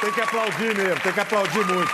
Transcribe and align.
Tem 0.00 0.10
que 0.10 0.20
aplaudir 0.22 0.74
mesmo, 0.74 1.00
tem 1.02 1.12
que 1.12 1.20
aplaudir 1.20 1.66
muito. 1.66 1.92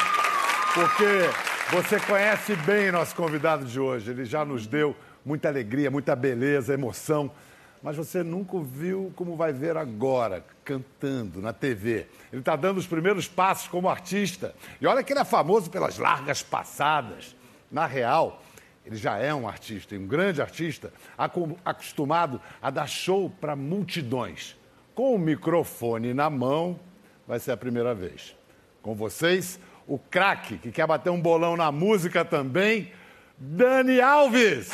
Porque 0.73 1.75
você 1.75 1.99
conhece 1.99 2.55
bem 2.55 2.93
nosso 2.93 3.17
convidado 3.17 3.65
de 3.65 3.81
hoje. 3.81 4.13
Ele 4.13 4.25
já 4.25 4.45
nos 4.45 4.65
deu 4.65 4.95
muita 5.25 5.49
alegria, 5.49 5.91
muita 5.91 6.15
beleza, 6.15 6.73
emoção. 6.73 7.33
Mas 7.83 7.97
você 7.97 8.23
nunca 8.23 8.61
viu 8.61 9.13
como 9.17 9.35
vai 9.35 9.53
ver 9.53 9.77
agora, 9.77 10.45
cantando 10.65 11.43
na 11.43 11.53
TV. 11.53 12.07
Ele 12.33 12.43
está 12.43 12.55
dando 12.55 12.79
os 12.79 12.87
primeiros 12.87 13.27
passos 13.27 13.67
como 13.67 13.89
artista. 13.89 14.55
E 14.81 14.87
olha 14.87 15.03
que 15.03 15.13
ele 15.13 15.19
é 15.19 15.25
famoso 15.25 15.69
pelas 15.69 15.99
largas 15.99 16.45
passadas. 16.45 17.35
Na 17.73 17.87
real, 17.87 18.41
ele 18.85 18.95
já 18.95 19.19
é 19.19 19.35
um 19.35 19.49
artista, 19.49 19.97
um 19.97 20.07
grande 20.07 20.41
artista, 20.41 20.93
acostumado 21.65 22.41
a 22.63 22.71
dar 22.71 22.87
show 22.87 23.29
para 23.29 23.57
multidões. 23.57 24.57
Com 24.95 25.17
o 25.17 25.19
microfone 25.19 26.15
na 26.15 26.31
mão, 26.31 26.79
vai 27.27 27.39
ser 27.39 27.53
a 27.53 27.57
primeira 27.57 27.95
vez. 27.95 28.37
Com 28.83 28.95
vocês, 28.95 29.59
o 29.87 29.99
craque, 29.99 30.59
que 30.59 30.71
quer 30.71 30.87
bater 30.87 31.11
um 31.11 31.21
bolão 31.21 31.57
na 31.57 31.73
música 31.73 32.25
também, 32.25 32.93
Dani 33.39 34.01
Alves. 34.01 34.71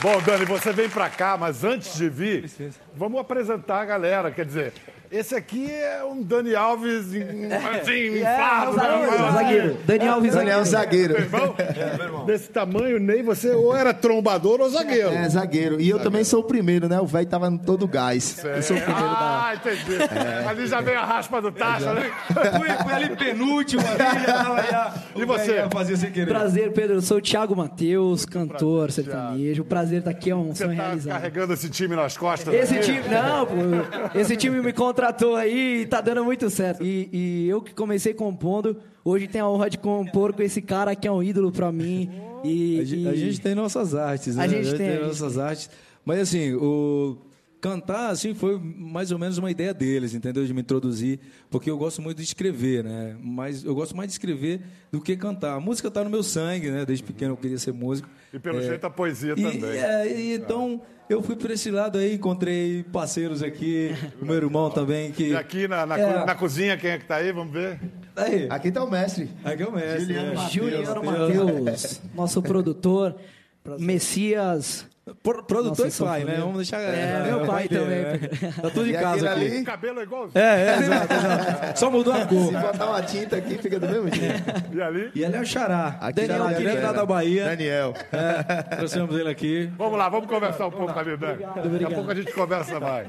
Bom, 0.00 0.20
Dani, 0.22 0.44
você 0.44 0.72
vem 0.72 0.88
para 0.88 1.08
cá, 1.08 1.36
mas 1.36 1.64
antes 1.64 1.96
de 1.96 2.08
vir, 2.08 2.50
vamos 2.94 3.20
apresentar 3.20 3.80
a 3.80 3.84
galera. 3.84 4.30
Quer 4.30 4.44
dizer, 4.44 4.72
esse 5.10 5.34
aqui 5.34 5.70
é 5.70 6.04
um 6.04 6.22
Dani 6.22 6.54
Alves 6.54 7.06
assim, 7.06 7.20
é, 7.20 8.18
inflado. 8.18 8.80
É, 8.80 9.32
zagueiro. 9.32 9.76
Dani 9.84 10.08
Alves 10.08 10.34
Daniel 10.34 10.64
zagueiro. 10.64 11.14
É, 11.16 12.24
Desse 12.26 12.48
tamanho, 12.48 12.98
Ney, 12.98 13.22
você 13.22 13.50
ou 13.50 13.74
era 13.74 13.94
trombador 13.94 14.60
ou 14.60 14.68
zagueiro. 14.68 15.10
É, 15.10 15.28
zagueiro. 15.28 15.74
E 15.80 15.88
eu 15.88 15.96
zagueiro. 15.96 15.98
também 15.98 16.24
sou 16.24 16.40
o 16.40 16.44
primeiro, 16.44 16.88
né? 16.88 17.00
O 17.00 17.06
velho 17.06 17.26
tava 17.26 17.48
no 17.48 17.58
todo 17.58 17.86
gás. 17.86 18.44
Eu 18.44 18.62
sou 18.62 18.76
o 18.76 18.80
primeiro 18.80 19.08
ah, 19.08 19.54
da... 19.62 19.72
entendi. 19.72 19.96
É. 19.96 20.48
Ali 20.48 20.66
já 20.66 20.80
veio 20.80 20.98
a 20.98 21.04
raspa 21.04 21.40
do 21.40 21.52
taxa, 21.52 21.92
né? 21.92 22.10
fui, 22.56 22.68
fui 22.84 22.92
ali 22.92 23.16
penúltimo, 23.16 23.82
já, 23.82 24.94
E 25.14 25.24
você? 25.24 25.66
Fazia 25.72 25.96
sem 25.96 26.10
querer. 26.10 26.30
Prazer, 26.30 26.72
Pedro. 26.72 26.96
Eu 26.96 27.02
sou 27.02 27.18
o 27.18 27.20
Thiago 27.20 27.56
Matheus, 27.56 28.24
cantor 28.24 28.86
prazer, 28.86 29.04
sertanejo. 29.04 29.62
O 29.62 29.64
prazer 29.64 29.98
estar 30.00 30.10
tá 30.10 30.16
aqui 30.16 30.30
é 30.30 30.36
um 30.36 30.54
sonho 30.54 30.76
tá 30.76 30.82
realizado. 30.82 31.12
carregando 31.14 31.52
esse 31.52 31.70
time 31.70 31.96
nas 31.96 32.16
costas? 32.16 32.52
Esse 32.52 32.80
time... 32.80 33.02
Não, 33.08 33.46
pô. 33.46 34.18
Esse 34.18 34.36
time 34.36 34.60
me 34.60 34.72
contratou 34.96 35.36
aí 35.36 35.82
e 35.82 35.86
tá 35.86 36.00
dando 36.00 36.24
muito 36.24 36.48
certo. 36.48 36.82
E, 36.82 37.08
e, 37.12 37.48
eu 37.48 37.60
que 37.60 37.74
comecei 37.74 38.14
compondo, 38.14 38.78
hoje 39.04 39.28
tenho 39.28 39.44
a 39.44 39.50
honra 39.50 39.68
de 39.68 39.76
compor 39.76 40.32
com 40.32 40.42
esse 40.42 40.62
cara 40.62 40.96
que 40.96 41.06
é 41.06 41.12
um 41.12 41.22
ídolo 41.22 41.52
para 41.52 41.70
mim. 41.70 42.10
E, 42.42 42.80
a, 42.80 42.82
e... 42.82 43.08
a, 43.08 43.14
gente 43.14 43.40
tem 43.40 43.54
nossas 43.54 43.94
artes, 43.94 44.36
né? 44.36 44.44
A 44.44 44.48
gente, 44.48 44.60
a 44.60 44.62
gente 44.64 44.78
tem, 44.78 44.96
tem 44.96 45.06
nossas 45.06 45.38
artes. 45.38 45.68
Mas 46.04 46.20
assim, 46.20 46.54
o 46.54 47.18
cantar 47.66 48.10
assim 48.10 48.32
foi 48.32 48.60
mais 48.60 49.10
ou 49.10 49.18
menos 49.18 49.38
uma 49.38 49.50
ideia 49.50 49.74
deles, 49.74 50.14
entendeu? 50.14 50.44
De 50.44 50.54
me 50.54 50.60
introduzir, 50.60 51.18
porque 51.50 51.68
eu 51.68 51.76
gosto 51.76 52.00
muito 52.00 52.18
de 52.18 52.22
escrever, 52.22 52.84
né? 52.84 53.16
Mas 53.20 53.64
eu 53.64 53.74
gosto 53.74 53.96
mais 53.96 54.06
de 54.06 54.12
escrever 54.12 54.60
do 54.92 55.00
que 55.00 55.16
cantar. 55.16 55.54
A 55.54 55.60
música 55.60 55.88
está 55.88 56.04
no 56.04 56.08
meu 56.08 56.22
sangue, 56.22 56.70
né? 56.70 56.84
Desde 56.84 57.02
pequeno 57.02 57.32
eu 57.32 57.36
queria 57.36 57.58
ser 57.58 57.72
músico. 57.72 58.08
E 58.32 58.38
pelo 58.38 58.60
é, 58.60 58.62
jeito 58.62 58.86
a 58.86 58.90
poesia 58.90 59.32
e, 59.36 59.42
também. 59.42 59.78
É, 59.80 60.06
e, 60.06 60.34
então 60.34 60.80
eu 61.10 61.20
fui 61.20 61.34
por 61.34 61.50
esse 61.50 61.68
lado 61.68 61.98
aí, 61.98 62.14
encontrei 62.14 62.84
parceiros 62.84 63.42
aqui, 63.42 63.90
o 64.22 64.24
meu 64.24 64.36
irmão 64.36 64.70
também 64.70 65.10
que. 65.10 65.30
E 65.30 65.36
aqui 65.36 65.66
na, 65.66 65.84
na, 65.84 65.98
é. 65.98 66.24
na 66.24 66.34
cozinha 66.36 66.76
quem 66.76 66.90
é 66.90 66.98
que 66.98 67.04
está 67.04 67.16
aí? 67.16 67.32
Vamos 67.32 67.52
ver. 67.52 67.80
Aí. 68.14 68.46
Aqui 68.48 68.68
está 68.68 68.84
o 68.84 68.88
mestre. 68.88 69.28
Aqui 69.42 69.64
é 69.64 69.66
o 69.66 69.72
mestre. 69.72 70.04
Juliano, 70.04 70.40
é. 70.40 70.48
Juliano 70.50 71.04
Matheus, 71.04 72.00
nosso 72.14 72.40
produtor, 72.40 73.16
Messias 73.80 74.86
Pro, 75.22 75.44
produtor 75.44 75.84
Nossa, 75.84 76.02
e 76.02 76.06
pai, 76.06 76.24
né? 76.24 76.36
Vamos 76.40 76.56
deixar. 76.56 76.80
É, 76.80 77.22
meu 77.26 77.38
pai, 77.38 77.46
pai 77.46 77.68
também. 77.68 78.02
Né? 78.02 78.18
Tá 78.60 78.70
tudo 78.70 78.90
em 78.90 78.92
casa 78.92 79.30
aqui. 79.30 79.46
Ali... 79.46 79.60
O 79.60 79.64
cabelo 79.64 80.00
é 80.00 80.02
igual. 80.02 80.30
É, 80.34 80.40
é, 80.40 80.78
exato, 80.78 81.14
exato. 81.14 81.78
Só 81.78 81.90
mudou 81.92 82.12
a 82.12 82.26
cor. 82.26 82.46
Se 82.46 82.56
botar 82.56 82.86
uma 82.86 83.02
tinta 83.02 83.36
aqui, 83.36 83.56
fica 83.56 83.78
do 83.78 83.86
mesmo 83.86 84.12
jeito. 84.12 84.42
E 84.74 84.82
ali? 84.82 85.12
E 85.14 85.24
ali 85.24 85.36
é 85.36 85.40
o 85.40 85.46
Xará. 85.46 85.96
Aqui 86.00 86.26
Daniel, 86.26 86.48
aqui 86.48 86.66
é 86.66 86.92
da 86.92 87.06
Bahia. 87.06 87.44
Daniel. 87.44 87.94
É, 88.10 88.62
trouxemos 88.76 89.16
ele 89.16 89.30
aqui. 89.30 89.70
Vamos 89.78 89.96
lá, 89.96 90.08
vamos 90.08 90.28
conversar 90.28 90.66
um 90.66 90.72
pouco 90.72 90.98
ali, 90.98 91.16
Dani. 91.16 91.44
Daqui 91.44 91.84
a 91.84 91.90
pouco 91.90 92.10
a 92.10 92.14
gente 92.16 92.32
conversa 92.32 92.80
mais. 92.80 93.06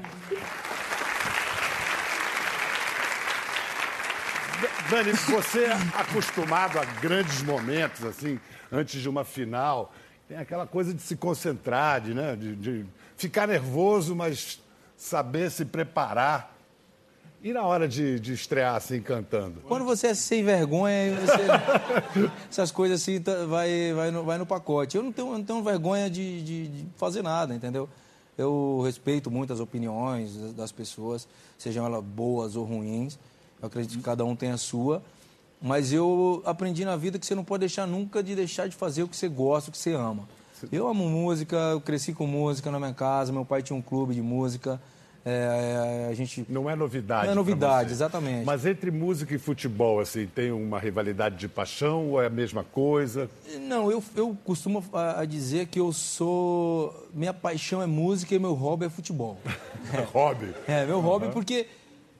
Dani, 4.88 5.12
você 5.12 5.64
é 5.64 5.72
acostumado 5.94 6.78
a 6.78 6.84
grandes 7.00 7.42
momentos, 7.42 8.04
assim, 8.04 8.38
antes 8.70 9.02
de 9.02 9.08
uma 9.08 9.24
final 9.24 9.92
tem 10.28 10.36
aquela 10.36 10.66
coisa 10.66 10.92
de 10.92 11.00
se 11.00 11.16
concentrar, 11.16 12.02
de, 12.02 12.12
né, 12.12 12.36
de, 12.36 12.54
de 12.54 12.86
ficar 13.16 13.48
nervoso, 13.48 14.14
mas 14.14 14.60
saber 14.94 15.50
se 15.50 15.64
preparar. 15.64 16.54
E 17.42 17.52
na 17.52 17.62
hora 17.62 17.88
de, 17.88 18.20
de 18.20 18.34
estrear 18.34 18.74
assim 18.74 19.00
cantando? 19.00 19.60
Quando 19.62 19.84
você 19.84 20.08
é 20.08 20.14
sem 20.14 20.44
vergonha, 20.44 21.14
você... 21.14 22.30
essas 22.50 22.70
coisas 22.70 23.00
assim 23.00 23.20
tá, 23.20 23.46
vai, 23.46 23.92
vai, 23.94 24.10
no, 24.10 24.24
vai 24.24 24.36
no 24.36 24.44
pacote. 24.44 24.96
Eu 24.96 25.02
não 25.02 25.12
tenho, 25.12 25.32
não 25.32 25.44
tenho 25.44 25.62
vergonha 25.62 26.10
de, 26.10 26.42
de, 26.42 26.68
de, 26.68 26.86
fazer 26.96 27.22
nada, 27.22 27.54
entendeu? 27.54 27.88
Eu 28.36 28.82
respeito 28.84 29.30
muito 29.30 29.52
as 29.52 29.60
opiniões 29.60 30.52
das 30.54 30.72
pessoas, 30.72 31.26
sejam 31.56 31.86
elas 31.86 32.04
boas 32.04 32.54
ou 32.54 32.64
ruins. 32.64 33.18
Eu 33.62 33.68
acredito 33.68 33.96
que 33.96 34.04
cada 34.04 34.24
um 34.24 34.36
tem 34.36 34.50
a 34.50 34.58
sua. 34.58 35.02
Mas 35.60 35.92
eu 35.92 36.42
aprendi 36.44 36.84
na 36.84 36.96
vida 36.96 37.18
que 37.18 37.26
você 37.26 37.34
não 37.34 37.44
pode 37.44 37.60
deixar 37.60 37.86
nunca 37.86 38.22
de 38.22 38.34
deixar 38.34 38.68
de 38.68 38.76
fazer 38.76 39.02
o 39.02 39.08
que 39.08 39.16
você 39.16 39.28
gosta, 39.28 39.70
o 39.70 39.72
que 39.72 39.78
você 39.78 39.92
ama. 39.92 40.28
Eu 40.72 40.88
amo 40.88 41.08
música, 41.08 41.56
eu 41.56 41.80
cresci 41.80 42.12
com 42.12 42.26
música 42.26 42.70
na 42.70 42.78
minha 42.78 42.94
casa, 42.94 43.32
meu 43.32 43.44
pai 43.44 43.62
tinha 43.62 43.76
um 43.76 43.82
clube 43.82 44.14
de 44.14 44.22
música. 44.22 44.80
É, 45.24 46.08
a 46.10 46.14
gente 46.14 46.46
não 46.48 46.70
é 46.70 46.74
novidade. 46.74 47.26
Não 47.26 47.32
é 47.32 47.34
novidade, 47.34 47.92
exatamente. 47.92 48.46
Mas 48.46 48.64
entre 48.64 48.90
música 48.90 49.34
e 49.34 49.38
futebol, 49.38 50.00
assim, 50.00 50.26
tem 50.26 50.50
uma 50.50 50.78
rivalidade 50.78 51.36
de 51.36 51.46
paixão 51.46 52.10
ou 52.10 52.22
é 52.22 52.26
a 52.26 52.30
mesma 52.30 52.64
coisa? 52.64 53.28
Não, 53.60 53.90
eu, 53.90 54.02
eu 54.16 54.36
costumo 54.42 54.82
a, 54.92 55.20
a 55.20 55.24
dizer 55.26 55.66
que 55.66 55.78
eu 55.78 55.92
sou. 55.92 57.08
Minha 57.12 57.34
paixão 57.34 57.82
é 57.82 57.86
música 57.86 58.34
e 58.34 58.38
meu 58.38 58.54
hobby 58.54 58.86
é 58.86 58.88
futebol. 58.88 59.38
É. 59.92 60.00
hobby? 60.14 60.54
É, 60.66 60.86
meu 60.86 60.96
uhum. 60.96 61.02
hobby 61.02 61.28
porque 61.28 61.66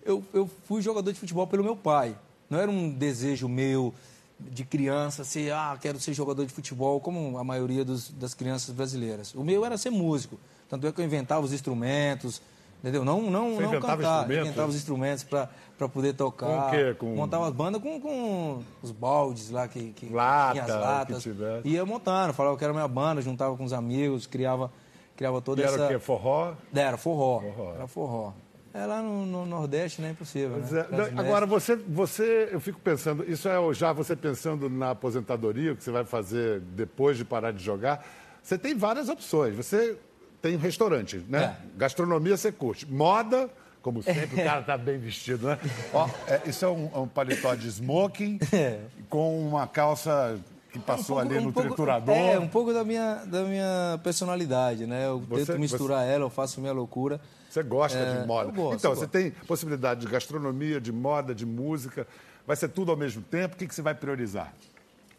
eu, 0.04 0.22
eu 0.34 0.50
fui 0.64 0.82
jogador 0.82 1.10
de 1.10 1.18
futebol 1.18 1.46
pelo 1.46 1.64
meu 1.64 1.76
pai. 1.76 2.14
Não 2.48 2.58
era 2.58 2.70
um 2.70 2.90
desejo 2.90 3.48
meu 3.48 3.94
de 4.40 4.64
criança 4.64 5.24
ser, 5.24 5.52
ah, 5.52 5.76
quero 5.80 5.98
ser 5.98 6.12
jogador 6.12 6.46
de 6.46 6.52
futebol, 6.52 7.00
como 7.00 7.38
a 7.38 7.44
maioria 7.44 7.84
dos, 7.84 8.10
das 8.10 8.34
crianças 8.34 8.74
brasileiras. 8.74 9.34
O 9.34 9.42
meu 9.42 9.64
era 9.64 9.76
ser 9.76 9.90
músico. 9.90 10.38
Tanto 10.68 10.86
é 10.86 10.92
que 10.92 11.00
eu 11.00 11.04
inventava 11.04 11.44
os 11.44 11.52
instrumentos, 11.52 12.40
entendeu? 12.80 13.04
Não, 13.04 13.30
não, 13.30 13.56
Você 13.56 13.62
não 13.62 13.80
cantar. 13.80 14.30
Eu 14.30 14.42
inventava 14.42 14.68
os 14.68 14.76
instrumentos 14.76 15.24
para 15.24 15.88
poder 15.88 16.12
tocar. 16.12 16.46
Com 16.46 16.68
o 16.68 16.70
quê? 16.70 16.94
Com... 16.94 17.16
Montava 17.16 17.48
as 17.48 17.52
bandas 17.52 17.82
com, 17.82 18.00
com 18.00 18.62
os 18.82 18.92
baldes 18.92 19.50
lá 19.50 19.66
que, 19.66 19.92
que 19.92 20.08
Lata, 20.12 20.62
as 20.62 20.68
latas. 20.68 21.24
Que 21.62 21.68
Ia 21.70 21.84
montando, 21.84 22.32
falava 22.32 22.56
que 22.56 22.64
era 22.64 22.72
minha 22.72 22.88
banda, 22.88 23.20
juntava 23.20 23.56
com 23.56 23.64
os 23.64 23.72
amigos, 23.72 24.26
criava, 24.26 24.70
criava 25.16 25.40
toda 25.40 25.62
e 25.62 25.64
essa... 25.64 25.74
era 25.74 25.84
o 25.86 25.88
quê? 25.88 25.98
Forró? 25.98 26.54
Era, 26.72 26.96
forró. 26.96 27.40
forró. 27.40 27.74
Era 27.74 27.86
forró. 27.88 28.32
É 28.72 28.84
lá 28.84 29.02
no, 29.02 29.24
no 29.24 29.46
Nordeste, 29.46 30.02
né? 30.02 30.10
Impossível. 30.10 30.58
Né? 30.58 30.86
É, 31.16 31.20
agora, 31.20 31.46
você, 31.46 31.76
você, 31.76 32.48
eu 32.52 32.60
fico 32.60 32.78
pensando, 32.80 33.24
isso 33.28 33.48
é 33.48 33.74
já 33.74 33.92
você 33.92 34.14
pensando 34.14 34.68
na 34.68 34.90
aposentadoria, 34.90 35.72
o 35.72 35.76
que 35.76 35.82
você 35.82 35.90
vai 35.90 36.04
fazer 36.04 36.60
depois 36.60 37.16
de 37.16 37.24
parar 37.24 37.52
de 37.52 37.64
jogar. 37.64 38.06
Você 38.42 38.58
tem 38.58 38.74
várias 38.74 39.08
opções. 39.08 39.54
Você 39.54 39.96
tem 40.40 40.56
um 40.56 40.58
restaurante, 40.58 41.24
né? 41.28 41.44
É. 41.44 41.78
Gastronomia 41.78 42.36
você 42.36 42.52
curte. 42.52 42.90
Moda, 42.90 43.50
como 43.82 44.02
sempre, 44.02 44.40
o 44.40 44.44
cara 44.44 44.62
tá 44.62 44.76
bem 44.76 44.98
vestido, 44.98 45.46
né? 45.46 45.58
Ó, 45.92 46.08
é, 46.26 46.42
isso 46.46 46.64
é 46.64 46.68
um, 46.68 47.02
um, 47.02 47.08
paletó 47.08 47.54
de 47.54 47.68
smoking 47.68 48.38
é. 48.52 48.80
com 49.08 49.38
uma 49.48 49.66
calça 49.66 50.38
que 50.78 50.86
passou 50.86 51.16
um 51.16 51.20
pouco, 51.20 51.34
ali 51.34 51.44
no 51.44 51.52
pouco, 51.52 51.68
triturador. 51.68 52.14
É, 52.14 52.38
um 52.38 52.48
pouco 52.48 52.72
da 52.72 52.84
minha, 52.84 53.24
da 53.24 53.44
minha 53.44 54.00
personalidade, 54.02 54.86
né? 54.86 55.06
Eu 55.06 55.20
você, 55.20 55.46
tento 55.46 55.58
misturar 55.58 56.04
você... 56.04 56.12
ela, 56.12 56.24
eu 56.24 56.30
faço 56.30 56.60
minha 56.60 56.72
loucura. 56.72 57.20
Você 57.48 57.62
gosta 57.62 57.98
é, 57.98 58.20
de 58.20 58.26
moda. 58.26 58.50
Gosto, 58.50 58.78
então, 58.78 58.94
você 58.94 59.00
gosto. 59.02 59.10
tem 59.10 59.30
possibilidade 59.30 60.00
de 60.00 60.06
gastronomia, 60.06 60.80
de 60.80 60.92
moda, 60.92 61.34
de 61.34 61.46
música. 61.46 62.06
Vai 62.46 62.56
ser 62.56 62.68
tudo 62.68 62.90
ao 62.90 62.96
mesmo 62.96 63.22
tempo? 63.22 63.54
O 63.54 63.58
que, 63.58 63.66
que 63.66 63.74
você 63.74 63.82
vai 63.82 63.94
priorizar? 63.94 64.54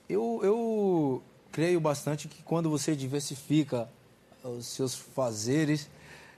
Eu, 0.08 0.40
eu 0.44 1.24
creio 1.52 1.80
bastante 1.80 2.28
que 2.28 2.42
quando 2.44 2.70
você 2.70 2.96
diversifica 2.96 3.90
os 4.44 4.68
seus 4.68 4.96
fazeres, 4.96 5.90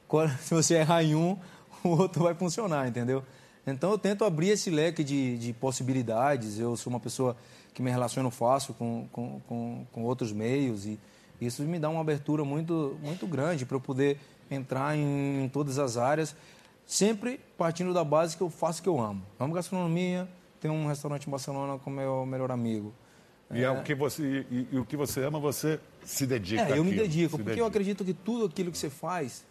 quando, 0.08 0.36
se 0.40 0.54
você 0.54 0.76
errar 0.76 1.04
em 1.04 1.16
um, 1.16 1.38
o 1.84 1.90
outro 1.90 2.24
vai 2.24 2.34
funcionar, 2.34 2.88
entendeu? 2.88 3.24
Então 3.66 3.92
eu 3.92 3.98
tento 3.98 4.26
abrir 4.26 4.50
esse 4.50 4.70
leque 4.70 5.04
de, 5.04 5.38
de 5.38 5.54
possibilidades. 5.54 6.58
Eu 6.58 6.76
sou 6.76 6.92
uma 6.92 7.00
pessoa 7.00 7.38
que 7.74 7.82
me 7.82 7.90
relaciono 7.90 8.30
fácil 8.30 8.74
com, 8.74 9.08
com, 9.12 9.42
com, 9.48 9.86
com 9.92 10.04
outros 10.04 10.32
meios 10.32 10.86
e 10.86 11.00
isso 11.40 11.64
me 11.64 11.80
dá 11.80 11.90
uma 11.90 12.02
abertura 12.02 12.44
muito, 12.44 12.98
muito 13.02 13.26
grande 13.26 13.66
para 13.66 13.76
eu 13.76 13.82
poder 13.82 14.18
entrar 14.50 14.96
em, 14.96 15.44
em 15.44 15.50
todas 15.50 15.80
as 15.80 15.98
áreas, 15.98 16.36
sempre 16.86 17.40
partindo 17.58 17.94
da 17.94 18.04
base 18.04 18.38
que 18.38 18.44
eu 18.44 18.50
faço 18.50 18.80
o 18.80 18.84
que 18.84 18.90
eu 18.90 19.00
amo. 19.00 19.24
Amo 19.40 19.54
gastronomia, 19.54 20.28
tenho 20.60 20.74
um 20.74 20.88
restaurante 20.88 21.28
em 21.28 21.32
Barcelona 21.32 21.80
com 21.80 21.90
meu 21.90 22.26
melhor 22.26 22.52
amigo. 22.52 22.94
E, 23.50 23.60
é. 23.60 23.64
é 23.64 23.72
o 23.72 23.82
que 23.82 23.96
você, 23.96 24.46
e, 24.52 24.68
e, 24.72 24.78
o 24.78 24.86
que 24.86 24.96
você 24.96 25.24
ama, 25.24 25.40
você 25.40 25.80
se 26.06 26.28
dedica. 26.28 26.62
É, 26.62 26.78
eu 26.78 26.84
me 26.84 26.94
dedico, 26.94 27.32
porque 27.32 27.44
dedica. 27.44 27.62
eu 27.62 27.66
acredito 27.66 28.06
que 28.06 28.14
tudo 28.14 28.46
aquilo 28.46 28.72
que 28.72 28.78
você 28.78 28.90
faz 28.90 29.44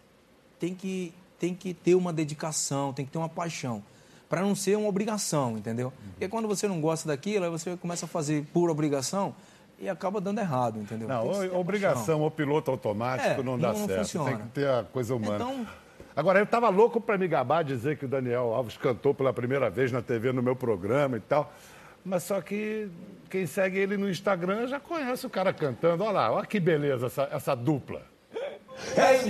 tem 0.59 0.73
que 0.73 1.13
tem 1.37 1.55
que 1.55 1.73
ter 1.73 1.95
uma 1.95 2.13
dedicação, 2.13 2.93
tem 2.93 3.03
que 3.03 3.11
ter 3.11 3.17
uma 3.17 3.27
paixão. 3.27 3.83
Para 4.31 4.41
não 4.41 4.55
ser 4.55 4.77
uma 4.77 4.87
obrigação, 4.87 5.57
entendeu? 5.57 5.91
Porque 6.11 6.27
quando 6.29 6.47
você 6.47 6.67
não 6.67 6.79
gosta 6.79 7.07
daquilo, 7.07 7.43
aí 7.45 7.51
você 7.51 7.75
começa 7.75 8.05
a 8.05 8.07
fazer 8.07 8.45
por 8.53 8.69
obrigação 8.69 9.35
e 9.77 9.89
acaba 9.89 10.21
dando 10.21 10.39
errado, 10.39 10.79
entendeu? 10.79 11.07
Não, 11.07 11.27
obrigação 11.59 12.21
ou 12.21 12.31
piloto 12.31 12.71
automático 12.71 13.41
É, 13.41 13.43
não 13.43 13.59
dá 13.59 13.73
não 13.73 13.85
certo. 13.85 13.99
funciona. 13.99 14.29
Tem 14.29 14.37
que 14.39 14.47
ter 14.53 14.69
a 14.69 14.83
coisa 14.85 15.13
humana. 15.15 15.35
Então- 15.35 15.67
Agora, 16.15 16.39
eu 16.39 16.43
estava 16.43 16.67
louco 16.69 16.99
para 16.99 17.17
me 17.17 17.27
gabar, 17.27 17.63
dizer 17.63 17.97
que 17.97 18.05
o 18.05 18.07
Daniel 18.07 18.53
Alves 18.53 18.77
cantou 18.77 19.13
pela 19.13 19.31
primeira 19.33 19.69
vez 19.69 19.91
na 19.91 20.01
TV 20.01 20.31
no 20.31 20.41
meu 20.41 20.55
programa 20.55 21.17
e 21.17 21.21
tal. 21.21 21.53
Mas 22.03 22.23
só 22.23 22.41
que 22.41 22.89
quem 23.29 23.45
segue 23.45 23.79
ele 23.79 23.95
no 23.97 24.09
Instagram 24.09 24.67
já 24.67 24.79
conhece 24.79 25.25
o 25.27 25.29
cara 25.29 25.53
cantando. 25.53 26.03
Olha 26.03 26.11
lá, 26.13 26.31
olha 26.31 26.45
que 26.45 26.59
beleza 26.59 27.07
essa, 27.07 27.27
essa 27.31 27.53
dupla. 27.55 28.01
Es 28.95 29.23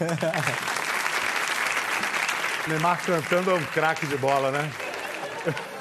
Neymar 2.68 3.04
cantando 3.04 3.50
é 3.50 3.54
um 3.54 3.64
craque 3.66 4.06
de 4.06 4.16
bola, 4.16 4.50
né? 4.50 4.70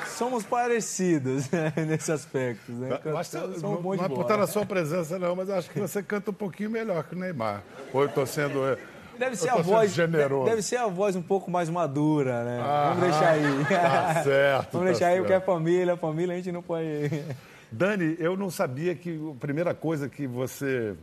Somos 0.08 0.44
parecidos 0.44 1.50
né, 1.50 1.72
nesse 1.88 2.12
aspecto. 2.12 2.72
Né? 2.72 2.90
Não, 2.90 2.98
de 2.98 3.64
não 3.64 3.94
é 3.94 4.10
por 4.10 4.22
estar 4.22 4.38
na 4.38 4.48
sua 4.48 4.66
presença, 4.66 5.18
não, 5.18 5.36
mas 5.36 5.50
acho 5.50 5.70
que 5.70 5.80
você 5.80 6.04
canta 6.04 6.32
um 6.32 6.34
pouquinho 6.34 6.70
melhor 6.70 7.04
que 7.06 7.16
o 7.16 7.18
Neymar. 7.18 7.64
Ou 7.94 8.02
eu 8.02 8.08
estou 8.08 8.26
sendo. 8.26 8.78
Deve 9.18 9.34
eu 9.34 9.38
ser 9.38 9.48
tô 9.48 9.54
a 9.54 9.58
sendo 9.58 9.66
voz. 9.66 9.94
generoso. 9.94 10.50
Deve 10.50 10.62
ser 10.62 10.78
a 10.78 10.88
voz 10.88 11.16
um 11.16 11.22
pouco 11.22 11.50
mais 11.50 11.70
madura, 11.70 12.44
né? 12.44 12.60
Ah, 12.62 12.94
Vamos 12.94 13.10
deixar 13.10 13.30
aí. 13.30 13.64
tá 13.70 14.24
certo, 14.24 14.72
Vamos 14.74 14.88
tá 14.88 14.92
deixar 14.92 15.08
aí 15.08 15.14
certo. 15.14 15.20
porque 15.20 15.34
é 15.34 15.40
família, 15.40 15.98
família 15.98 16.34
a 16.34 16.38
gente 16.38 16.52
não 16.52 16.62
pode. 16.62 16.86
Dani, 17.72 18.18
eu 18.20 18.36
não 18.36 18.50
sabia 18.50 18.94
que 18.96 19.18
a 19.32 19.36
primeira 19.40 19.74
coisa 19.74 20.10
que 20.10 20.28
você 20.28 20.96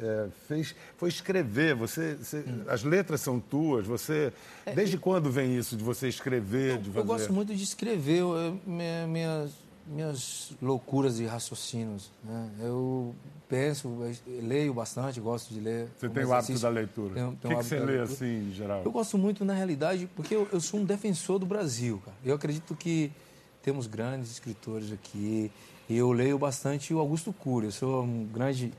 é, 0.00 0.28
fez 0.48 0.74
foi 0.96 1.08
escrever. 1.08 1.74
Você, 1.74 2.14
você- 2.14 2.44
As 2.68 2.82
letras 2.82 3.20
são 3.20 3.38
tuas. 3.38 3.86
Você, 3.86 4.32
desde 4.74 4.96
quando 4.98 5.30
vem 5.30 5.56
isso 5.56 5.76
de 5.76 5.84
você 5.84 6.08
escrever, 6.08 6.78
de 6.78 6.84
fazer? 6.90 6.98
É, 6.98 7.00
Eu 7.02 7.04
gosto 7.04 7.32
muito 7.32 7.54
de 7.54 7.62
escrever 7.62 8.18
eu- 8.20 8.34
eu- 8.36 8.60
minha- 8.66 9.06
minhas, 9.06 9.50
minhas 9.86 10.52
loucuras 10.62 11.18
e 11.20 11.26
raciocínios. 11.26 12.10
Né? 12.24 12.50
Eu 12.60 13.14
penso, 13.48 13.88
eu 14.26 14.46
leio 14.46 14.72
bastante, 14.72 15.20
gosto 15.20 15.52
de 15.52 15.60
ler. 15.60 15.88
Você 15.98 16.08
tem 16.08 16.24
o 16.24 16.32
hábito 16.32 16.58
da 16.60 16.68
leitura. 16.68 17.14
Tenho- 17.14 17.28
o 17.30 17.36
tenho 17.36 17.38
que, 17.40 17.46
o 17.46 17.58
que 17.58 17.64
você 17.64 17.74
hábito 17.76 17.86
da 17.86 17.92
lê 17.92 17.98
leitura. 17.98 18.14
assim, 18.14 18.48
em 18.48 18.52
geral? 18.52 18.82
Eu 18.84 18.92
gosto 18.92 19.18
muito, 19.18 19.44
na 19.44 19.54
realidade, 19.54 20.08
porque 20.14 20.34
eu, 20.34 20.48
eu 20.52 20.60
sou 20.60 20.80
um 20.80 20.84
defensor 20.84 21.38
do 21.38 21.46
Brasil, 21.46 22.00
cara. 22.04 22.16
Eu 22.24 22.34
acredito 22.34 22.74
que 22.76 23.10
temos 23.62 23.86
grandes 23.86 24.30
escritores 24.30 24.92
aqui. 24.92 25.50
E 25.90 25.96
eu 25.96 26.12
leio 26.12 26.38
bastante 26.38 26.94
o 26.94 27.00
Augusto 27.00 27.32
Cury. 27.32 27.66
Eu 27.66 27.72
sou 27.72 28.04
um 28.04 28.24
grande 28.24 28.72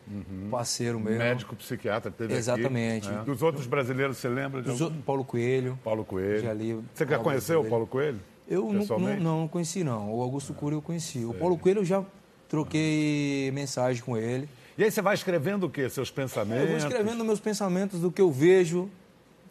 parceiro 0.50 0.98
meu. 0.98 1.18
Médico, 1.18 1.54
psiquiatra, 1.58 2.10
teve 2.10 2.34
Exatamente. 2.34 3.10
aqui. 3.10 3.18
né? 3.18 3.24
Dos 3.26 3.44
outros 3.44 3.68
brasileiros, 3.68 4.18
você 4.18 4.30
lembra 4.30 4.62
de 4.62 4.70
Dos 4.70 4.82
algum? 4.82 4.86
outros, 4.86 5.04
Paulo 5.06 5.26
Coelho. 5.26 5.78
Paulo 5.84 6.06
Coelho. 6.06 6.42
Já 6.42 6.54
li 6.54 6.74
Você 6.74 7.06
já 7.06 7.18
obras 7.18 7.22
conheceu 7.22 7.60
o. 7.60 7.70
Paulo 7.70 7.86
Coelho? 7.86 8.22
Eu 8.48 8.72
não, 8.72 9.20
não, 9.20 9.48
conheci, 9.50 9.84
não. 9.84 10.10
O 10.14 10.22
Augusto 10.22 10.54
Cury 10.54 10.76
eu 10.76 10.82
conheci. 10.82 11.26
O 11.26 11.34
Paulo 11.34 11.58
Coelho 11.58 11.82
eu 11.82 11.86
já 11.86 12.02
troquei 12.48 13.52
mensagem 13.54 14.02
com 14.02 14.16
ele. 14.16 14.48
E 14.78 14.84
aí 14.86 14.90
você 14.90 15.02
vai 15.02 15.14
escrevendo 15.14 15.66
o 15.66 15.70
quê? 15.70 15.90
Seus 15.90 16.10
pensamentos? 16.10 16.64
Eu 16.64 16.68
vou 16.70 16.78
escrevendo 16.78 17.26
meus 17.26 17.42
pensamentos 17.42 18.00
do 18.00 18.10
que 18.10 18.22
eu 18.22 18.32
vejo, 18.32 18.90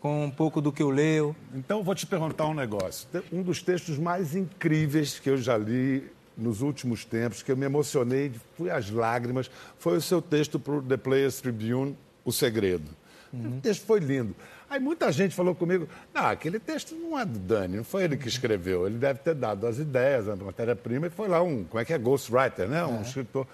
com 0.01 0.25
um 0.25 0.31
pouco 0.31 0.63
do 0.63 0.73
que 0.73 0.83
eu 0.83 0.89
leio. 0.89 1.37
Então, 1.55 1.79
eu 1.79 1.85
vou 1.85 1.95
te 1.95 2.07
perguntar 2.07 2.47
um 2.47 2.55
negócio. 2.55 3.07
Um 3.31 3.43
dos 3.43 3.63
textos 3.63 3.99
mais 3.99 4.35
incríveis 4.35 5.19
que 5.19 5.29
eu 5.29 5.37
já 5.37 5.59
li 5.59 6.11
nos 6.41 6.63
últimos 6.63 7.05
tempos, 7.05 7.43
que 7.43 7.53
eu 7.53 7.57
me 7.57 7.67
emocionei, 7.67 8.33
fui 8.57 8.71
às 8.71 8.91
lágrimas, 8.91 9.51
foi 9.79 9.97
o 9.97 10.01
seu 10.01 10.21
texto 10.23 10.59
para 10.59 10.75
o 10.75 10.83
The 10.83 10.97
Players 10.97 11.41
Tribune, 11.41 11.97
O 12.25 12.33
Segredo. 12.33 12.91
O 13.33 13.61
texto 13.61 13.87
foi 13.87 14.01
lindo. 14.01 14.35
Aí 14.69 14.81
muita 14.81 15.11
gente 15.13 15.35
falou 15.35 15.55
comigo, 15.55 15.89
não, 16.15 16.27
aquele 16.27 16.59
texto 16.59 16.95
não 16.95 17.19
é 17.19 17.25
do 17.25 17.39
Dani, 17.39 17.77
não 17.77 17.85
foi 17.85 18.05
ele 18.05 18.17
que 18.17 18.29
escreveu. 18.29 18.87
Ele 18.87 18.99
deve 18.99 19.21
ter 19.21 19.35
dado 19.35 19.67
as 19.67 19.79
ideias, 19.79 20.29
a 20.29 20.37
matéria-prima, 20.37 21.09
e 21.09 21.11
foi 21.11 21.29
lá 21.29 21.43
um, 21.43 21.65
como 21.65 21.81
é 21.81 21.85
que 21.85 21.93
é, 21.93 21.99
ghostwriter, 21.99 22.69
né? 22.69 22.85
Um 22.85 23.03
escritor. 23.03 23.47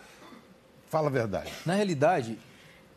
Fala 0.88 1.08
a 1.08 1.10
verdade. 1.10 1.52
Na 1.64 1.74
realidade, 1.74 2.38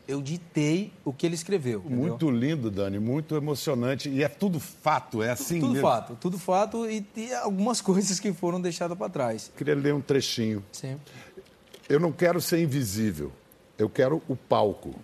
eu 0.08 0.20
ditei 0.20 0.92
o 1.04 1.12
que 1.12 1.24
ele 1.26 1.34
escreveu. 1.34 1.80
entendeu? 1.80 1.98
Muito 1.98 2.30
lindo, 2.30 2.70
Dani, 2.70 2.98
muito 2.98 3.36
emocionante. 3.36 4.08
E 4.08 4.22
é 4.22 4.28
tudo 4.28 4.58
fato, 4.58 5.22
é 5.22 5.30
assim 5.30 5.60
Tudo 5.60 5.72
mesmo. 5.72 5.86
fato, 5.88 6.16
tudo 6.20 6.38
fato 6.38 6.88
e, 6.90 7.06
e 7.16 7.32
algumas 7.34 7.80
coisas 7.82 8.18
que 8.18 8.32
foram 8.32 8.60
deixadas 8.60 8.96
para 8.96 9.08
trás. 9.08 9.50
Queria 9.56 9.74
ler 9.74 9.94
um 9.94 10.00
trechinho. 10.00 10.64
Sim. 10.72 10.98
Eu 11.88 11.98
não 12.00 12.12
quero 12.12 12.40
ser 12.40 12.60
invisível, 12.62 13.32
eu 13.78 13.88
quero 13.88 14.22
o 14.28 14.36
palco. 14.36 14.94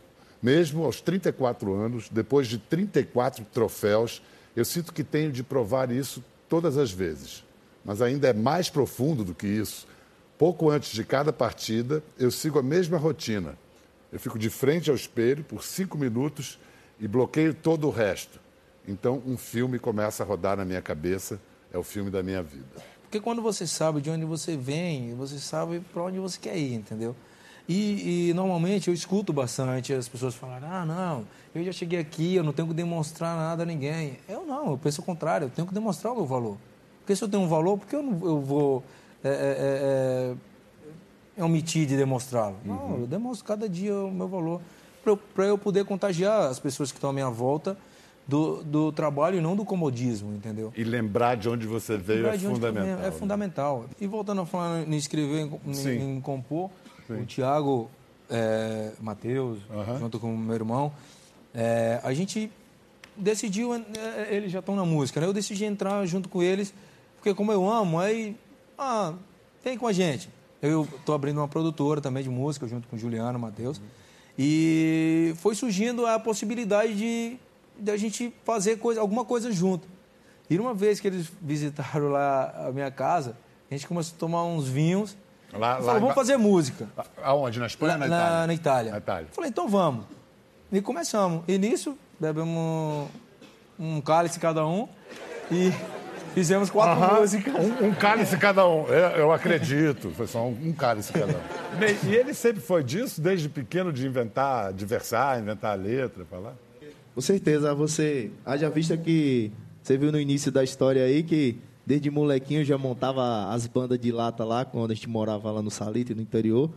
Mesmo 0.42 0.84
aos 0.84 1.00
34 1.00 1.72
anos, 1.74 2.08
depois 2.08 2.46
de 2.46 2.58
34 2.58 3.44
troféus, 3.52 4.22
eu 4.54 4.64
sinto 4.64 4.92
que 4.92 5.02
tenho 5.02 5.32
de 5.32 5.42
provar 5.42 5.90
isso 5.90 6.22
todas 6.48 6.76
as 6.76 6.90
vezes. 6.90 7.42
Mas 7.84 8.02
ainda 8.02 8.28
é 8.28 8.32
mais 8.32 8.68
profundo 8.68 9.24
do 9.24 9.34
que 9.34 9.46
isso. 9.46 9.86
Pouco 10.38 10.70
antes 10.70 10.92
de 10.92 11.02
cada 11.04 11.32
partida, 11.32 12.02
eu 12.18 12.30
sigo 12.30 12.58
a 12.58 12.62
mesma 12.62 12.98
rotina. 12.98 13.56
Eu 14.12 14.20
fico 14.20 14.38
de 14.38 14.50
frente 14.50 14.90
ao 14.90 14.96
espelho 14.96 15.44
por 15.44 15.62
cinco 15.62 15.98
minutos 15.98 16.58
e 16.98 17.08
bloqueio 17.08 17.52
todo 17.52 17.86
o 17.86 17.90
resto. 17.90 18.40
Então, 18.86 19.22
um 19.26 19.36
filme 19.36 19.78
começa 19.78 20.22
a 20.22 20.26
rodar 20.26 20.56
na 20.56 20.64
minha 20.64 20.80
cabeça. 20.80 21.40
É 21.72 21.78
o 21.78 21.82
filme 21.82 22.10
da 22.10 22.22
minha 22.22 22.42
vida. 22.42 22.82
Porque 23.02 23.20
quando 23.20 23.42
você 23.42 23.66
sabe 23.66 24.00
de 24.00 24.10
onde 24.10 24.24
você 24.24 24.56
vem, 24.56 25.14
você 25.14 25.38
sabe 25.38 25.80
para 25.92 26.02
onde 26.02 26.18
você 26.18 26.38
quer 26.40 26.56
ir, 26.56 26.74
entendeu? 26.74 27.14
E, 27.68 28.28
e, 28.28 28.34
normalmente 28.34 28.88
eu 28.88 28.94
escuto 28.94 29.32
bastante 29.32 29.92
as 29.92 30.08
pessoas 30.08 30.34
falarem: 30.34 30.68
ah, 30.68 30.84
não, 30.84 31.26
eu 31.54 31.64
já 31.64 31.72
cheguei 31.72 31.98
aqui, 31.98 32.36
eu 32.36 32.44
não 32.44 32.52
tenho 32.52 32.68
que 32.68 32.74
demonstrar 32.74 33.36
nada 33.36 33.64
a 33.64 33.66
ninguém. 33.66 34.18
Eu 34.28 34.46
não, 34.46 34.70
eu 34.70 34.78
penso 34.78 35.00
o 35.00 35.04
contrário, 35.04 35.46
eu 35.46 35.50
tenho 35.50 35.66
que 35.66 35.74
demonstrar 35.74 36.12
o 36.12 36.16
meu 36.16 36.26
valor. 36.26 36.56
Porque 37.00 37.16
se 37.16 37.24
eu 37.24 37.28
tenho 37.28 37.42
um 37.42 37.48
valor, 37.48 37.78
por 37.78 37.86
que 37.86 37.96
eu, 37.96 38.02
não, 38.02 38.24
eu 38.24 38.40
vou 38.40 38.84
é, 39.22 39.28
é, 39.28 39.32
é, 39.32 39.34
é, 39.38 40.34
omitir 41.38 41.86
de 41.86 41.96
demonstrá-lo? 41.96 42.56
Não, 42.64 42.98
eu 43.00 43.06
demonstro 43.06 43.46
cada 43.46 43.68
dia 43.68 43.94
o 43.94 44.10
meu 44.10 44.28
valor 44.28 44.60
para 45.34 45.46
eu, 45.46 45.56
poder 45.56 45.84
contagiar 45.84 46.48
as 46.48 46.58
pessoas 46.58 46.90
que 46.90 46.98
estão 46.98 47.10
à 47.10 47.12
minha 47.12 47.30
volta 47.30 47.76
do, 48.26 48.64
do 48.64 48.90
trabalho 48.90 49.38
e 49.38 49.40
não 49.40 49.54
do 49.54 49.64
comodismo, 49.64 50.34
entendeu? 50.34 50.72
E 50.76 50.82
lembrar 50.82 51.36
de 51.36 51.48
onde 51.48 51.66
você 51.66 51.96
veio 51.96 52.22
Lembrar 52.22 52.34
é 52.34 52.38
que 52.38 52.44
fundamental. 52.44 52.98
É 52.98 53.02
né? 53.02 53.10
fundamental. 53.12 53.84
E 54.00 54.06
voltando 54.06 54.40
a 54.40 54.46
falar 54.46 54.82
em 54.82 54.96
escrever, 54.96 55.48
em, 55.64 55.74
Sim. 55.74 56.16
em 56.16 56.20
compor, 56.20 56.70
o 57.08 57.24
Tiago 57.24 57.88
é, 58.28 58.92
Matheus, 59.00 59.60
Aham. 59.70 59.98
junto 60.00 60.18
com 60.18 60.34
o 60.34 60.38
meu 60.38 60.54
irmão, 60.54 60.92
é, 61.54 62.00
a 62.02 62.12
gente 62.12 62.50
decidiu, 63.16 63.74
é, 63.74 63.82
eles 64.30 64.50
já 64.50 64.58
estão 64.58 64.74
na 64.74 64.84
música, 64.84 65.20
né? 65.20 65.26
Eu 65.26 65.32
decidi 65.32 65.64
entrar 65.64 66.04
junto 66.06 66.28
com 66.28 66.42
eles, 66.42 66.74
porque 67.16 67.32
como 67.32 67.52
eu 67.52 67.68
amo, 67.68 68.00
aí, 68.00 68.36
ah, 68.76 69.14
vem 69.64 69.78
com 69.78 69.86
a 69.86 69.92
gente. 69.92 70.28
Eu 70.62 70.88
estou 70.98 71.14
abrindo 71.14 71.38
uma 71.38 71.48
produtora 71.48 72.00
também 72.00 72.22
de 72.22 72.28
música, 72.30 72.66
junto 72.66 72.88
com 72.88 72.96
o 72.96 72.98
Juliano, 72.98 73.38
Matheus. 73.38 73.80
E 74.38 75.34
foi 75.38 75.54
surgindo 75.54 76.06
a 76.06 76.18
possibilidade 76.18 76.94
de, 76.94 77.36
de 77.78 77.90
a 77.90 77.96
gente 77.96 78.32
fazer 78.44 78.76
coisa, 78.78 79.00
alguma 79.00 79.24
coisa 79.24 79.50
junto. 79.52 79.86
E 80.48 80.58
uma 80.58 80.74
vez 80.74 81.00
que 81.00 81.06
eles 81.08 81.30
visitaram 81.40 82.08
lá 82.08 82.66
a 82.68 82.72
minha 82.72 82.90
casa, 82.90 83.36
a 83.70 83.74
gente 83.74 83.86
começou 83.86 84.14
a 84.16 84.18
tomar 84.18 84.44
uns 84.44 84.68
vinhos. 84.68 85.16
Lá- 85.52 85.58
lá 85.58 85.76
falou, 85.78 85.96
em 85.96 86.00
vamos 86.00 86.14
fazer 86.14 86.36
música. 86.36 86.88
Aonde? 87.22 87.58
Na 87.58 87.66
Espanha 87.66 87.94
ou 87.94 87.98
Na, 88.00 88.06
na 88.06 88.14
Itália? 88.16 88.46
na 88.46 88.54
Itália. 88.54 88.92
Na 88.92 88.98
Itália. 88.98 89.28
Falei, 89.32 89.50
então 89.50 89.68
vamos. 89.68 90.04
E 90.70 90.80
começamos. 90.80 91.42
E 91.48 91.56
nisso, 91.58 91.96
bebemos 92.20 93.08
um 93.78 94.00
cálice 94.00 94.38
cada 94.40 94.66
um 94.66 94.88
e 95.50 95.70
fizemos 96.36 96.68
quatro 96.68 97.02
Aham. 97.02 97.20
músicas. 97.20 97.54
Um, 97.54 97.86
um 97.86 97.94
cálice 97.94 98.36
cada 98.36 98.68
um. 98.68 98.86
Eu, 98.88 99.08
eu 99.16 99.32
acredito. 99.32 100.10
Foi 100.10 100.26
só 100.26 100.46
um, 100.46 100.68
um 100.68 100.72
cálice 100.72 101.10
cada 101.10 101.32
um. 101.32 101.78
Bem, 101.78 101.96
e 102.04 102.14
ele 102.14 102.34
sempre 102.34 102.60
foi 102.60 102.84
disso, 102.84 103.22
desde 103.22 103.48
pequeno, 103.48 103.90
de 103.90 104.06
inventar, 104.06 104.70
de 104.74 104.84
versar, 104.84 105.40
inventar 105.40 105.72
a 105.72 105.74
letra, 105.74 106.26
falar? 106.26 106.54
Com 107.14 107.20
certeza, 107.22 107.74
você. 107.74 108.30
Haja 108.44 108.68
vista 108.68 108.98
que 108.98 109.50
você 109.82 109.96
viu 109.96 110.12
no 110.12 110.20
início 110.20 110.52
da 110.52 110.62
história 110.62 111.02
aí 111.04 111.22
que 111.22 111.56
desde 111.86 112.10
molequinho 112.10 112.62
já 112.62 112.76
montava 112.76 113.48
as 113.50 113.66
bandas 113.66 113.98
de 113.98 114.12
lata 114.12 114.44
lá, 114.44 114.62
quando 114.62 114.90
a 114.90 114.94
gente 114.94 115.08
morava 115.08 115.50
lá 115.50 115.62
no 115.62 115.70
Salito, 115.70 116.14
no 116.14 116.20
interior. 116.20 116.70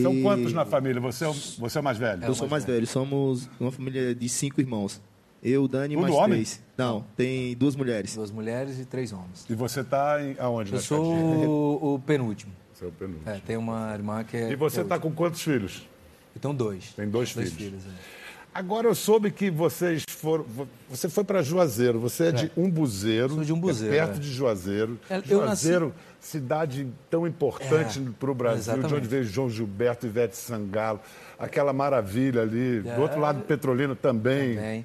São 0.00 0.14
E 0.14 0.22
quantos 0.22 0.52
na 0.52 0.64
família? 0.64 1.00
Você 1.00 1.24
é 1.24 1.28
o, 1.28 1.32
você 1.32 1.78
é 1.78 1.80
o 1.80 1.84
mais 1.84 1.98
velho? 1.98 2.24
Eu 2.24 2.34
sou 2.36 2.48
mais 2.48 2.64
velho, 2.64 2.86
somos 2.86 3.48
uma 3.58 3.72
família 3.72 4.14
de 4.14 4.28
cinco 4.28 4.60
irmãos. 4.60 5.00
Eu, 5.48 5.68
Dani 5.68 5.94
e 5.94 5.96
Tudo 5.96 6.02
mais 6.02 6.14
homem? 6.14 6.30
três. 6.30 6.60
Não, 6.76 7.04
tem 7.16 7.54
duas 7.56 7.76
mulheres. 7.76 8.14
Duas 8.16 8.30
mulheres 8.30 8.80
e 8.80 8.84
três 8.84 9.12
homens. 9.12 9.46
E 9.48 9.54
você 9.54 9.80
está 9.80 10.16
aonde? 10.38 10.70
Eu 10.72 10.76
na 10.76 10.82
sou 10.82 11.04
o, 11.14 11.94
o 11.94 11.98
penúltimo. 12.00 12.52
Seu 12.74 12.90
penúltimo. 12.90 13.30
É, 13.30 13.40
tem 13.46 13.56
uma 13.56 13.92
irmã 13.94 14.24
que 14.24 14.36
é. 14.36 14.50
E 14.50 14.56
você 14.56 14.80
é 14.80 14.82
está 14.82 14.96
última. 14.96 15.10
com 15.10 15.16
quantos 15.16 15.40
filhos? 15.42 15.86
Eu 16.34 16.40
tenho 16.40 16.52
dois. 16.52 16.92
Tem 16.94 17.08
dois 17.08 17.30
filhos. 17.30 17.84
é. 17.86 18.16
Agora 18.52 18.88
eu 18.88 18.94
soube 18.94 19.30
que 19.30 19.50
vocês 19.50 20.02
foram. 20.08 20.42
vo- 20.44 20.66
Você 20.88 21.08
foi 21.10 21.22
para 21.24 21.42
Juazeiro, 21.42 22.00
você 22.00 22.28
é, 22.28 22.32
de 22.32 22.50
Umbuzeiro. 22.56 23.34
Sou 23.34 23.44
de 23.44 23.52
Umbuzeiro, 23.52 23.94
é 23.94 23.98
perto 23.98 24.16
é. 24.16 24.18
de 24.18 24.32
Juazeiro. 24.32 24.98
É, 25.10 25.18
eu 25.18 25.22
Juazeiro, 25.44 25.94
cidade 26.18 26.86
tão 27.10 27.26
importante 27.26 27.98
É, 27.98 28.10
para 28.18 28.30
o 28.30 28.34
Brasil, 28.34 28.62
de 28.62 28.78
exatamente. 28.80 28.94
onde 28.94 29.06
veio 29.08 29.24
João 29.24 29.50
Gilberto, 29.50 30.06
Ivete 30.06 30.36
Sangalo, 30.36 31.00
aquela 31.38 31.72
maravilha 31.74 32.42
ali. 32.42 32.80
Do 32.80 33.00
outro 33.02 33.20
lado 33.20 33.40
do 33.40 33.44
Petrolino 33.44 33.94
também. 33.94 34.56
Bem, 34.56 34.84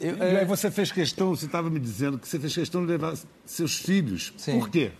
eu, 0.00 0.16
E 0.16 0.22
aí 0.22 0.36
é, 0.36 0.44
você 0.44 0.70
fez 0.70 0.90
questão, 0.92 1.30
você 1.34 1.46
estava 1.46 1.68
me 1.70 1.80
dizendo 1.80 2.18
que 2.18 2.28
você 2.28 2.38
fez 2.38 2.54
questão 2.54 2.82
de 2.82 2.88
levar 2.92 3.16
seus 3.44 3.76
filhos. 3.76 4.32
Sim. 4.36 4.58
Por 4.58 4.68
quê? 4.70 4.92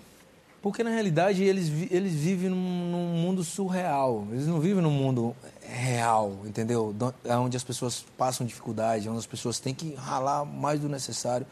Porque 0.62 0.82
na 0.82 0.90
realidade 0.90 1.44
eles, 1.44 1.70
eles 1.92 2.12
vivem 2.14 2.50
num, 2.50 2.90
num 2.90 3.08
mundo 3.20 3.44
surreal. 3.44 4.26
Eles 4.32 4.46
não 4.46 4.58
vivem 4.60 4.82
num 4.82 4.90
mundo 4.90 5.36
real, 5.62 6.40
entendeu? 6.44 6.92
Do- 6.92 7.14
Onde 7.40 7.56
as 7.56 7.62
pessoas 7.62 8.04
passam 8.18 8.44
dificuldade, 8.46 9.08
onde 9.08 9.18
as 9.18 9.26
pessoas 9.26 9.60
têm 9.60 9.72
que 9.74 9.94
ralar 9.94 10.44
mais 10.44 10.80
do 10.80 10.88
necessário. 10.88 11.46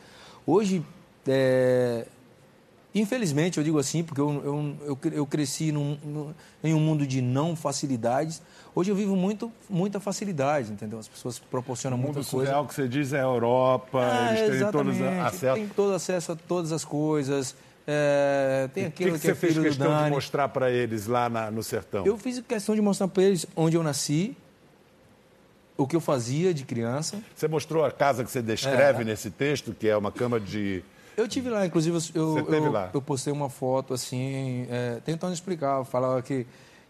Hoje, 0.47 0.85
é, 1.29 2.07
infelizmente, 2.95 3.59
eu 3.59 3.65
digo 3.65 3.79
assim, 3.79 4.03
porque 4.05 4.21
eu, 4.21 4.31
eu, 4.45 4.99
eu, 5.05 5.13
eu 5.13 5.27
cresci 5.27 5.73
num- 5.73 5.99
num- 6.05 6.35
em 6.63 6.73
um 6.75 6.81
mundo 6.81 7.07
de 7.07 7.21
não 7.21 7.57
facilidades. 7.57 8.41
Hoje 8.75 8.91
eu 8.91 8.97
vivo 8.97 9.17
muito, 9.17 9.53
muita 9.69 9.99
facilidade, 10.01 10.71
entendeu? 10.73 10.99
As 10.99 11.09
pessoas 11.09 11.39
proporcionam 11.39 11.97
O 11.97 12.01
muita 12.01 12.19
mundo 12.21 12.27
coisa. 12.29 12.47
surreal 12.47 12.67
que 12.67 12.75
você 12.75 12.87
diz 12.89 13.13
é 13.13 13.21
a 13.21 13.25
Europa, 13.25 14.01
Ah, 14.03 14.37
eles 14.39 14.61
têm 14.61 14.71
todos 14.71 15.01
acesso. 15.01 15.55
Tem 15.55 15.69
todo 15.69 15.93
acesso 15.95 16.33
a 16.33 16.37
todas 16.37 16.73
as 16.73 16.85
coisas. 16.85 17.55
É, 17.87 18.69
tem 18.73 18.87
O 18.87 18.91
que, 18.91 19.03
aquilo 19.05 19.15
que 19.17 19.21
que, 19.21 19.27
você 19.27 19.33
é 19.33 19.35
fez 19.35 19.53
filho 19.53 19.65
do 19.65 19.69
questão 19.69 19.89
de 19.89 19.95
Dani. 19.95 20.11
mostrar 20.11 20.49
para 20.49 20.71
eles 20.71 21.07
lá 21.07 21.29
na- 21.29 21.51
no 21.51 21.63
sertão? 21.63 22.07
Eu 22.07 22.17
fiz 22.17 22.41
questão 22.41 22.75
de 22.75 22.81
mostrar 22.81 23.09
para 23.09 23.23
eles 23.23 23.45
onde 23.55 23.77
eu 23.77 23.83
nasci, 23.83 24.35
o 25.77 25.87
que 25.87 25.95
eu 25.97 26.01
fazia 26.01 26.55
de 26.55 26.65
criança. 26.65 27.21
Você 27.35 27.49
mostrou 27.49 27.85
a 27.85 27.91
casa 27.91 28.25
que 28.25 28.31
você 28.31 28.41
descreve 28.41 29.03
É. 29.03 29.05
nesse 29.05 29.31
texto, 29.31 29.75
que 29.79 29.89
é 29.89 29.97
uma 29.97 30.11
cama 30.13 30.39
de. 30.41 30.83
Eu 31.17 31.29
tive 31.29 31.49
lá, 31.49 31.65
inclusive, 31.67 31.97
eu, 32.15 32.39
eu, 32.39 32.73
lá? 32.73 32.91
eu 32.93 33.01
postei 33.03 33.33
uma 33.33 33.49
foto 33.49 33.95
assim, 33.95 34.67
é, 34.71 35.01
tentando 35.05 35.33
explicar, 35.33 35.85
falava 35.85 36.21
que, 36.23 36.47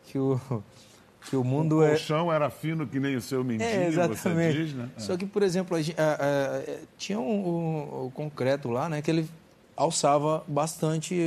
que, 0.07 0.19
o, 0.19 0.41
que 1.29 1.37
o 1.37 1.45
mundo 1.45 1.79
O 1.79 1.83
é. 1.85 1.91
colchão 1.91 2.33
era 2.33 2.49
fino 2.51 2.87
que 2.87 2.99
nem 2.99 3.17
o 3.17 3.21
seu 3.21 3.45
mindinho, 3.45 3.69
É, 3.69 3.87
exatamente. 3.87 4.57
você 4.57 4.65
diz, 4.65 4.75
né? 4.75 4.89
Só 4.97 5.17
que, 5.17 5.27
por 5.27 5.43
exemplo, 5.43 5.77
a 5.77 5.81
a- 5.81 5.83
a- 6.15 6.77
tinha 6.97 7.19
um, 7.21 7.45
o- 7.45 8.07
o 8.07 8.11
concreto 8.13 8.71
lá, 8.71 8.89
né? 8.89 9.03
Que 9.03 9.11
ele 9.11 9.29
alçava 9.77 10.45
bastante 10.47 11.19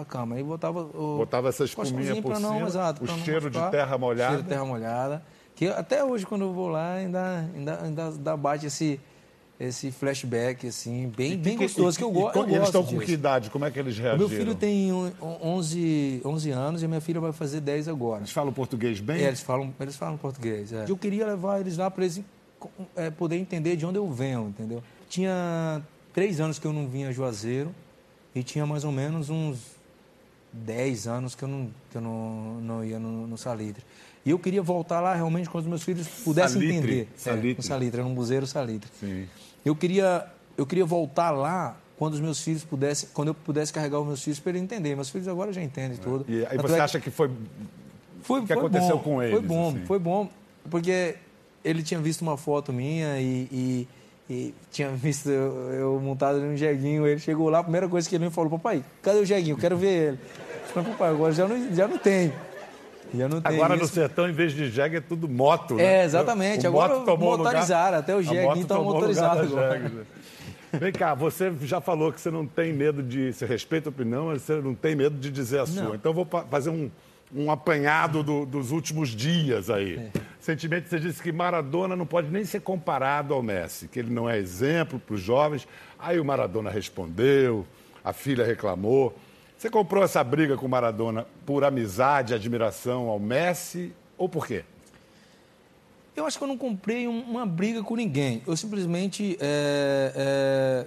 a, 0.00 0.04
cama. 0.04 0.38
E 0.38 0.42
botava 0.42 0.80
o 0.82 1.16
Botava 1.18 1.48
essa 1.48 1.64
espuminha 1.64 2.22
por 2.22 2.38
não, 2.38 2.54
cima, 2.54 2.66
exato, 2.68 3.04
o 3.04 3.06
cheiro 3.24 3.50
de 3.50 3.58
terra 3.70 3.98
molhada. 3.98 4.28
Cheiro 4.30 4.42
de 4.44 4.48
terra 4.48 4.64
molhada. 4.64 5.22
Que 5.56 5.66
até 5.68 6.02
hoje, 6.02 6.24
quando 6.24 6.42
eu 6.42 6.52
vou 6.52 6.68
lá, 6.68 6.94
ainda, 6.94 7.46
ainda, 7.54 7.82
ainda 7.82 8.10
dá- 8.12 8.36
bate 8.36 8.66
esse, 8.66 8.98
esse 9.60 9.90
flashback, 9.92 10.66
assim, 10.66 11.12
bem, 11.14 11.36
bem 11.36 11.56
gostoso, 11.58 11.98
que 11.98 12.02
eu, 12.02 12.10
go 12.10 12.30
E- 12.30 12.32
e 12.32 12.38
eu 12.38 12.42
Eles 12.44 12.50
gosto 12.58 12.64
estão 12.64 12.82
com 12.82 12.94
disso. 12.94 13.04
que 13.06 13.12
idade? 13.12 13.50
Como 13.50 13.64
é 13.66 13.70
que 13.70 13.78
eles 13.78 13.98
O 13.98 14.00
reagiram? 14.00 14.28
meu 14.28 14.36
filho 14.38 14.54
tem 14.54 14.90
um- 14.90 15.12
11, 15.42 16.22
11 16.24 16.50
anos 16.50 16.80
e 16.80 16.86
a 16.86 16.88
minha 16.88 17.00
filha 17.00 17.20
vai 17.20 17.32
fazer 17.32 17.60
10 17.60 17.86
agora. 17.86 18.20
Eles 18.22 18.30
falam 18.32 18.52
português 18.54 19.00
bem? 19.00 19.22
É, 19.22 19.26
eles 19.28 19.42
falam, 19.42 19.72
eles 19.78 19.96
falam 19.96 20.16
português. 20.16 20.72
é. 20.72 20.86
Eu 20.88 20.96
queria 20.96 21.26
levar 21.26 21.60
eles 21.60 21.76
lá 21.76 21.90
para 21.90 22.04
eles 22.04 22.20
é, 22.96 23.10
poder 23.10 23.36
entender 23.36 23.76
de 23.76 23.84
onde 23.84 23.98
eu 23.98 24.10
venho, 24.10 24.48
entendeu? 24.48 24.82
Tinha 25.10 25.82
três 26.14 26.40
anos 26.40 26.58
que 26.58 26.66
eu 26.66 26.72
não 26.72 26.88
vinha 26.88 27.08
a 27.08 27.12
Juazeiro 27.12 27.74
e 28.34 28.42
tinha 28.42 28.64
mais 28.66 28.84
ou 28.84 28.92
menos 28.92 29.28
uns 29.30 29.58
10 30.52 31.06
anos 31.06 31.34
que 31.34 31.42
eu 31.44 31.48
não, 31.48 31.70
que 31.90 31.96
eu 31.96 32.00
não, 32.00 32.60
não 32.60 32.84
ia 32.84 32.98
no, 32.98 33.26
no 33.26 33.38
Salitre. 33.38 33.84
E 34.24 34.30
eu 34.30 34.38
queria 34.38 34.60
voltar 34.62 35.00
lá 35.00 35.14
realmente 35.14 35.48
quando 35.48 35.64
os 35.64 35.68
meus 35.68 35.82
filhos 35.82 36.06
pudessem 36.24 36.60
Salitre, 36.60 36.76
entender. 36.76 37.08
Salitre. 37.16 37.50
É, 37.52 37.56
no 37.56 37.62
Salitre, 37.62 38.00
era 38.00 38.08
um 38.08 38.14
buzeiro 38.14 38.46
Salitre. 38.46 38.90
Sim. 39.00 39.26
Eu 39.64 39.74
queria, 39.76 40.26
eu 40.56 40.64
queria 40.66 40.84
voltar 40.86 41.30
lá 41.30 41.76
quando 41.98 42.14
os 42.14 42.20
meus 42.20 42.42
filhos 42.42 42.64
pudessem, 42.64 43.08
quando 43.12 43.28
eu 43.28 43.34
pudesse 43.34 43.72
carregar 43.72 44.00
os 44.00 44.06
meus 44.06 44.22
filhos 44.22 44.40
para 44.40 44.50
ele 44.50 44.58
entender. 44.60 44.94
Meus 44.94 45.10
filhos 45.10 45.28
agora 45.28 45.52
já 45.52 45.62
entendem 45.62 45.98
tudo. 45.98 46.24
E 46.28 46.38
aí 46.46 46.56
Tanto 46.56 46.62
você 46.68 46.72
é 46.72 46.76
que- 46.76 46.82
acha 46.82 47.00
que 47.00 47.10
foi. 47.10 47.30
foi, 48.22 48.40
O 48.40 48.42
que 48.46 48.54
foi 48.54 48.56
aconteceu 48.62 48.96
bom, 48.96 49.02
com 49.02 49.14
Foi 49.16 49.26
eles, 49.32 49.40
bom, 49.42 49.68
assim? 49.68 49.84
foi 49.86 49.98
bom, 49.98 50.28
porque 50.70 51.16
ele 51.64 51.82
tinha 51.82 52.00
visto 52.00 52.22
uma 52.22 52.36
foto 52.38 52.72
minha 52.72 53.20
e, 53.20 53.48
e- 53.52 53.88
e 54.30 54.54
tinha 54.70 54.88
visto 54.96 55.28
eu, 55.28 55.52
eu 55.72 56.00
montado 56.00 56.40
num 56.40 56.56
jeguinho. 56.56 57.06
Ele 57.06 57.20
chegou 57.20 57.50
lá, 57.50 57.58
a 57.58 57.62
primeira 57.62 57.88
coisa 57.88 58.08
que 58.08 58.14
ele 58.14 58.24
me 58.24 58.30
falou, 58.30 58.48
papai, 58.50 58.82
cadê 59.02 59.18
o 59.18 59.26
jeguinho? 59.26 59.56
Quero 59.58 59.76
ver 59.76 59.88
ele. 60.12 60.18
Eu 60.68 60.68
falei, 60.72 60.90
papai, 60.92 61.10
agora 61.10 61.32
já 61.32 61.46
não, 61.46 61.74
já 61.74 61.86
não 61.86 61.98
tem. 61.98 62.32
Já 63.14 63.28
não 63.28 63.40
tem 63.40 63.54
Agora 63.54 63.76
no 63.76 63.84
isso. 63.84 63.94
sertão, 63.94 64.28
em 64.28 64.32
vez 64.32 64.52
de 64.52 64.70
jegue, 64.70 64.96
é 64.96 65.00
tudo 65.00 65.28
moto. 65.28 65.74
né? 65.74 66.00
É, 66.00 66.04
exatamente. 66.04 66.66
O 66.66 66.70
Agora 66.70 66.98
motorizaram, 67.16 67.98
até 67.98 68.14
o 68.14 68.22
jegue, 68.22 68.46
o 68.46 68.82
motorizado 68.84 69.40
agora. 69.42 69.78
né? 69.78 70.02
Vem 70.72 70.92
cá, 70.92 71.14
você 71.14 71.52
já 71.62 71.80
falou 71.80 72.12
que 72.12 72.20
você 72.20 72.30
não 72.30 72.46
tem 72.46 72.72
medo 72.72 73.02
de. 73.02 73.32
Você 73.32 73.44
respeita 73.44 73.88
a 73.88 73.90
opinião, 73.90 74.26
mas 74.26 74.42
você 74.42 74.54
não 74.60 74.74
tem 74.74 74.94
medo 74.94 75.16
de 75.18 75.28
dizer 75.30 75.58
a 75.60 75.66
sua. 75.66 75.96
Então 75.96 76.10
eu 76.10 76.14
vou 76.14 76.28
fazer 76.48 76.70
um, 76.70 76.88
um 77.34 77.50
apanhado 77.50 78.22
do- 78.22 78.46
dos 78.46 78.70
últimos 78.70 79.08
dias 79.08 79.68
aí. 79.68 79.96
É. 79.96 80.10
Sentimento, 80.38 80.88
você 80.88 81.00
disse 81.00 81.20
que 81.20 81.32
Maradona 81.32 81.96
não 81.96 82.06
pode 82.06 82.30
nem 82.30 82.44
ser 82.44 82.60
comparado 82.60 83.34
ao 83.34 83.42
Messi, 83.42 83.88
que 83.88 83.98
ele 83.98 84.10
não 84.12 84.30
é 84.30 84.38
exemplo 84.38 85.00
para 85.00 85.14
os 85.16 85.20
jovens. 85.20 85.66
Aí 85.98 86.20
o 86.20 86.24
Maradona 86.24 86.70
respondeu, 86.70 87.66
a 88.04 88.12
filha 88.12 88.44
reclamou. 88.44 89.12
Você 89.60 89.68
comprou 89.68 90.02
essa 90.02 90.24
briga 90.24 90.56
com 90.56 90.64
o 90.64 90.68
Maradona 90.70 91.26
por 91.44 91.64
amizade, 91.64 92.32
admiração 92.32 93.08
ao 93.10 93.18
Messi 93.18 93.92
ou 94.16 94.26
por 94.26 94.46
quê? 94.46 94.64
Eu 96.16 96.24
acho 96.24 96.38
que 96.38 96.44
eu 96.44 96.48
não 96.48 96.56
comprei 96.56 97.06
um- 97.06 97.20
uma 97.20 97.44
briga 97.44 97.82
com 97.82 97.94
ninguém. 97.94 98.42
Eu 98.46 98.56
simplesmente. 98.56 99.36
é, 99.38 100.86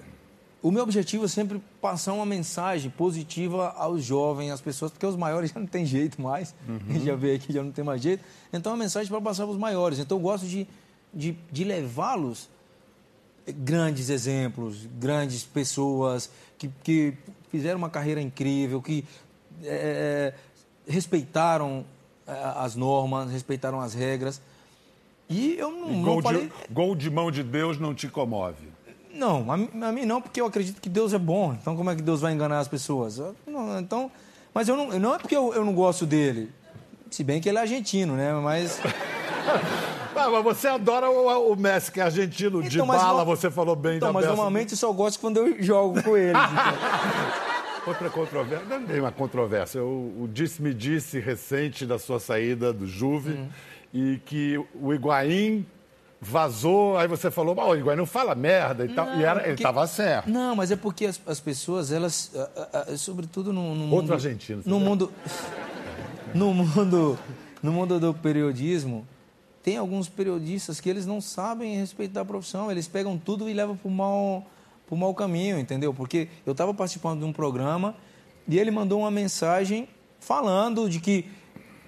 o 0.60 0.72
meu 0.72 0.82
objetivo 0.82 1.24
é 1.24 1.28
sempre 1.28 1.62
passar 1.80 2.14
uma 2.14 2.26
mensagem 2.26 2.90
positiva 2.90 3.68
aos 3.76 4.02
jovens, 4.02 4.50
às 4.50 4.60
pessoas, 4.60 4.90
porque 4.90 5.06
os 5.06 5.14
maiores 5.14 5.50
já 5.54 5.60
não 5.60 5.68
tem 5.68 5.86
jeito 5.86 6.20
mais. 6.20 6.52
Já 7.04 7.14
veio 7.14 7.36
aqui, 7.36 7.52
já 7.52 7.62
não 7.62 7.70
tem 7.70 7.84
mais 7.84 8.02
jeito. 8.02 8.24
Então, 8.52 8.72
é 8.72 8.74
uma 8.74 8.82
mensagem 8.82 9.08
para 9.08 9.20
passar 9.20 9.44
para 9.44 9.52
os 9.52 9.58
maiores. 9.58 10.00
Então, 10.00 10.18
eu 10.18 10.22
gosto 10.22 10.48
de, 10.48 10.66
de, 11.14 11.36
de 11.48 11.62
levá-los 11.62 12.48
grandes 13.46 14.08
exemplos, 14.08 14.88
grandes 14.98 15.44
pessoas 15.44 16.28
que, 16.58 16.68
que 16.82 17.14
fizeram 17.56 17.78
uma 17.78 17.88
carreira 17.88 18.20
incrível, 18.20 18.82
que 18.82 19.04
é, 19.62 20.34
respeitaram 20.88 21.84
é, 22.26 22.32
as 22.56 22.74
normas, 22.74 23.30
respeitaram 23.30 23.80
as 23.80 23.94
regras. 23.94 24.40
E 25.28 25.54
eu 25.56 25.70
não, 25.70 25.88
não 25.90 26.02
Gol, 26.02 26.22
falei. 26.22 26.42
de, 26.68 26.74
gol 26.74 26.94
de 26.96 27.08
mão 27.10 27.30
de 27.30 27.42
Deus 27.44 27.78
não 27.78 27.94
te 27.94 28.08
comove. 28.08 28.66
Não, 29.12 29.50
a, 29.52 29.56
mim- 29.56 29.70
a 29.80 29.92
mim 29.92 30.04
não, 30.04 30.20
porque 30.20 30.40
eu 30.40 30.46
acredito 30.46 30.80
que 30.80 30.88
Deus 30.88 31.12
é 31.12 31.18
bom. 31.18 31.52
Então, 31.54 31.76
como 31.76 31.88
é 31.90 31.94
que 31.94 32.02
Deus 32.02 32.20
vai 32.20 32.32
enganar 32.32 32.58
as 32.58 32.66
pessoas? 32.66 33.18
Não, 33.46 33.78
então, 33.78 34.10
mas 34.52 34.68
eu 34.68 34.76
não, 34.76 34.98
não 34.98 35.14
é 35.14 35.18
porque 35.18 35.36
eu, 35.36 35.54
eu 35.54 35.64
não 35.64 35.72
gosto 35.72 36.04
dele. 36.04 36.50
Se 37.08 37.22
bem 37.22 37.40
que 37.40 37.48
ele 37.48 37.58
é 37.58 37.60
argentino, 37.60 38.16
né? 38.16 38.32
Mas. 38.34 38.80
Ah, 40.16 40.30
mas 40.30 40.44
você 40.44 40.68
adora 40.68 41.10
o, 41.10 41.52
o 41.52 41.56
Messi, 41.56 41.90
que 41.90 42.00
é 42.00 42.04
argentino, 42.04 42.62
de 42.62 42.76
Então, 42.76 42.86
mas 42.86 43.02
bala, 43.02 43.24
você 43.24 43.50
falou 43.50 43.74
bem 43.74 43.96
Então, 43.96 44.08
da 44.08 44.12
mas 44.12 44.24
normalmente 44.26 44.76
só 44.76 44.92
gosto 44.92 45.18
quando 45.18 45.38
eu 45.38 45.60
jogo 45.60 46.00
com 46.04 46.16
ele. 46.16 46.32
Outra 47.86 48.08
controvérsia, 48.08 48.78
não 48.78 48.94
é 48.94 49.00
uma 49.00 49.12
controvérsia, 49.12 49.82
o, 49.82 50.22
o 50.22 50.28
disse-me 50.32 50.72
disse 50.72 51.18
recente 51.18 51.84
da 51.84 51.98
sua 51.98 52.18
saída 52.20 52.72
do 52.72 52.86
Juve 52.86 53.32
Uhum. 53.32 53.48
e 53.92 54.18
que 54.24 54.56
o 54.74 54.94
Higuaín 54.94 55.66
vazou, 56.20 56.96
aí 56.96 57.06
você 57.08 57.30
falou, 57.30 57.54
"Ah, 57.60 57.68
o 57.70 57.76
Higuaín 57.76 57.96
não 57.98 58.06
fala 58.06 58.34
merda 58.34 58.86
e 58.86 58.88
tal, 58.94 59.06
e 59.16 59.22
era, 59.24 59.40
ele 59.40 59.48
porque- 59.48 59.52
estava 59.62 59.86
certo. 59.86 60.30
Não, 60.30 60.56
mas 60.56 60.70
é 60.70 60.76
porque 60.76 61.04
as, 61.06 61.20
as 61.26 61.40
pessoas, 61.40 61.92
elas, 61.92 62.30
ah, 62.34 62.68
ah, 62.88 62.96
sobretudo 62.96 63.52
no, 63.52 63.74
no 63.74 63.82
Outro 63.82 63.96
mundo, 63.96 64.12
argentino, 64.14 64.62
no 64.64 64.80
mundo, 64.80 65.12
no 66.32 66.54
mundo, 66.54 67.18
no 67.62 67.72
mundo 67.72 68.00
do 68.00 68.14
periodismo, 68.14 69.06
tem 69.64 69.78
alguns 69.78 70.10
periodistas 70.10 70.78
que 70.78 70.90
eles 70.90 71.06
não 71.06 71.22
sabem 71.22 71.74
respeitar 71.76 72.20
a 72.20 72.24
profissão, 72.24 72.70
eles 72.70 72.86
pegam 72.86 73.16
tudo 73.16 73.48
e 73.48 73.54
levam 73.54 73.74
para 73.74 73.88
o 73.88 73.90
mau, 73.90 74.46
pro 74.86 74.94
mau 74.94 75.14
caminho, 75.14 75.58
entendeu? 75.58 75.94
Porque 75.94 76.28
eu 76.44 76.52
estava 76.52 76.74
participando 76.74 77.20
de 77.20 77.24
um 77.24 77.32
programa 77.32 77.96
e 78.46 78.58
ele 78.58 78.70
mandou 78.70 79.00
uma 79.00 79.10
mensagem 79.10 79.88
falando 80.20 80.86
de 80.86 81.00
que, 81.00 81.24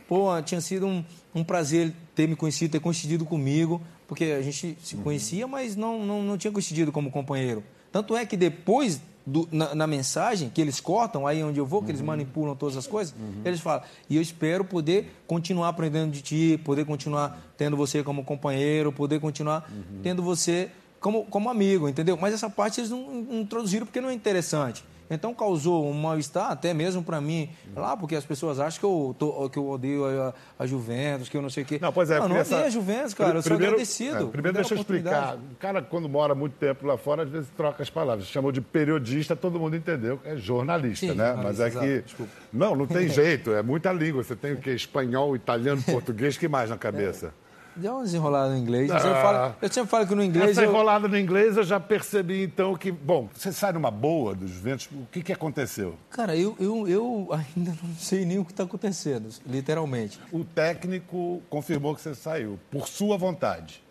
pô, 0.08 0.40
tinha 0.40 0.60
sido 0.62 0.86
um, 0.86 1.04
um 1.34 1.44
prazer 1.44 1.92
ter 2.14 2.26
me 2.26 2.34
conhecido, 2.34 2.72
ter 2.72 2.80
coincidido 2.80 3.26
comigo, 3.26 3.82
porque 4.08 4.24
a 4.24 4.40
gente 4.40 4.78
se 4.82 4.96
conhecia, 4.96 5.46
mas 5.46 5.76
não, 5.76 6.02
não, 6.02 6.22
não 6.22 6.38
tinha 6.38 6.50
coincidido 6.50 6.90
como 6.90 7.10
companheiro. 7.10 7.62
Tanto 7.92 8.16
é 8.16 8.24
que 8.24 8.38
depois, 8.38 9.02
do- 9.26 9.48
na, 9.50 9.74
na 9.74 9.86
mensagem, 9.86 10.48
que 10.48 10.60
eles 10.60 10.78
cortam, 10.80 11.26
aí 11.26 11.42
onde 11.42 11.58
eu 11.58 11.66
vou, 11.66 11.82
que 11.82 11.90
eles 11.90 12.00
manipulam 12.00 12.54
todas 12.54 12.76
as 12.76 12.86
coisas, 12.86 13.12
eles 13.44 13.58
falam, 13.60 13.82
e 14.08 14.14
eu 14.16 14.22
espero 14.22 14.64
poder 14.64 15.12
continuar 15.26 15.68
aprendendo 15.68 16.12
de 16.12 16.22
ti, 16.22 16.60
poder 16.64 16.84
continuar 16.86 17.38
tendo 17.58 17.76
você 17.76 18.02
como 18.04 18.22
companheiro, 18.24 18.92
poder 18.92 19.18
continuar 19.20 19.68
tendo 20.02 20.22
você 20.22 20.70
como, 21.00 21.24
como 21.24 21.50
amigo, 21.50 21.88
entendeu? 21.88 22.16
Mas 22.20 22.34
essa 22.34 22.48
parte 22.48 22.80
eles 22.80 22.90
não, 22.90 23.00
não 23.22 23.40
introduziram 23.40 23.84
porque 23.84 24.00
não 24.00 24.08
é 24.10 24.14
interessante. 24.14 24.84
Então 25.08 25.32
causou 25.34 25.88
um 25.88 25.92
mal-estar 25.92 26.50
até 26.50 26.74
mesmo 26.74 27.02
para 27.02 27.20
mim 27.20 27.48
lá, 27.74 27.96
porque 27.96 28.16
as 28.16 28.24
pessoas 28.24 28.58
acham 28.58 28.80
que 28.80 28.84
eu, 28.86 29.14
tô- 29.18 29.48
que 29.48 29.58
eu 29.58 29.68
odeio 29.68 30.04
a, 30.04 30.34
a 30.58 30.66
Juventus, 30.66 31.28
que 31.28 31.36
eu 31.36 31.42
não 31.42 31.48
sei 31.50 31.62
o 31.62 31.66
quê. 31.66 31.78
Não, 31.80 31.92
pois 31.92 32.10
é. 32.10 32.18
Não, 32.18 32.28
não 32.28 32.36
porque 32.36 32.40
odeio 32.48 32.58
essa- 32.58 32.66
a 32.66 32.70
Juventus, 32.70 33.14
cara. 33.14 33.38
eu 33.38 33.42
sou 33.42 33.50
Primeiro- 33.50 33.72
agradecido. 33.74 34.24
é, 34.26 34.30
primeiro, 34.30 34.54
deixa 34.56 34.74
eu 34.74 34.78
explicar. 34.78 35.36
O 35.36 35.54
cara, 35.56 35.80
quando 35.82 36.08
mora 36.08 36.34
muito 36.34 36.54
tempo 36.54 36.86
lá 36.86 36.96
fora, 36.98 37.22
às 37.22 37.28
vezes 37.28 37.48
troca 37.56 37.82
as 37.82 37.90
palavras. 37.90 38.26
Chamou 38.26 38.50
de 38.50 38.60
periodista, 38.60 39.36
todo 39.36 39.58
mundo 39.60 39.76
entendeu. 39.76 40.18
É 40.24 40.36
jornalista, 40.36 41.06
Sim, 41.06 41.14
né? 41.14 41.34
Mas 41.36 41.56
jornalista, 41.56 41.84
é 41.84 41.96
que. 41.98 42.02
desculpa. 42.02 42.32
Não, 42.52 42.74
não 42.74 42.86
tem 42.86 43.06
jeito. 43.08 43.52
É 43.52 43.62
muita 43.62 43.92
língua. 43.92 44.22
Você 44.24 44.34
tem 44.34 44.54
o 44.54 44.56
quê? 44.56 44.70
Espanhol, 44.72 45.36
italiano, 45.36 45.80
português, 45.86 46.36
que 46.36 46.48
mais 46.48 46.70
na 46.70 46.76
cabeça? 46.78 47.32
Dá 47.76 47.92
uma 47.94 48.04
desenrolada 48.04 48.50
no 48.50 48.56
inglês. 48.58 48.88
Eu, 48.88 48.96
Ah. 48.96 49.00
sempre 49.00 49.20
falo, 49.22 49.54
eu 49.60 49.68
sempre 49.68 49.90
falo 49.90 50.06
que 50.06 50.14
no 50.14 50.24
inglês. 50.24 50.50
Essa 50.52 50.62
eu- 50.64 50.70
enrolada 50.70 51.06
no 51.08 51.18
inglês 51.18 51.56
eu 51.56 51.62
já 51.64 51.78
percebi, 51.78 52.42
então, 52.44 52.74
que. 52.74 52.90
Bom, 52.90 53.28
você 53.34 53.52
sai 53.52 53.72
numa 53.72 53.90
boa 53.90 54.34
dos 54.34 54.50
Juventus, 54.50 54.88
o 54.92 55.06
que, 55.12 55.22
que 55.22 55.32
aconteceu? 55.32 55.94
Cara, 56.10 56.34
eu, 56.34 56.56
eu, 56.58 56.88
eu 56.88 57.28
ainda 57.32 57.76
não 57.82 57.94
sei 57.98 58.24
nem 58.24 58.38
o 58.38 58.44
que 58.44 58.52
está 58.52 58.62
acontecendo, 58.64 59.28
literalmente. 59.46 60.18
O 60.32 60.42
técnico 60.44 61.42
confirmou 61.50 61.94
que 61.94 62.00
você 62.00 62.14
saiu, 62.14 62.58
por 62.70 62.88
sua 62.88 63.18
vontade. 63.18 63.82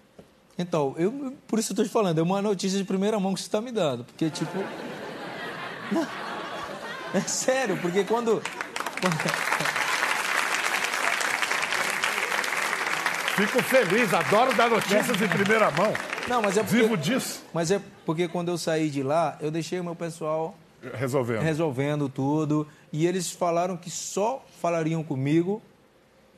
Então, 0.58 0.96
eu, 0.98 1.34
por 1.48 1.60
isso 1.60 1.74
eu 1.74 1.76
tô 1.76 1.84
te 1.84 1.90
falando, 1.90 2.18
é 2.18 2.24
uma 2.24 2.42
notícia 2.42 2.78
de 2.80 2.86
primeira 2.86 3.20
mão 3.20 3.34
que 3.34 3.40
você 3.42 3.46
está 3.48 3.62
me 3.62 3.72
dando. 3.72 4.04
Porque, 4.06 4.30
tipo. 4.30 4.52
É 7.14 7.22
sério, 7.22 7.78
porque 7.82 8.04
quando. 8.04 8.42
Fico 13.36 13.62
feliz, 13.62 14.14
adoro 14.14 14.56
dar 14.56 14.70
notícias 14.70 15.22
em 15.22 15.28
primeira 15.28 15.70
mão. 15.72 15.94
Não, 16.28 16.42
mas 16.42 16.58
é 16.58 16.64
porque. 16.64 16.78
Vivo 16.78 16.96
disso. 16.96 17.44
Mas 17.54 17.70
é 17.70 17.82
porque 18.06 18.28
quando 18.30 18.50
eu 18.50 18.58
saí 18.58 18.90
de 18.90 19.04
lá, 19.04 19.38
eu 19.42 19.52
deixei 19.52 19.78
o 19.80 19.84
meu 19.84 19.96
pessoal 19.96 20.58
Resolvendo. 20.94 21.42
resolvendo 21.42 22.08
tudo. 22.08 22.66
E 22.94 23.06
eles 23.06 23.30
falaram 23.32 23.76
que 23.76 23.90
só 23.90 24.46
falariam 24.62 25.04
comigo 25.04 25.62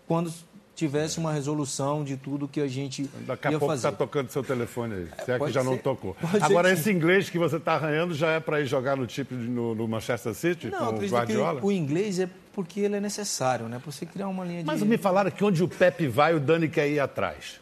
quando 0.08 0.34
tivesse 0.78 1.18
uma 1.18 1.34
resolução 1.34 2.04
de 2.04 2.16
tudo 2.16 2.48
que 2.48 2.62
a 2.62 2.68
gente 2.68 3.10
Daqui 3.26 3.48
a 3.48 3.52
ia 3.52 3.58
pouco 3.58 3.74
está 3.74 3.92
tocando 3.92 4.30
seu 4.30 4.44
telefone 4.44 4.94
aí. 4.94 5.08
Se 5.26 5.32
é 5.32 5.40
que 5.40 5.52
já 5.52 5.64
não 5.64 5.74
ser. 5.74 5.82
tocou. 5.82 6.14
Pode 6.22 6.38
ser 6.38 6.44
Agora, 6.44 6.72
esse 6.72 6.92
inglês 6.92 7.32
que 7.32 7.40
você 7.40 7.58
está 7.58 7.74
arranhando 7.74 8.14
já 8.14 8.30
é 8.30 8.40
para 8.40 8.62
ir 8.62 8.68
jogar 8.68 8.96
no 8.96 9.08
tipo 9.08 9.34
no, 9.34 9.74
no 9.74 9.88
Manchester 9.88 10.36
City 10.36 10.70
Não, 10.70 10.94
com 10.94 11.04
o 11.04 11.08
Guardiola? 11.10 11.60
o 11.64 11.72
inglês 11.72 12.20
é 12.20 12.30
porque 12.54 12.82
ele 12.82 12.96
é 12.96 13.00
necessário, 13.00 13.68
né? 13.68 13.80
Pra 13.82 13.92
você 13.92 14.06
criar 14.06 14.28
uma 14.28 14.46
linha 14.46 14.64
Mas 14.64 14.80
de... 14.80 14.86
me 14.86 15.00
falaram 15.00 15.32
que 15.32 15.44
onde 15.44 15.64
o 15.64 15.68
Pepe 15.68 16.08
vai, 16.08 16.36
o 16.36 16.40
Dani 16.40 16.70
quer 16.70 16.88
ir 16.88 17.00
atrás. 17.00 17.60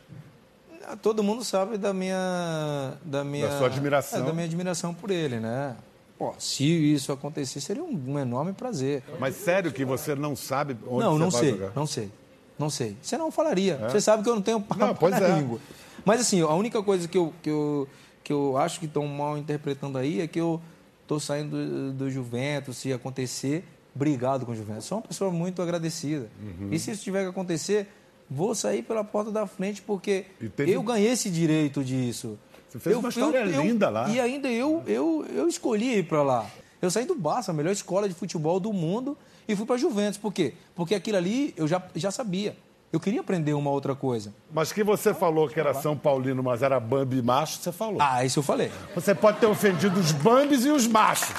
Todo 1.02 1.24
mundo 1.24 1.44
sabe 1.44 1.78
da 1.78 1.94
minha... 1.94 2.96
Da, 3.04 3.24
minha, 3.24 3.48
Da 3.48 3.58
sua 3.58 3.68
admiração. 3.68 4.20
é, 4.20 4.24
da 4.24 4.34
minha 4.34 4.46
admiração 4.46 4.94
por 4.94 5.10
ele, 5.10 5.40
né? 5.40 5.76
Pô, 6.18 6.34
se 6.38 6.66
isso 6.66 7.14
acontecer, 7.14 7.62
seria 7.62 7.84
um, 7.84 7.98
um 8.08 8.20
enorme 8.20 8.52
prazer. 8.52 9.04
Mas 9.20 9.36
sério 9.36 9.72
que 9.72 9.86
você 9.86 10.16
não 10.16 10.36
sabe 10.36 10.78
onde 10.86 11.04
não, 11.04 11.14
você 11.14 11.20
não 11.20 11.30
vai 11.30 11.42
sei, 11.42 11.52
jogar? 11.52 11.72
não 11.76 11.88
sei. 11.88 12.12
Não 12.58 12.70
sei. 12.70 12.96
Você 13.02 13.18
não 13.18 13.32
falaria. 13.32 13.78
Você 13.90 14.00
sabe 14.02 14.24
que 14.24 14.30
eu 14.30 14.36
não 14.36 14.42
tenho 14.42 14.62
papo 14.62 14.80
Não, 14.80 14.96
pois 14.96 15.12
na 15.20 15.28
é. 15.28 15.40
língua. 15.40 15.60
Mas 16.06 16.22
assim, 16.22 16.42
a 16.42 16.54
única 16.54 16.82
coisa 16.84 17.08
que 17.08 17.18
eu, 17.18 17.34
que 17.42 17.50
eu, 17.50 17.88
que 18.24 18.32
eu 18.32 18.58
acho 18.58 18.80
que 18.80 18.86
estão 18.86 19.06
mal 19.08 19.38
interpretando 19.38 19.98
aí 19.98 20.22
é 20.22 20.28
que 20.28 20.40
eu 20.40 20.62
tô 21.08 21.20
saindo 21.20 21.56
do, 21.58 21.94
do 21.94 22.10
Juventus, 22.12 22.78
se 22.78 22.94
acontecer, 22.94 23.64
brigado 23.94 24.46
com 24.46 24.52
o 24.52 24.56
Juventus. 24.56 24.86
Sou 24.86 24.98
uma 25.00 25.04
pessoa 25.08 25.32
muito 25.32 25.62
agradecida. 25.62 26.30
Uhum. 26.42 26.70
E 26.72 26.80
se 26.80 26.92
isso 26.92 27.04
tiver 27.04 27.24
que 27.24 27.30
acontecer, 27.30 27.88
vou 28.30 28.56
sair 28.56 28.84
pela 28.84 29.04
porta 29.04 29.32
da 29.32 29.46
frente 29.46 29.82
porque 29.82 30.26
teve- 30.56 30.72
eu 30.72 30.82
ganhei 30.84 31.12
esse 31.12 31.30
direito 31.30 31.84
disso. 31.84 32.38
Você 32.70 32.80
fez 32.80 32.96
uma 32.98 33.10
história 33.10 33.44
linda 33.44 33.90
lá. 33.90 34.10
E 34.10 34.20
ainda 34.20 34.50
eu, 34.50 34.84
eu, 34.88 35.26
eu 35.34 35.48
escolhi 35.48 36.00
ir 36.00 36.08
para 36.08 36.22
lá. 36.24 36.46
Eu 36.82 36.92
saí 36.92 37.06
do 37.06 37.16
Barça, 37.16 37.52
a 37.52 37.54
melhor 37.54 37.72
escola 37.72 38.08
de 38.08 38.14
futebol 38.14 38.60
do 38.60 38.72
mundo, 38.74 39.18
e 39.48 39.56
fui 39.56 39.66
para 39.66 39.78
Juventus. 39.78 40.18
Por 40.18 40.34
quê? 40.34 40.54
Porque 40.76 40.96
aquilo 40.96 41.18
ali 41.18 41.54
eu 41.56 41.68
já, 41.68 41.82
já 41.96 42.12
sabia. 42.12 42.56
Eu 42.92 43.00
queria 43.00 43.20
aprender 43.20 43.54
uma 43.54 43.70
outra 43.72 43.94
coisa. 43.94 44.34
Mas 44.54 44.72
que 44.72 44.84
você 44.84 45.14
falou 45.14 45.50
que 45.50 45.60
era 45.60 45.74
São 45.74 45.98
Paulino, 45.98 46.42
mas 46.42 46.62
era 46.62 46.80
Bambi 46.80 47.22
macho, 47.22 47.58
você 47.58 47.72
falou. 47.72 47.98
Ah, 48.00 48.24
isso 48.24 48.40
eu 48.40 48.44
falei. 48.44 48.72
Você 48.94 49.14
pode 49.14 49.40
ter 49.40 49.48
ofendido 49.48 50.00
os 50.00 50.12
Bambis 50.14 50.64
e 50.64 50.70
os 50.70 50.88
machos. 50.88 51.28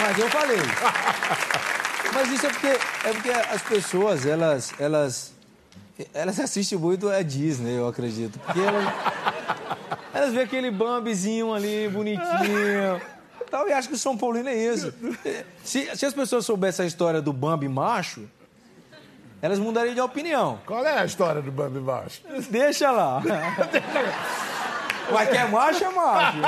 Mas 0.00 0.18
eu 0.18 0.30
falei. 0.30 0.56
Mas 2.14 2.32
isso 2.32 2.46
é 2.46 2.48
porque, 2.48 2.66
é 2.68 3.12
porque 3.12 3.30
as 3.30 3.62
pessoas, 3.62 4.24
elas, 4.24 4.72
elas, 4.78 5.34
elas 6.14 6.40
assistem 6.40 6.78
muito 6.78 7.08
a 7.08 7.20
Disney, 7.22 7.76
eu 7.76 7.86
acredito. 7.86 8.38
Porque 8.38 8.60
elas, 8.60 8.94
elas 10.14 10.32
veem 10.32 10.44
aquele 10.44 10.70
Bambizinho 10.70 11.52
ali, 11.52 11.86
bonitinho. 11.88 13.00
Tal, 13.50 13.68
e 13.68 13.72
acham 13.72 13.90
que 13.90 13.96
o 13.96 13.98
São 13.98 14.16
Paulino 14.16 14.48
é 14.48 14.54
isso. 14.54 14.92
Se, 15.64 15.96
se 15.96 16.06
as 16.06 16.14
pessoas 16.14 16.46
soubessem 16.46 16.84
a 16.84 16.86
história 16.88 17.20
do 17.20 17.32
Bambi 17.32 17.68
macho, 17.68 18.28
elas 19.42 19.58
mudariam 19.58 19.94
de 19.94 20.00
opinião. 20.00 20.60
Qual 20.66 20.84
é 20.86 20.98
a 20.98 21.04
história 21.04 21.42
do 21.42 21.50
Bambi 21.50 21.80
macho? 21.80 22.20
Deixa 22.48 22.90
lá. 22.90 23.22
Mas 25.12 25.28
que 25.28 25.36
é 25.36 25.46
macho, 25.48 25.84
é 25.84 25.90
macho. 25.90 26.38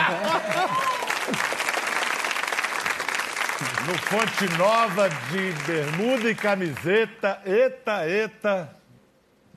No 3.87 3.99
Fonte 3.99 4.49
Nova 4.57 5.09
de 5.09 5.53
bermuda 5.67 6.31
e 6.31 6.35
camiseta. 6.35 7.41
Eita, 7.45 8.07
eita. 8.09 8.77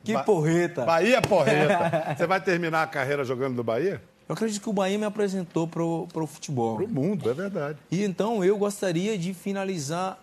Que 0.04 0.14
Ba- 0.14 0.24
porreta. 0.24 0.84
Bahia 0.86 1.22
Porreta. 1.22 2.16
Você 2.18 2.26
vai 2.28 2.40
terminar 2.42 2.84
a 2.84 2.88
carreira 2.88 3.24
jogando 3.24 3.56
no 3.56 3.64
Bahia? 3.64 4.02
Eu 4.28 4.34
acredito 4.34 4.62
que 4.62 4.70
o 4.70 4.74
Bahia 4.74 4.98
me 4.98 5.06
apresentou 5.06 5.68
pro, 5.68 6.08
pro 6.12 6.26
futebol. 6.26 6.78
Pro 6.78 6.88
mundo, 6.88 7.30
é 7.30 7.34
verdade. 7.34 7.78
E 7.92 8.04
então 8.04 8.44
eu 8.44 8.58
gostaria 8.58 9.18
de 9.18 9.34
finalizar 9.34 10.20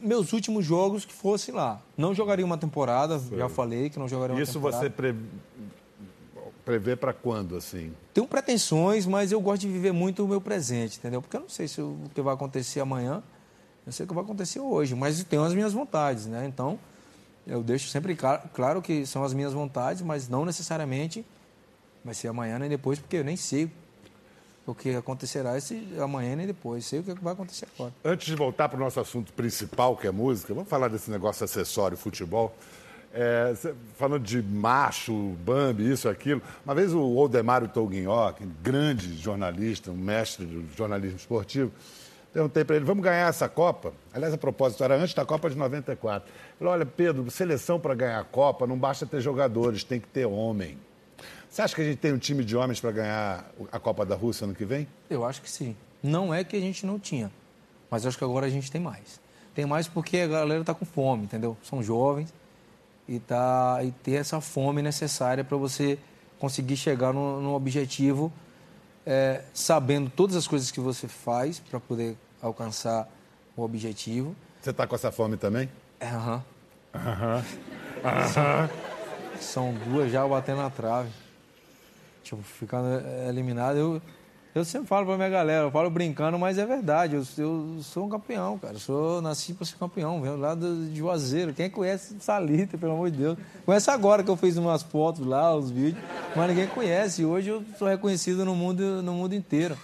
meus 0.00 0.32
últimos 0.32 0.64
jogos 0.64 1.04
que 1.04 1.12
fossem 1.12 1.54
lá. 1.54 1.80
Não 1.96 2.14
jogaria 2.14 2.44
uma 2.44 2.58
temporada, 2.58 3.20
já 3.36 3.48
falei 3.48 3.88
que 3.90 3.98
não 3.98 4.06
jogaria 4.06 4.36
uma 4.36 4.42
Isso 4.42 4.52
temporada. 4.54 4.82
você 4.82 4.90
pre... 4.90 5.14
prevê 6.64 6.94
para 6.94 7.12
quando, 7.12 7.56
assim? 7.56 7.92
Tenho 8.12 8.26
pretensões, 8.28 9.06
mas 9.06 9.32
eu 9.32 9.40
gosto 9.40 9.62
de 9.62 9.68
viver 9.68 9.92
muito 9.92 10.24
o 10.24 10.28
meu 10.28 10.40
presente, 10.40 10.98
entendeu? 10.98 11.22
Porque 11.22 11.36
eu 11.36 11.40
não 11.40 11.48
sei 11.48 11.66
se 11.66 11.80
o 11.80 11.96
que 12.14 12.20
vai 12.20 12.34
acontecer 12.34 12.80
amanhã, 12.80 13.22
eu 13.86 13.92
sei 13.92 14.04
o 14.04 14.08
que 14.08 14.14
vai 14.14 14.22
acontecer 14.22 14.60
hoje, 14.60 14.94
mas 14.94 15.22
tenho 15.24 15.42
as 15.42 15.54
minhas 15.54 15.72
vontades, 15.72 16.26
né? 16.26 16.46
Então, 16.46 16.78
eu 17.46 17.62
deixo 17.62 17.88
sempre 17.88 18.14
cla- 18.14 18.44
claro 18.52 18.82
que 18.82 19.06
são 19.06 19.24
as 19.24 19.32
minhas 19.32 19.52
vontades, 19.54 20.02
mas 20.02 20.28
não 20.28 20.44
necessariamente 20.44 21.24
vai 22.08 22.14
ser 22.14 22.28
amanhã 22.28 22.58
nem 22.58 22.70
depois, 22.70 22.98
porque 22.98 23.18
eu 23.18 23.24
nem 23.24 23.36
sei 23.36 23.70
o 24.66 24.74
que 24.74 24.94
acontecerá 24.94 25.56
esse 25.56 25.86
amanhã 26.00 26.36
nem 26.36 26.46
depois. 26.46 26.84
Sei 26.86 27.00
o 27.00 27.02
que 27.02 27.12
vai 27.14 27.34
acontecer 27.34 27.66
agora. 27.74 27.92
Antes 28.04 28.26
de 28.26 28.34
voltar 28.34 28.68
para 28.68 28.76
o 28.76 28.80
nosso 28.80 28.98
assunto 28.98 29.32
principal, 29.32 29.96
que 29.96 30.06
é 30.06 30.10
música, 30.10 30.54
vamos 30.54 30.68
falar 30.68 30.88
desse 30.88 31.10
negócio 31.10 31.44
acessório, 31.44 31.96
futebol. 31.96 32.54
É, 33.12 33.54
falando 33.96 34.22
de 34.22 34.42
macho, 34.42 35.12
Bambi, 35.44 35.90
isso, 35.90 36.08
aquilo. 36.08 36.42
Uma 36.64 36.74
vez 36.74 36.92
o 36.92 37.00
Oldemário 37.00 37.68
Tolguinhoc, 37.68 38.42
um 38.42 38.52
grande 38.62 39.16
jornalista, 39.18 39.90
um 39.90 39.96
mestre 39.96 40.44
do 40.44 40.66
jornalismo 40.76 41.16
esportivo, 41.16 41.72
perguntei 42.32 42.64
para 42.64 42.76
ele, 42.76 42.84
vamos 42.84 43.02
ganhar 43.02 43.28
essa 43.28 43.48
Copa? 43.48 43.92
Aliás, 44.12 44.34
a 44.34 44.38
propósito, 44.38 44.84
era 44.84 44.96
antes 44.96 45.14
da 45.14 45.24
Copa 45.24 45.48
de 45.48 45.56
94. 45.56 46.28
Ele 46.28 46.58
falou, 46.58 46.74
olha, 46.74 46.86
Pedro, 46.86 47.30
seleção 47.30 47.80
para 47.80 47.94
ganhar 47.94 48.20
a 48.20 48.24
Copa 48.24 48.66
não 48.66 48.78
basta 48.78 49.06
ter 49.06 49.20
jogadores, 49.20 49.82
tem 49.82 49.98
que 49.98 50.08
ter 50.08 50.26
homem. 50.26 50.78
Você 51.48 51.62
acha 51.62 51.74
que 51.74 51.80
a 51.80 51.84
gente 51.84 51.98
tem 51.98 52.12
um 52.12 52.18
time 52.18 52.44
de 52.44 52.56
homens 52.56 52.80
para 52.80 52.92
ganhar 52.92 53.50
a 53.72 53.78
Copa 53.78 54.04
da 54.04 54.14
Rússia 54.14 54.44
ano 54.44 54.54
que 54.54 54.64
vem? 54.64 54.86
Eu 55.08 55.24
acho 55.24 55.40
que 55.40 55.50
sim. 55.50 55.76
Não 56.02 56.32
é 56.32 56.44
que 56.44 56.56
a 56.56 56.60
gente 56.60 56.86
não 56.86 56.98
tinha, 56.98 57.30
mas 57.90 58.06
acho 58.06 58.16
que 58.16 58.24
agora 58.24 58.46
a 58.46 58.50
gente 58.50 58.70
tem 58.70 58.80
mais. 58.80 59.20
Tem 59.54 59.66
mais 59.66 59.88
porque 59.88 60.18
a 60.18 60.26
galera 60.26 60.60
está 60.60 60.74
com 60.74 60.84
fome, 60.84 61.24
entendeu? 61.24 61.56
São 61.62 61.82
jovens 61.82 62.32
e, 63.08 63.18
tá, 63.18 63.80
e 63.82 63.90
ter 63.90 64.12
essa 64.12 64.40
fome 64.40 64.82
necessária 64.82 65.42
para 65.42 65.56
você 65.56 65.98
conseguir 66.38 66.76
chegar 66.76 67.12
no, 67.12 67.40
no 67.40 67.54
objetivo, 67.54 68.32
é, 69.04 69.42
sabendo 69.52 70.10
todas 70.10 70.36
as 70.36 70.46
coisas 70.46 70.70
que 70.70 70.78
você 70.78 71.08
faz 71.08 71.58
para 71.58 71.80
poder 71.80 72.16
alcançar 72.40 73.08
o 73.56 73.62
objetivo. 73.62 74.36
Você 74.60 74.70
está 74.70 74.86
com 74.86 74.94
essa 74.94 75.10
fome 75.10 75.36
também? 75.36 75.68
É, 75.98 76.08
aham. 76.08 76.44
São, 78.32 78.70
são 79.40 79.74
duas 79.74 80.12
já 80.12 80.26
batendo 80.26 80.62
na 80.62 80.70
trave. 80.70 81.10
Tipo, 82.28 82.42
ficando 82.42 82.86
eh, 82.86 83.28
eliminado. 83.30 83.78
Eu, 83.78 84.02
eu 84.54 84.62
sempre 84.62 84.86
falo 84.86 85.06
pra 85.06 85.16
minha 85.16 85.30
galera, 85.30 85.64
eu 85.64 85.70
falo 85.70 85.88
brincando, 85.88 86.38
mas 86.38 86.58
é 86.58 86.66
verdade. 86.66 87.14
Eu, 87.14 87.22
eu 87.38 87.78
sou 87.82 88.04
um 88.04 88.08
campeão, 88.10 88.58
cara. 88.58 88.74
Eu 88.74 88.78
sou, 88.78 89.22
nasci 89.22 89.54
pra 89.54 89.64
ser 89.64 89.76
campeão, 89.76 90.20
venho 90.20 90.36
lá 90.36 90.54
do, 90.54 90.90
de 90.90 90.98
Juazeiro. 90.98 91.54
Quem 91.54 91.70
conhece 91.70 92.16
Salita, 92.20 92.76
pelo 92.76 92.92
amor 92.92 93.10
de 93.10 93.16
Deus? 93.16 93.38
Conhece 93.64 93.90
agora 93.90 94.22
que 94.22 94.28
eu 94.28 94.36
fiz 94.36 94.58
umas 94.58 94.82
fotos 94.82 95.26
lá, 95.26 95.56
os 95.56 95.70
vídeos, 95.70 96.04
mas 96.36 96.48
ninguém 96.50 96.66
conhece. 96.66 97.24
Hoje 97.24 97.48
eu 97.48 97.64
sou 97.78 97.88
reconhecido 97.88 98.44
no 98.44 98.54
mundo, 98.54 99.02
no 99.02 99.14
mundo 99.14 99.34
inteiro. 99.34 99.74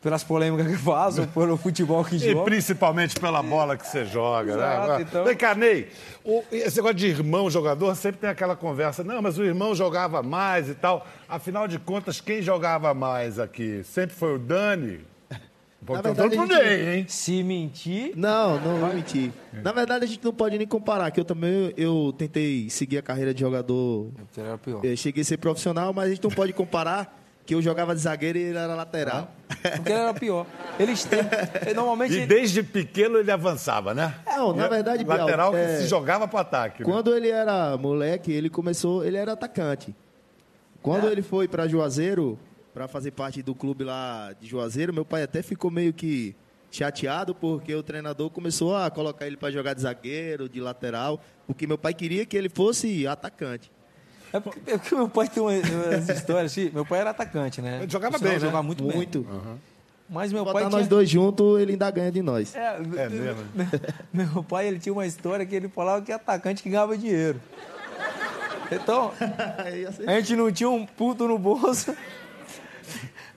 Pelas 0.00 0.22
polêmicas 0.22 0.66
que 0.66 0.76
faz 0.76 1.18
ou 1.18 1.26
pelo 1.34 1.56
futebol 1.56 2.04
que 2.04 2.16
E 2.16 2.18
joga. 2.18 2.44
principalmente 2.44 3.18
pela 3.18 3.42
bola 3.42 3.76
que 3.76 3.86
você 3.86 4.04
joga, 4.06 4.52
Exato, 4.52 4.88
né? 4.92 5.02
então- 5.08 5.24
Vem 5.24 5.36
cá, 5.36 5.54
Ney, 5.54 5.88
o- 6.24 6.44
esse 6.52 6.76
negócio 6.76 6.96
de 6.96 7.06
irmão 7.08 7.50
jogador 7.50 7.94
sempre 7.96 8.20
tem 8.20 8.30
aquela 8.30 8.54
conversa. 8.54 9.02
Não, 9.02 9.20
mas 9.20 9.38
o 9.38 9.44
irmão 9.44 9.74
jogava 9.74 10.22
mais 10.22 10.68
e 10.68 10.74
tal. 10.74 11.06
Afinal 11.28 11.66
de 11.66 11.78
contas, 11.78 12.20
quem 12.20 12.40
jogava 12.40 12.94
mais 12.94 13.38
aqui? 13.38 13.82
Sempre 13.84 14.14
foi 14.14 14.34
o 14.36 14.38
Dani? 14.38 15.00
Pô, 15.84 15.94
Na 15.94 16.02
verdade, 16.02 16.36
dando 16.36 16.46
pro 16.48 16.56
a 16.56 16.58
gente- 16.64 16.68
Ney, 16.68 16.96
hein? 16.98 17.04
Se 17.08 17.42
mentir, 17.42 18.12
Não, 18.16 18.60
não 18.60 18.76
vou 18.78 18.92
mentir. 18.94 19.32
Na 19.62 19.72
verdade, 19.72 20.04
a 20.04 20.08
gente 20.08 20.24
não 20.24 20.32
pode 20.32 20.58
nem 20.58 20.66
comparar, 20.66 21.10
que 21.10 21.18
eu 21.20 21.24
também 21.24 21.72
eu 21.76 22.12
tentei 22.18 22.68
seguir 22.70 22.98
a 22.98 23.02
carreira 23.02 23.32
de 23.32 23.40
jogador. 23.40 24.10
pior. 24.62 24.80
Eu 24.84 24.96
cheguei 24.96 25.22
a 25.22 25.24
ser 25.24 25.38
profissional, 25.38 25.92
mas 25.92 26.06
a 26.06 26.10
gente 26.10 26.22
não 26.22 26.30
pode 26.30 26.52
comparar 26.52 27.16
que 27.48 27.54
eu 27.54 27.62
jogava 27.62 27.94
de 27.94 28.00
zagueiro 28.02 28.36
e 28.36 28.42
ele 28.42 28.58
era 28.58 28.74
lateral. 28.74 29.32
Porque 29.48 29.90
ele 29.90 29.98
era 29.98 30.12
pior. 30.12 30.46
Eles 30.78 31.02
têm. 31.08 31.20
Normalmente. 31.74 32.12
E 32.18 32.26
desde 32.26 32.62
pequeno 32.62 33.16
ele 33.18 33.30
avançava, 33.32 33.94
né? 33.94 34.14
Não, 34.26 34.52
na 34.54 34.68
verdade, 34.68 35.02
Bial, 35.02 35.20
Lateral 35.20 35.52
que 35.52 35.56
é- 35.56 35.76
se 35.78 35.86
jogava 35.86 36.28
pro 36.28 36.36
ataque. 36.38 36.80
né? 36.80 36.84
Quando 36.84 37.16
ele 37.16 37.30
era 37.30 37.74
moleque, 37.78 38.30
ele 38.30 38.50
começou, 38.50 39.02
ele 39.02 39.16
era 39.16 39.32
atacante. 39.32 39.96
Quando 40.82 41.08
ele 41.08 41.22
foi 41.22 41.48
para 41.48 41.66
Juazeiro, 41.66 42.38
para 42.74 42.86
fazer 42.86 43.12
parte 43.12 43.42
do 43.42 43.54
clube 43.54 43.82
lá 43.82 44.34
de 44.38 44.46
Juazeiro, 44.46 44.92
meu 44.92 45.06
pai 45.06 45.22
até 45.22 45.40
ficou 45.40 45.70
meio 45.70 45.94
que 45.94 46.36
chateado 46.70 47.34
porque 47.34 47.74
o 47.74 47.82
treinador 47.82 48.28
começou 48.28 48.76
a 48.76 48.90
colocar 48.90 49.26
ele 49.26 49.38
para 49.38 49.50
jogar 49.50 49.72
de 49.72 49.80
zagueiro, 49.80 50.50
de 50.50 50.60
lateral, 50.60 51.18
porque 51.46 51.66
meu 51.66 51.78
pai 51.78 51.94
queria 51.94 52.26
que 52.26 52.36
ele 52.36 52.50
fosse 52.50 53.06
atacante. 53.06 53.72
É 54.32 54.40
porque, 54.40 54.70
é 54.70 54.78
porque 54.78 54.94
meu 54.94 55.08
pai 55.08 55.28
tem 55.28 55.42
uma- 55.42 55.50
umas 55.52 56.08
histórias 56.08 56.52
assim. 56.52 56.70
Meu 56.72 56.84
pai 56.84 57.00
era 57.00 57.10
atacante, 57.10 57.60
né? 57.62 57.78
Ele 57.82 57.90
jogava 57.90 58.18
bem, 58.18 58.32
né? 58.32 58.38
Jogava 58.38 58.62
muito, 58.62 58.84
bem. 58.84 58.96
Muito. 58.96 59.26
Mas 60.10 60.32
meu 60.32 60.42
Botar 60.44 60.54
pai 60.54 60.62
nós 60.64 60.74
tinha... 60.74 60.86
dois 60.86 61.08
juntos, 61.10 61.60
ele 61.60 61.72
ainda 61.72 61.90
ganha 61.90 62.10
de 62.10 62.22
nós. 62.22 62.54
É, 62.56 62.76
É 62.96 63.08
mesmo? 63.10 63.42
Meu 64.12 64.42
pai 64.42 64.66
ele 64.66 64.78
tinha 64.78 64.92
uma 64.92 65.06
história 65.06 65.44
que 65.44 65.54
ele 65.54 65.68
falava 65.68 66.00
que 66.02 66.10
atacante 66.10 66.62
que 66.62 66.70
ganhava 66.70 66.96
dinheiro. 66.96 67.38
Então, 68.72 69.12
a 70.06 70.12
gente 70.20 70.34
não 70.36 70.50
tinha 70.50 70.68
um 70.70 70.86
puto 70.86 71.28
no 71.28 71.38
bolso. 71.38 71.94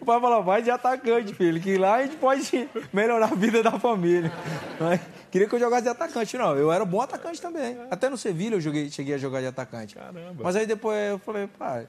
O 0.02 0.06
pai 0.06 0.20
falava, 0.20 0.42
vai 0.42 0.62
de 0.64 0.72
atacante, 0.72 1.34
filho, 1.36 1.62
que 1.62 1.78
lá 1.78 1.98
a 1.98 2.02
gente 2.04 2.16
pode 2.18 2.68
melhorar 2.92 3.28
a 3.32 3.36
vida 3.36 3.62
da 3.62 3.72
família. 3.80 4.32
Mas 4.80 5.00
queria 5.30 5.48
que 5.48 5.54
eu 5.54 5.60
jogasse 5.60 5.84
de 5.84 5.90
atacante. 5.90 6.36
Não, 6.38 6.58
eu 6.58 6.72
era 6.72 6.84
bom 6.84 7.00
atacante 7.02 7.40
também. 7.40 7.78
Até 7.92 8.10
no 8.10 8.18
Sevilha 8.18 8.56
eu 8.56 8.62
joguei, 8.62 8.90
cheguei 8.90 9.14
a 9.14 9.18
jogar 9.20 9.42
de 9.42 9.48
atacante. 9.48 9.94
Caramba. 9.96 10.44
Mas 10.44 10.56
aí 10.56 10.66
depois 10.66 10.98
eu 11.12 11.20
falei, 11.20 11.46
pai, 11.48 11.88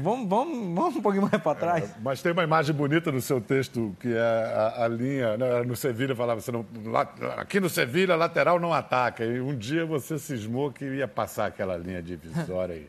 vamos, 0.00 0.28
vamos, 0.28 0.74
vamos 0.74 0.96
um 0.96 1.02
pouquinho 1.02 1.28
mais 1.28 1.42
para 1.42 1.54
trás. 1.56 1.90
Mas 2.00 2.22
tem 2.22 2.30
uma 2.30 2.44
imagem 2.44 2.72
bonita 2.74 3.10
no 3.10 3.20
seu 3.20 3.40
texto, 3.40 3.94
que 3.98 4.14
é 4.14 4.20
a, 4.20 4.84
a 4.84 4.88
linha. 4.88 5.36
né, 5.36 5.62
No 5.64 5.74
Sevilha 5.74 6.14
falava, 6.14 6.40
você 6.40 6.52
não, 6.52 6.64
lá- 6.84 7.12
aqui 7.36 7.58
no 7.58 7.68
Sevilha, 7.68 8.14
lateral 8.14 8.60
não 8.60 8.72
ataca. 8.72 9.24
E 9.24 9.40
um 9.40 9.56
dia 9.56 9.84
você 9.84 10.20
cismou 10.20 10.70
que 10.70 10.84
ia 10.84 11.08
passar 11.08 11.46
aquela 11.46 11.76
linha 11.76 12.00
divisória. 12.00 12.80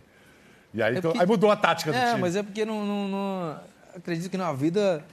E 0.71 0.84
aí, 0.84 0.97
então- 0.97 1.12
porque- 1.12 1.23
aí 1.23 1.28
mudou 1.28 1.49
a 1.52 1.56
tática 1.56 1.91
do 1.91 1.97
É, 1.97 2.10
time. 2.10 2.21
mas 2.21 2.36
é 2.36 2.43
porque 2.43 2.63
não, 2.63 2.86
não- 2.86 3.08
não- 3.08 3.72
acredito 3.95 4.29
que 4.29 4.38
na 4.38 4.51
vida 4.53 5.03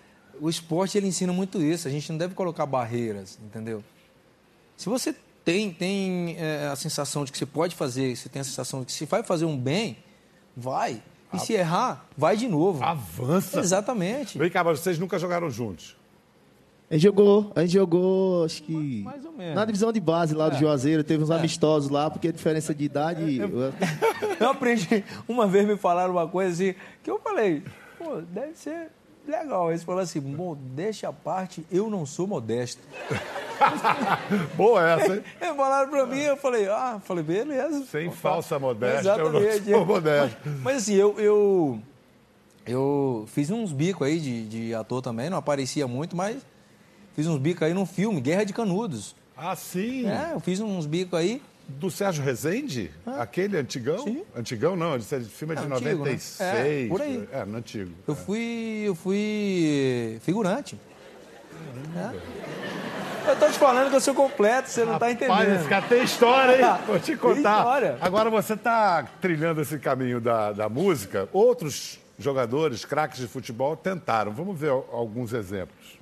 o 0.40 0.48
esporte 0.48 0.96
ele 0.96 1.06
ensina 1.06 1.32
muito 1.32 1.60
isso. 1.62 1.86
A 1.86 1.90
gente 1.90 2.10
não 2.10 2.18
deve 2.18 2.34
colocar 2.34 2.66
barreiras, 2.66 3.38
entendeu? 3.42 3.82
Se 4.76 4.88
você 4.88 5.14
tem, 5.44 5.72
tem 5.72 6.36
é, 6.38 6.68
a 6.68 6.76
sensação 6.76 7.24
de 7.24 7.32
que 7.32 7.38
você 7.38 7.46
pode 7.46 7.74
fazer, 7.74 8.16
você 8.16 8.28
tem 8.28 8.40
a 8.40 8.44
sensação 8.44 8.80
de 8.80 8.86
que 8.86 8.92
se 8.92 9.04
vai 9.04 9.22
fazer 9.22 9.44
um 9.44 9.58
bem, 9.58 9.98
vai. 10.56 11.02
E 11.32 11.38
se 11.38 11.52
errar, 11.52 12.06
vai 12.16 12.36
de 12.36 12.48
novo. 12.48 12.82
Avança. 12.82 13.60
Exatamente. 13.60 14.36
Vem 14.36 14.50
cá, 14.50 14.64
mas 14.64 14.80
vocês 14.80 14.98
nunca 14.98 15.18
jogaram 15.18 15.48
juntos. 15.48 15.96
A 16.90 16.94
gente 16.94 17.04
jogou, 17.04 17.52
a 17.54 17.60
gente 17.60 17.74
jogou, 17.74 18.44
acho 18.44 18.64
que. 18.64 19.02
Mais 19.04 19.24
ou 19.24 19.32
menos. 19.32 19.54
Na 19.54 19.64
divisão 19.64 19.92
de 19.92 20.00
base 20.00 20.34
lá 20.34 20.48
do 20.48 20.58
Juazeiro, 20.58 21.04
teve 21.04 21.22
uns 21.22 21.30
amistosos 21.30 21.88
lá, 21.88 22.10
porque 22.10 22.28
a 22.28 22.32
diferença 22.32 22.74
de 22.74 22.82
idade. 22.82 23.38
Eu 24.40 24.48
aprendi, 24.50 25.04
uma 25.28 25.46
vez 25.46 25.68
me 25.68 25.76
falaram 25.76 26.14
uma 26.14 26.26
coisa 26.26 26.52
assim, 26.52 26.74
que 27.02 27.10
eu 27.10 27.20
falei, 27.20 27.62
pô, 28.02 28.20
deve 28.22 28.56
ser 28.56 28.88
legal. 29.26 29.70
Eles 29.70 29.82
falaram 29.82 30.04
assim, 30.04 30.20
modéstia 30.20 31.08
à 31.08 31.12
parte, 31.12 31.64
eu 31.70 31.90
não 31.90 32.06
sou 32.06 32.26
modesto. 32.26 32.82
Boa 34.56 34.88
essa, 34.88 35.16
hein? 35.16 35.22
Eles 35.40 35.56
falaram 35.56 35.90
pra 35.90 36.06
mim, 36.06 36.20
eu 36.20 36.36
falei, 36.36 36.66
ah, 36.68 37.00
falei, 37.04 37.22
beleza. 37.22 37.84
Sem 37.84 38.10
falsa 38.10 38.58
modéstia, 38.58 39.10
eu 39.10 39.30
não 39.30 39.40
Exatamente. 39.40 39.70
sou 39.70 39.86
modesto. 39.86 40.38
Mas 40.62 40.76
assim, 40.78 40.94
eu, 40.94 41.18
eu, 41.20 41.80
eu 42.66 43.24
fiz 43.28 43.50
uns 43.50 43.72
bicos 43.72 44.06
aí 44.06 44.18
de, 44.18 44.48
de 44.48 44.74
ator 44.74 45.02
também, 45.02 45.28
não 45.28 45.36
aparecia 45.36 45.86
muito, 45.86 46.16
mas 46.16 46.38
fiz 47.14 47.26
uns 47.26 47.38
bicos 47.38 47.62
aí 47.62 47.74
num 47.74 47.86
filme, 47.86 48.20
Guerra 48.20 48.44
de 48.44 48.52
Canudos. 48.52 49.14
Ah, 49.36 49.54
sim. 49.54 50.06
É, 50.06 50.32
eu 50.34 50.40
fiz 50.40 50.60
uns 50.60 50.86
bicos 50.86 51.18
aí. 51.18 51.42
Do 51.78 51.90
Sérgio 51.90 52.22
Rezende? 52.24 52.90
Aquele 53.18 53.56
antigão? 53.56 53.98
Sim. 54.04 54.22
Antigão 54.36 54.76
não, 54.76 54.96
esse 54.96 55.20
filme 55.20 55.54
é 55.54 55.56
de 55.58 55.62
É 55.62 55.66
antigo, 55.66 55.84
né? 55.90 55.94
96. 55.94 56.40
É, 56.40 56.86
por 56.88 57.00
aí. 57.02 57.28
É, 57.32 57.44
no 57.44 57.56
antigo. 57.58 57.90
Eu 58.06 58.14
fui, 58.14 58.82
eu 58.84 58.94
fui 58.94 60.18
figurante. 60.22 60.78
É. 61.96 63.30
Eu 63.30 63.36
tô 63.36 63.46
te 63.46 63.58
falando 63.58 63.90
que 63.90 63.96
eu 63.96 64.00
sou 64.00 64.14
completo, 64.14 64.68
você 64.70 64.84
não 64.84 64.98
tá 64.98 65.10
entendendo. 65.10 65.54
Esse 65.60 65.68
cara 65.68 65.86
tem 65.86 66.02
história, 66.02 66.56
hein? 66.60 66.78
Vou 66.86 66.98
te 66.98 67.06
Tem 67.06 67.16
contar. 67.16 67.58
história. 67.58 67.98
Agora 68.00 68.30
você 68.30 68.54
está 68.54 69.02
trilhando 69.20 69.60
esse 69.60 69.78
caminho 69.78 70.20
da, 70.20 70.52
da 70.52 70.68
música. 70.68 71.28
Outros 71.32 72.00
jogadores, 72.18 72.84
craques 72.84 73.18
de 73.20 73.26
futebol, 73.28 73.76
tentaram. 73.76 74.32
Vamos 74.32 74.58
ver 74.58 74.70
al- 74.70 74.88
alguns 74.92 75.32
exemplos. 75.32 75.98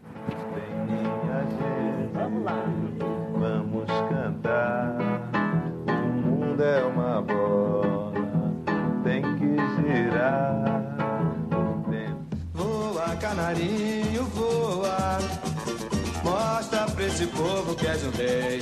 Esse 17.19 17.27
povo 17.27 17.75
que 17.75 17.85
um 17.85 18.11
rei. 18.13 18.61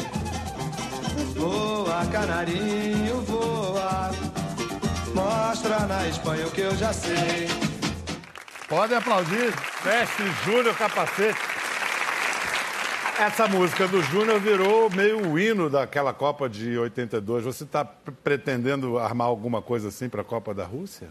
Voa, 1.37 2.07
canarinho, 2.07 3.21
voa. 3.21 4.11
Mostra 5.15 5.81
na 5.81 6.09
Espanha 6.09 6.47
o 6.47 6.51
que 6.51 6.63
eu 6.63 6.75
já 6.75 6.91
sei. 6.91 7.49
Podem 8.67 8.97
aplaudir. 8.97 9.53
Mestre 9.85 10.27
Júnior 10.45 10.75
Capacete. 10.75 11.39
Essa 13.19 13.47
música 13.47 13.87
do 13.89 14.03
Júnior 14.03 14.41
virou 14.41 14.89
meio 14.89 15.33
o 15.33 15.39
hino 15.39 15.69
daquela 15.69 16.15
Copa 16.15 16.49
de 16.49 16.79
82. 16.79 17.45
Você 17.45 17.65
está 17.65 17.85
pretendendo 17.85 18.99
armar 18.99 19.27
alguma 19.27 19.61
coisa 19.61 19.89
assim 19.89 20.09
para 20.09 20.23
a 20.23 20.25
Copa 20.25 20.55
da 20.55 20.65
Rússia? 20.65 21.11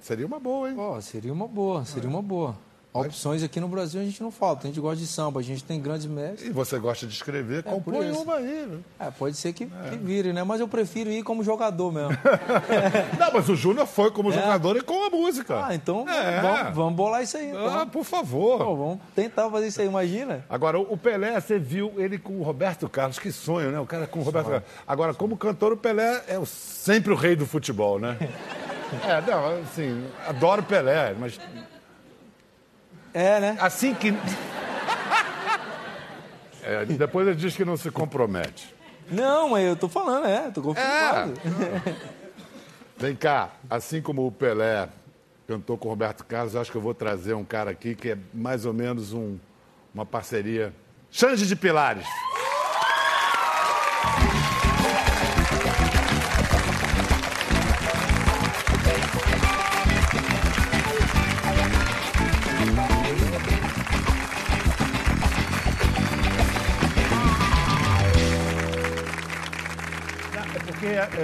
Seria 0.00 0.26
uma 0.26 0.40
boa, 0.40 0.70
hein? 0.70 0.76
Ó, 0.78 0.98
seria 1.02 1.32
uma 1.32 1.46
boa, 1.46 1.84
seria 1.84 2.08
uma 2.08 2.22
boa. 2.22 2.56
Opções 3.00 3.42
aqui 3.42 3.60
no 3.60 3.68
Brasil 3.68 4.00
a 4.00 4.04
gente 4.04 4.22
não 4.22 4.30
falta. 4.30 4.66
A 4.66 4.66
gente 4.68 4.80
gosta 4.80 4.96
de 4.96 5.06
samba, 5.06 5.40
a 5.40 5.42
gente 5.42 5.62
tem 5.64 5.80
grandes 5.80 6.06
mestres. 6.06 6.48
E 6.48 6.52
você 6.52 6.78
gosta 6.78 7.06
de 7.06 7.12
escrever, 7.14 7.62
por 7.62 7.72
compõe 7.74 8.10
uma 8.12 8.36
aí. 8.36 8.66
né? 8.66 8.78
É, 8.98 9.10
pode 9.10 9.36
ser 9.36 9.52
que, 9.52 9.66
que 9.66 9.96
vire, 9.96 10.32
né? 10.32 10.42
Mas 10.44 10.60
eu 10.60 10.68
prefiro 10.68 11.10
ir 11.10 11.22
como 11.22 11.42
jogador 11.42 11.92
mesmo. 11.92 12.10
Não, 13.18 13.32
mas 13.32 13.48
o 13.48 13.56
Júnior 13.56 13.86
foi 13.86 14.10
como 14.10 14.32
jogador 14.32 14.76
e 14.76 14.80
com 14.80 15.06
a 15.06 15.10
música. 15.10 15.54
É. 15.54 15.62
Ah, 15.64 15.74
então 15.74 16.08
É. 16.08 16.40
vamos, 16.40 16.74
vamos 16.74 16.94
bolar 16.94 17.22
isso 17.22 17.36
aí. 17.36 17.50
Então. 17.50 17.80
Ah, 17.80 17.86
por 17.86 18.04
favor. 18.04 18.58
Pô, 18.58 18.76
vamos 18.76 18.98
tentar 19.14 19.50
fazer 19.50 19.66
isso 19.68 19.80
aí, 19.80 19.86
imagina. 19.86 20.44
Agora, 20.48 20.78
o 20.78 20.96
Pelé, 20.96 21.40
você 21.40 21.58
viu 21.58 21.92
ele 21.96 22.18
com 22.18 22.34
o 22.38 22.42
Roberto 22.42 22.88
Carlos, 22.88 23.18
que 23.18 23.30
sonho, 23.32 23.70
né? 23.70 23.80
O 23.80 23.86
cara 23.86 24.06
com 24.06 24.20
o 24.20 24.22
Roberto 24.22 24.46
Carlos. 24.46 24.68
Agora, 24.86 25.14
como 25.14 25.36
cantor, 25.36 25.72
o 25.72 25.76
Pelé 25.76 26.22
é 26.28 26.40
sempre 26.44 27.12
o 27.12 27.16
rei 27.16 27.36
do 27.36 27.46
futebol, 27.46 27.98
né? 27.98 28.16
É, 29.04 29.20
não, 29.28 29.60
assim, 29.62 30.06
adoro 30.28 30.62
Pelé, 30.62 31.12
mas 31.18 31.40
É, 33.18 33.40
né? 33.40 33.56
assim 33.60 33.94
que. 33.94 34.12
É, 36.68 36.84
depois 36.84 37.28
ele 37.28 37.36
diz 37.36 37.54
que 37.54 37.64
não 37.64 37.76
se 37.76 37.92
compromete. 37.92 38.74
Não, 39.08 39.50
mas 39.50 39.64
eu 39.64 39.76
tô 39.76 39.88
falando, 39.88 40.26
é, 40.26 40.50
tô 40.50 40.60
confirmado. 40.60 41.34
Vem 42.98 43.14
cá, 43.14 43.50
assim 43.70 44.02
como 44.02 44.26
o 44.26 44.32
Pelé 44.32 44.88
cantou 45.46 45.78
com 45.78 45.86
o 45.86 45.90
Roberto 45.92 46.24
Carlos, 46.24 46.56
acho 46.56 46.72
que 46.72 46.76
eu 46.76 46.82
vou 46.82 46.92
trazer 46.92 47.34
um 47.34 47.44
cara 47.44 47.70
aqui 47.70 47.94
que 47.94 48.10
é 48.10 48.18
mais 48.34 48.66
ou 48.66 48.72
menos 48.74 49.12
um- 49.12 49.38
uma 49.94 50.04
parceria. 50.04 50.74
Xande 51.08 51.46
de 51.46 51.54
Pilares. 51.54 52.04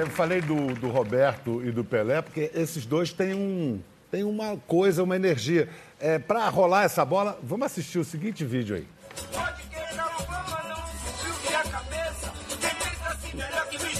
Eu 0.03 0.11
falei 0.11 0.41
do, 0.41 0.75
do 0.75 0.89
Roberto 0.89 1.63
e 1.65 1.71
do 1.71 1.85
Pelé, 1.85 2.21
porque 2.21 2.51
esses 2.55 2.85
dois 2.85 3.13
têm, 3.13 3.35
um, 3.35 3.81
têm 4.11 4.25
uma 4.25 4.57
coisa, 4.67 5.03
uma 5.03 5.15
energia. 5.17 5.69
é, 6.01 6.19
para 6.19 6.49
rolar 6.49 6.83
essa 6.83 7.05
bola, 7.05 7.39
vamos 7.43 7.67
assistir 7.67 8.01
o 8.01 8.05
seguinte 8.05 8.45
vídeo 8.45 8.75
aí. 8.75 8.87
Pode 9.33 9.63
querer 9.69 9.95
dar 9.95 10.09
uma 10.09 10.19
fama, 10.19 10.69
não 10.69 10.85
subiu 11.23 11.35
minha 11.47 11.63
cabeça. 11.63 12.33
Quem 12.61 12.71
pensa 12.71 13.09
assim 13.13 13.37
melhor 13.37 13.67
que 13.69 13.79
me. 13.79 13.93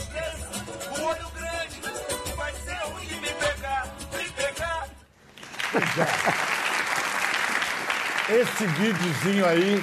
O 0.99 1.05
olho 1.05 1.31
grande 1.37 1.81
vai 2.37 2.53
ser 2.55 2.75
ruim 2.85 3.07
de 3.07 3.15
me 3.15 3.29
pegar, 3.29 3.97
me 4.13 4.29
pegar. 4.31 4.89
Esse 8.29 8.67
videozinho 8.67 9.47
aí 9.47 9.81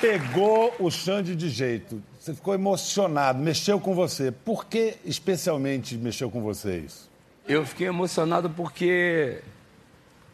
pegou 0.00 0.72
o 0.78 0.88
Xande 0.88 1.34
de 1.34 1.48
jeito. 1.48 2.00
Você 2.28 2.34
ficou 2.34 2.52
emocionado, 2.52 3.38
mexeu 3.38 3.80
com 3.80 3.94
você. 3.94 4.30
Por 4.30 4.66
que 4.66 4.96
especialmente 5.02 5.96
mexeu 5.96 6.30
com 6.30 6.42
você 6.42 6.80
isso? 6.80 7.10
Eu 7.48 7.64
fiquei 7.64 7.86
emocionado 7.86 8.50
porque 8.50 9.40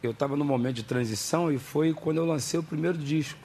eu 0.03 0.11
estava 0.11 0.35
no 0.35 0.43
momento 0.43 0.75
de 0.75 0.83
transição 0.83 1.49
e 1.49 1.57
foi 1.57 1.93
quando 1.93 2.17
eu 2.17 2.25
lancei 2.25 2.59
o 2.59 2.63
primeiro 2.63 2.97
disco. 2.97 3.39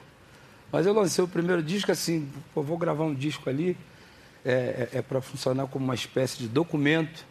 Mas 0.69 0.85
eu 0.85 0.91
lancei 0.91 1.23
o 1.23 1.29
primeiro 1.29 1.63
disco 1.63 1.93
assim, 1.93 2.29
pô, 2.53 2.61
vou 2.61 2.77
gravar 2.77 3.05
um 3.05 3.13
disco 3.13 3.49
ali, 3.49 3.77
é, 4.43 4.89
é, 4.95 5.01
para 5.01 5.21
funcionar 5.21 5.67
como 5.67 5.85
uma 5.85 5.95
espécie 5.95 6.37
de 6.37 6.49
documento, 6.49 7.25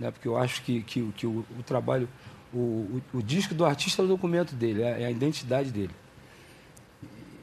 né? 0.00 0.10
porque 0.10 0.26
eu 0.26 0.38
acho 0.38 0.62
que, 0.62 0.80
que, 0.80 1.12
que 1.14 1.26
o, 1.26 1.44
o 1.58 1.62
trabalho, 1.62 2.08
o, 2.54 2.56
o, 2.56 3.02
o 3.18 3.22
disco 3.22 3.54
do 3.54 3.66
artista 3.66 4.00
é 4.00 4.04
o 4.06 4.08
documento 4.08 4.54
dele, 4.54 4.82
é, 4.82 5.02
é 5.02 5.04
a 5.04 5.10
identidade 5.10 5.70
dele. 5.70 5.94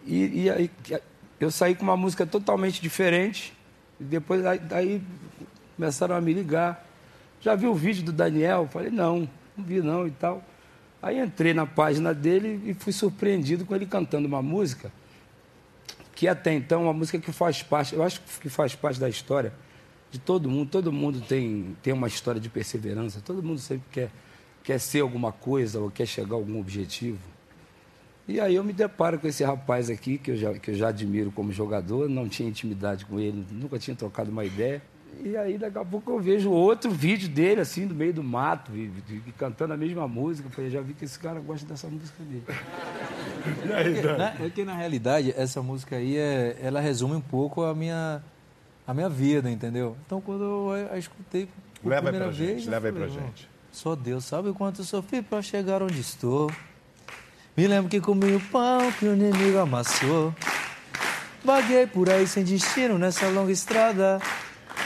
E, 0.08 0.45
e 0.45 0.49
aí 0.49 0.71
eu 1.39 1.52
saí 1.52 1.75
com 1.75 1.84
uma 1.84 1.97
música 1.97 2.25
totalmente 2.25 2.82
diferente, 2.82 3.54
e 3.99 4.04
depois 4.04 4.45
aí, 4.45 5.02
começaram 5.75 6.15
a 6.15 6.21
me 6.21 6.34
ligar. 6.34 6.86
Já 7.41 7.56
viu 7.56 7.71
o 7.71 7.75
vídeo 7.75 8.04
do 8.04 8.12
Daniel? 8.12 8.67
Falei, 8.71 8.89
não, 8.89 9.30
não 9.58 9.65
vi 9.65 9.82
não 9.82 10.08
e 10.08 10.12
tal. 10.12 10.43
Aí 11.02 11.19
entrei 11.19 11.54
na 11.54 11.65
página 11.65 12.13
dele 12.13 12.62
e 12.65 12.73
fui 12.73 12.91
surpreendido 12.91 13.65
com 13.65 13.73
ele 13.73 13.86
cantando 13.86 14.28
uma 14.28 14.41
música 14.41 14.91
que 16.19 16.28
até 16.28 16.54
então 16.54 16.82
é 16.82 16.84
uma 16.84 16.91
música 16.91 17.17
que 17.17 17.32
faz 17.32 17.63
parte, 17.63 17.95
eu 17.95 18.04
acho 18.04 18.19
que 18.41 18.49
faz 18.49 18.75
parte 18.75 18.99
da 18.99 19.08
história 19.08 19.54
de 20.12 20.19
todo 20.19 20.49
mundo. 20.49 20.69
Todo 20.69 20.91
mundo 20.91 21.21
tem, 21.21 21.78
tem 21.82 21.93
uma 21.93 22.10
história 22.10 22.41
de 22.41 22.49
perseverança, 22.49 23.21
todo 23.21 23.41
mundo 23.41 23.58
sempre 23.58 23.86
quer, 23.89 24.12
quer 24.62 24.82
ser 24.82 24.99
alguma 24.99 25.32
coisa 25.32 25.80
ou 25.80 25.89
quer 25.89 26.06
chegar 26.06 26.34
a 26.34 26.36
algum 26.36 26.60
objetivo. 26.60 27.19
E 28.32 28.39
aí 28.39 28.54
eu 28.56 28.63
me 28.63 28.72
deparo 28.72 29.18
com 29.18 29.28
esse 29.28 29.44
rapaz 29.44 29.89
aqui, 29.89 30.20
que 30.20 30.30
eu 30.32 30.38
já, 30.38 30.54
que 30.54 30.70
eu 30.70 30.76
já 30.76 30.89
admiro 30.89 31.32
como 31.32 31.52
jogador, 31.52 32.08
não 32.08 32.30
tinha 32.30 32.48
intimidade 32.48 33.04
com 33.06 33.20
ele, 33.20 33.44
nunca 33.52 33.80
tinha 33.80 33.96
trocado 33.96 34.30
uma 34.30 34.46
ideia. 34.46 34.82
E 35.24 35.36
aí 35.36 35.58
daqui 35.58 35.80
a 35.80 35.84
pouco 35.84 36.12
eu 36.12 36.20
vejo 36.20 36.52
outro 36.52 36.92
vídeo 36.92 37.28
dele, 37.28 37.60
assim, 37.62 37.86
no 37.86 37.96
meio 37.96 38.13
do 38.13 38.24
mato, 38.24 38.72
e, 38.76 38.92
e- 39.10 39.22
e 39.28 39.32
cantando 39.32 39.74
a 39.74 39.78
mesma 39.78 40.08
música. 40.08 40.48
Eu 40.48 40.52
falei, 40.52 40.70
já 40.70 40.80
vi 40.80 40.94
que 40.94 41.04
esse 41.06 41.18
cara 41.18 41.39
gosta 41.39 41.65
dessa 41.68 41.88
música 41.88 42.24
dele. 42.24 42.44
Né? 44.18 44.36
É 44.46 44.50
que 44.50 44.63
na 44.63 44.76
realidade 44.76 45.34
essa 45.36 45.62
música 45.63 45.96
aí 45.96 46.15
é, 46.18 46.58
ela 46.62 46.80
resume 46.80 47.15
um 47.15 47.22
pouco 47.22 47.63
a 47.63 47.74
minha 47.74 48.22
a 48.86 48.94
minha 48.94 49.10
vida, 49.10 49.50
entendeu? 49.50 49.96
Então 50.06 50.20
quando 50.22 50.44
eu 50.44 50.89
a, 50.92 50.94
a 50.96 50.98
escutei 50.98 51.48
por 51.82 51.89
Leva 51.89 52.08
aí 52.10 52.12
primeira 52.12 52.26
pra 52.26 52.34
gente, 52.34 52.48
vez, 52.54 52.65
eu 52.65 52.72
leva 52.72 52.88
aí 52.88 52.94
pra 52.94 53.08
falei, 53.08 53.18
"Ó, 53.24 53.28
gente." 53.28 53.50
Só 53.72 53.96
Deus 53.96 54.26
sabe 54.26 54.50
o 54.50 54.54
quanto 54.54 54.82
eu 54.82 54.86
sofri 54.86 55.22
pra 55.22 55.42
chegar 55.42 55.82
onde 55.82 56.00
estou. 56.00 56.52
Me 57.60 57.67
lembro 57.67 57.89
que 57.89 58.00
comi 58.00 58.34
o 58.34 58.39
pão 58.39 58.89
que 58.93 59.06
o 59.06 59.13
inimigo 59.13 59.58
amassou. 59.58 60.34
Vaguei 61.43 61.86
por 61.86 62.10
aí 62.10 62.26
sem 62.26 62.41
destino 62.41 62.98
nessa 62.98 63.28
longa 63.28 63.52
estrada. 63.52 64.22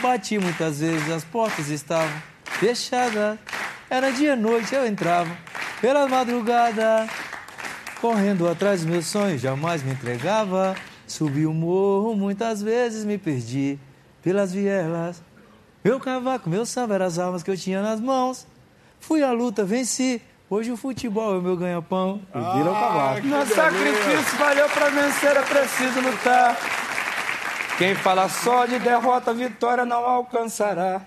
Bati 0.01 0.39
muitas 0.39 0.79
vezes, 0.79 1.07
as 1.12 1.23
portas 1.23 1.69
estavam 1.69 2.12
fechadas. 2.45 3.38
Era 3.88 4.12
dia 4.12 4.33
e 4.33 4.36
noite, 4.36 4.73
eu 4.73 4.88
entrava 4.88 5.29
pela 5.79 6.07
madrugada. 6.07 7.07
Correndo 8.01 8.49
atrás 8.49 8.81
dos 8.81 8.89
meus 8.89 9.05
sonhos, 9.05 9.39
jamais 9.39 9.83
me 9.83 9.91
entregava. 9.91 10.75
Subi 11.05 11.45
o 11.45 11.53
morro, 11.53 12.15
muitas 12.15 12.59
vezes 12.59 13.05
me 13.05 13.19
perdi 13.19 13.77
pelas 14.23 14.51
vielas. 14.51 15.21
Meu 15.83 15.99
cavaco, 15.99 16.49
meu 16.49 16.65
samba 16.65 16.95
eram 16.95 17.05
as 17.05 17.19
armas 17.19 17.43
que 17.43 17.51
eu 17.51 17.55
tinha 17.55 17.83
nas 17.83 18.01
mãos. 18.01 18.47
Fui 18.99 19.21
à 19.21 19.31
luta, 19.31 19.63
venci. 19.63 20.19
Hoje 20.53 20.71
o 20.71 20.77
futebol 20.77 21.33
é 21.33 21.37
o 21.39 21.41
meu 21.41 21.57
ganha-pão. 21.57 22.21
E 22.29 22.37
vira 22.37 22.69
o 22.69 22.75
cavaco. 22.75 23.25
No 23.25 23.43
sacrifício 23.43 24.37
valeu 24.37 24.69
pra 24.69 24.89
vencer, 24.89 25.35
é 25.35 25.41
preciso 25.41 25.99
lutar. 25.99 26.55
Quem 27.79 27.95
fala 27.95 28.29
só 28.29 28.67
de 28.67 28.77
derrota, 28.77 29.33
vitória 29.33 29.83
não 29.83 30.05
alcançará. 30.05 31.01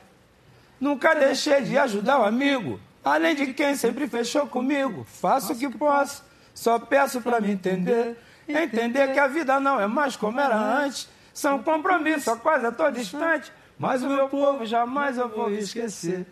Nunca 0.81 1.15
deixei 1.15 1.63
de 1.63 1.79
ajudar 1.79 2.19
o 2.19 2.25
amigo, 2.25 2.81
além 3.05 3.37
de 3.37 3.55
quem 3.55 3.77
sempre 3.77 4.09
fechou 4.09 4.49
comigo. 4.49 5.07
Faço 5.09 5.53
o 5.53 5.57
que 5.57 5.69
posso, 5.69 6.25
só 6.53 6.81
peço 6.81 7.21
pra 7.21 7.41
me 7.41 7.53
entender. 7.53 8.19
Entender 8.49 9.13
que 9.13 9.21
a 9.21 9.29
vida 9.29 9.61
não 9.61 9.81
é 9.81 9.87
mais 9.87 10.17
como 10.17 10.41
era 10.41 10.57
antes. 10.57 11.09
São 11.33 11.63
compromissos 11.63 12.27
a 12.27 12.35
quase 12.35 12.67
a 12.67 12.73
todo 12.73 12.99
instante. 12.99 13.53
Mas 13.79 14.03
o 14.03 14.09
meu 14.09 14.29
povo 14.29 14.67
jamais 14.67 15.17
eu 15.17 15.29
vou 15.29 15.53
esquecer. 15.53 16.27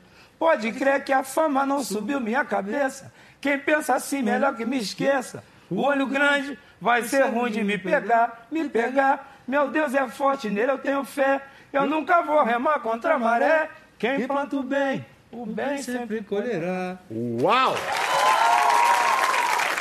Pode 0.45 0.73
crer 0.73 1.03
que 1.03 1.11
a 1.11 1.23
fama 1.25 1.65
não 1.65 1.83
subiu 1.83 2.21
minha 2.21 2.45
cabeça. 2.45 3.11
Quem 3.41 3.59
pensa 3.59 3.95
assim, 3.95 4.21
melhor 4.21 4.55
que 4.55 4.67
me 4.67 4.77
esqueça. 4.77 5.43
O 5.71 5.81
olho 5.81 6.07
grande 6.07 6.59
vai 6.79 7.03
ser 7.03 7.23
ruim 7.31 7.51
de 7.51 7.65
me 7.65 7.79
pegar, 7.79 8.47
me 8.51 8.69
pegar. 8.69 9.41
Meu 9.49 9.69
Deus 9.69 9.95
é 9.95 10.07
forte, 10.07 10.51
nele 10.51 10.71
eu 10.71 10.77
tenho 10.77 11.03
fé. 11.03 11.41
Eu 11.73 11.87
nunca 11.87 12.21
vou 12.21 12.45
remar 12.45 12.81
contra 12.81 13.15
a 13.15 13.19
maré. 13.19 13.71
Quem 13.99 14.27
planta 14.27 14.57
o 14.57 14.63
bem, 14.63 15.07
o 15.33 15.47
bem 15.47 15.79
sempre 15.79 16.23
colherá. 16.23 16.99
Uau! 17.11 17.75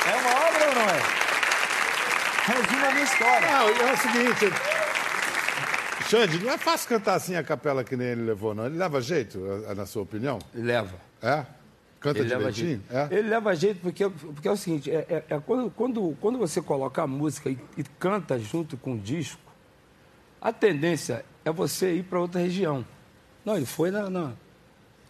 É 0.06 0.16
uma 0.16 0.48
obra 0.48 0.68
ou 0.68 0.74
não 0.76 0.82
é? 0.82 1.02
Resume 2.46 2.86
a 2.86 2.90
minha 2.90 3.04
história. 3.04 3.50
Não, 3.50 3.68
é 3.68 3.92
o 3.92 3.96
seguinte. 3.98 4.83
Xande, 6.08 6.38
não 6.38 6.52
é 6.52 6.58
fácil 6.58 6.88
cantar 6.88 7.14
assim 7.14 7.34
a 7.34 7.42
capela 7.42 7.82
que 7.84 7.96
nem 7.96 8.08
ele 8.08 8.22
levou, 8.22 8.54
não. 8.54 8.66
Ele 8.66 8.76
leva 8.76 9.00
jeito, 9.00 9.38
na 9.76 9.86
sua 9.86 10.02
opinião? 10.02 10.38
Leva. 10.54 10.94
É? 11.22 11.44
Canta 12.00 12.18
Ele 12.18 12.28
leva 12.28 12.52
jeito. 12.52 12.82
É? 12.94 13.08
Ele 13.10 13.28
leva 13.28 13.54
jeito 13.56 13.80
porque, 13.80 14.08
porque 14.08 14.46
é 14.46 14.50
o 14.50 14.56
seguinte, 14.56 14.90
é, 14.90 15.06
é- 15.08 15.24
é 15.34 15.40
quando, 15.40 15.70
quando, 15.70 16.16
quando 16.20 16.38
você 16.38 16.60
coloca 16.60 17.02
a 17.02 17.06
música 17.06 17.48
e, 17.48 17.58
e 17.78 17.82
canta 17.98 18.38
junto 18.38 18.76
com 18.76 18.92
o 18.94 18.98
disco, 18.98 19.40
a 20.40 20.52
tendência 20.52 21.24
é 21.44 21.50
você 21.50 21.94
ir 21.94 22.02
para 22.04 22.20
outra 22.20 22.40
região. 22.40 22.84
Não, 23.44 23.56
ele 23.56 23.64
foi 23.66 23.90
na, 23.90 24.10
na- 24.10 24.32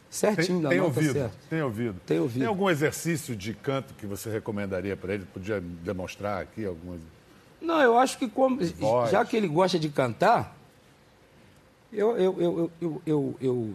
certinho 0.09 0.59
Tem, 0.59 0.63
na 0.63 0.69
tem 0.69 0.79
nota 0.79 0.91
ouvido, 0.91 1.13
certa. 1.13 1.37
tem 1.51 1.63
ouvido. 1.63 2.01
Tem 2.07 2.19
ouvido. 2.21 2.39
Tem 2.39 2.49
algum 2.49 2.71
exercício 2.71 3.35
de 3.35 3.53
canto 3.53 3.93
que 3.95 4.07
você 4.07 4.31
recomendaria 4.31 4.97
para 4.97 5.13
ele? 5.15 5.25
Podia 5.25 5.61
demonstrar 5.61 6.41
aqui 6.43 6.65
algumas... 6.65 7.01
Não, 7.61 7.81
eu 7.81 7.99
acho 7.99 8.17
que 8.19 8.29
como, 8.29 8.61
já 9.11 9.25
que 9.25 9.37
ele 9.37 9.49
gosta 9.49 9.77
de 9.79 9.89
cantar, 9.89 10.55
eu, 11.95 12.17
eu, 12.17 12.41
eu, 12.41 12.71
eu, 12.81 13.03
eu, 13.07 13.37
eu, 13.41 13.75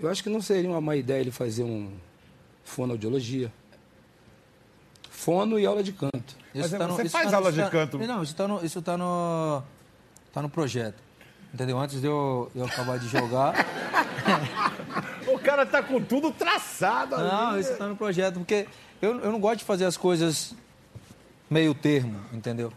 eu 0.00 0.10
acho 0.10 0.22
que 0.22 0.28
não 0.30 0.40
seria 0.40 0.70
uma 0.70 0.80
má 0.80 0.96
ideia 0.96 1.20
ele 1.20 1.30
fazer 1.30 1.64
um 1.64 1.92
fonoaudiologia. 2.64 3.52
Fono 5.10 5.58
e 5.58 5.66
aula 5.66 5.82
de 5.82 5.92
canto. 5.92 6.36
Mas 6.54 6.70
tá 6.70 6.86
você 6.86 7.02
isso 7.02 7.10
faz 7.10 7.30
tá 7.30 7.36
aula 7.36 7.50
isso 7.50 7.58
de 7.58 7.64
tá- 7.64 7.70
canto? 7.70 7.98
Não, 7.98 8.22
isso 8.22 8.34
tá 8.34 8.48
no, 8.48 8.64
isso 8.64 8.82
tá 8.82 8.96
no, 8.96 9.62
tá 10.32 10.42
no 10.42 10.48
projeto. 10.48 10.96
Entendeu? 11.54 11.78
Antes 11.78 12.00
de 12.00 12.06
eu, 12.06 12.50
eu 12.54 12.64
acabar 12.64 12.98
de 12.98 13.08
jogar. 13.08 13.54
O 15.26 15.38
cara 15.38 15.64
tá 15.64 15.82
com 15.82 16.00
tudo 16.00 16.30
traçado 16.30 17.14
ali. 17.14 17.28
Não, 17.28 17.58
isso 17.58 17.74
tá 17.76 17.86
no 17.86 17.96
projeto, 17.96 18.34
porque 18.34 18.66
eu, 19.00 19.18
eu 19.20 19.32
não 19.32 19.40
gosto 19.40 19.58
de 19.60 19.64
fazer 19.64 19.84
as 19.84 19.96
coisas 19.96 20.54
meio 21.48 21.74
termo, 21.74 22.20
entendeu? 22.32 22.72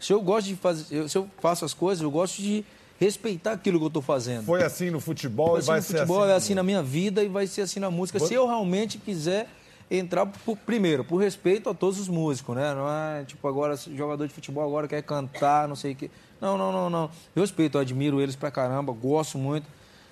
Se 0.00 0.12
eu 0.12 0.20
gosto 0.20 0.46
de 0.46 0.56
fazer, 0.56 0.94
eu- 0.96 1.08
se 1.08 1.16
eu 1.18 1.28
faço 1.40 1.64
as 1.64 1.74
coisas, 1.74 2.02
eu 2.02 2.10
gosto 2.10 2.40
de 2.40 2.64
respeitar 3.02 3.52
aquilo 3.52 3.78
que 3.78 3.84
eu 3.84 3.88
estou 3.88 4.02
fazendo. 4.02 4.44
Foi 4.44 4.62
assim 4.62 4.90
no 4.90 5.00
futebol 5.00 5.56
Assim 5.56 5.64
e 5.64 5.66
vai 5.66 5.76
no 5.78 5.82
ser 5.82 5.92
futebol 5.98 6.22
assim. 6.22 6.32
é 6.32 6.34
assim 6.36 6.54
na 6.54 6.62
minha 6.62 6.82
vida 6.82 7.22
e 7.22 7.28
vai 7.28 7.46
ser 7.46 7.62
assim 7.62 7.80
na 7.80 7.90
música. 7.90 8.18
Se 8.20 8.32
eu 8.34 8.46
realmente 8.46 8.98
quiser 8.98 9.48
entrar, 9.90 10.24
por- 10.26 10.56
primeiro, 10.56 11.04
por 11.04 11.18
respeito 11.18 11.68
a 11.68 11.74
todos 11.74 11.98
os 12.00 12.08
músicos, 12.08 12.54
né? 12.56 12.74
Não 12.74 12.88
é 12.88 13.24
tipo 13.24 13.46
agora, 13.46 13.76
jogador 13.76 14.26
de 14.26 14.32
futebol 14.32 14.64
agora 14.64 14.88
quer 14.88 15.02
cantar, 15.02 15.68
não 15.68 15.76
sei 15.76 15.92
o 15.92 15.96
quê. 15.96 16.10
Não, 16.40 16.56
não, 16.56 16.72
não, 16.72 16.88
não. 16.90 17.10
Eu 17.36 17.42
respeito, 17.42 17.76
eu 17.76 17.82
admiro 17.82 18.20
eles 18.20 18.34
pra 18.34 18.50
caramba, 18.50 18.92
gosto 18.92 19.36
muito. 19.38 19.66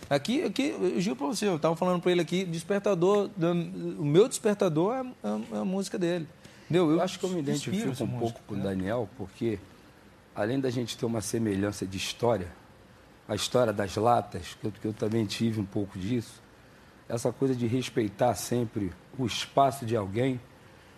Aqui, 0.08 0.42
aqui 0.42 0.74
eu 0.80 1.00
juro 1.00 1.16
pra 1.16 1.26
você, 1.28 1.46
eu 1.46 1.58
tava 1.58 1.76
falando 1.76 2.00
pra 2.02 2.10
ele 2.10 2.20
aqui, 2.20 2.44
despertador, 2.44 3.30
o 3.98 4.04
meu 4.04 4.28
despertador 4.28 4.94
é, 4.94 5.00
é- 5.28 5.56
é 5.56 5.60
a 5.60 5.64
música 5.64 5.98
dele. 5.98 6.26
Entendeu? 6.64 6.90
Eu 6.90 7.00
acho 7.00 7.18
que 7.18 7.24
eu 7.24 7.30
me 7.30 7.40
identifico 7.40 7.84
um 7.86 7.88
música, 7.88 8.06
pouco 8.18 8.40
com 8.46 8.54
o 8.54 8.56
né? 8.56 8.62
Daniel, 8.64 9.08
porque 9.16 9.58
além 10.34 10.58
da 10.60 10.70
gente 10.70 10.96
ter 10.96 11.04
uma 11.06 11.20
semelhança 11.20 11.84
de 11.86 11.96
história, 11.96 12.48
a 13.30 13.36
história 13.36 13.72
das 13.72 13.94
latas, 13.94 14.58
que 14.60 14.66
eu, 14.66 14.72
que 14.72 14.84
eu 14.88 14.92
também 14.92 15.24
tive 15.24 15.60
um 15.60 15.64
pouco 15.64 15.96
disso, 15.96 16.42
essa 17.08 17.30
coisa 17.30 17.54
de 17.54 17.64
respeitar 17.64 18.34
sempre 18.34 18.92
o 19.16 19.24
espaço 19.24 19.86
de 19.86 19.94
alguém, 19.94 20.40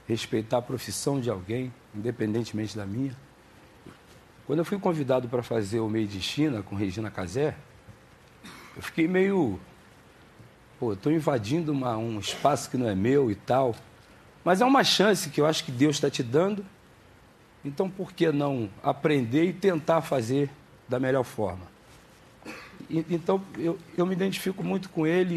respeitar 0.09 0.57
a 0.57 0.63
profissão 0.63 1.21
de 1.21 1.29
alguém, 1.29 1.71
independentemente 1.95 2.75
da 2.75 2.87
minha. 2.87 3.15
Quando 4.47 4.61
eu 4.61 4.65
fui 4.65 4.79
convidado 4.79 5.29
para 5.29 5.43
fazer 5.43 5.81
o 5.81 5.91
Meio 5.91 6.09
de 6.09 6.23
China 6.23 6.63
com 6.63 6.75
Regina 6.75 7.11
Casé, 7.11 7.55
eu 8.75 8.81
fiquei 8.81 9.07
meio. 9.07 9.61
Pô, 10.81 10.95
estou 10.95 11.13
invadindo 11.13 11.71
uma- 11.71 11.99
um 11.99 12.19
espaço 12.19 12.71
que 12.71 12.79
não 12.79 12.89
é 12.89 12.95
meu 12.95 13.31
e 13.31 13.35
tal. 13.35 13.77
Mas 14.43 14.63
é 14.63 14.65
uma 14.65 14.83
chance 14.83 15.29
que 15.29 15.39
eu 15.39 15.45
acho 15.45 15.65
que 15.65 15.71
Deus 15.71 15.97
está 15.97 16.09
te 16.09 16.23
dando. 16.23 16.65
Então, 17.63 17.91
por 17.91 18.11
que 18.15 18.33
não 18.33 18.71
aprender 18.83 19.45
e 19.45 19.53
tentar 19.53 20.01
fazer 20.01 20.51
da 20.89 20.99
melhor 20.99 21.25
forma? 21.25 21.72
Então, 23.11 23.41
eu, 23.59 23.79
eu 23.97 24.05
me 24.05 24.13
identifico 24.13 24.63
muito 24.63 24.91
com 24.91 25.07
ele 25.07 25.35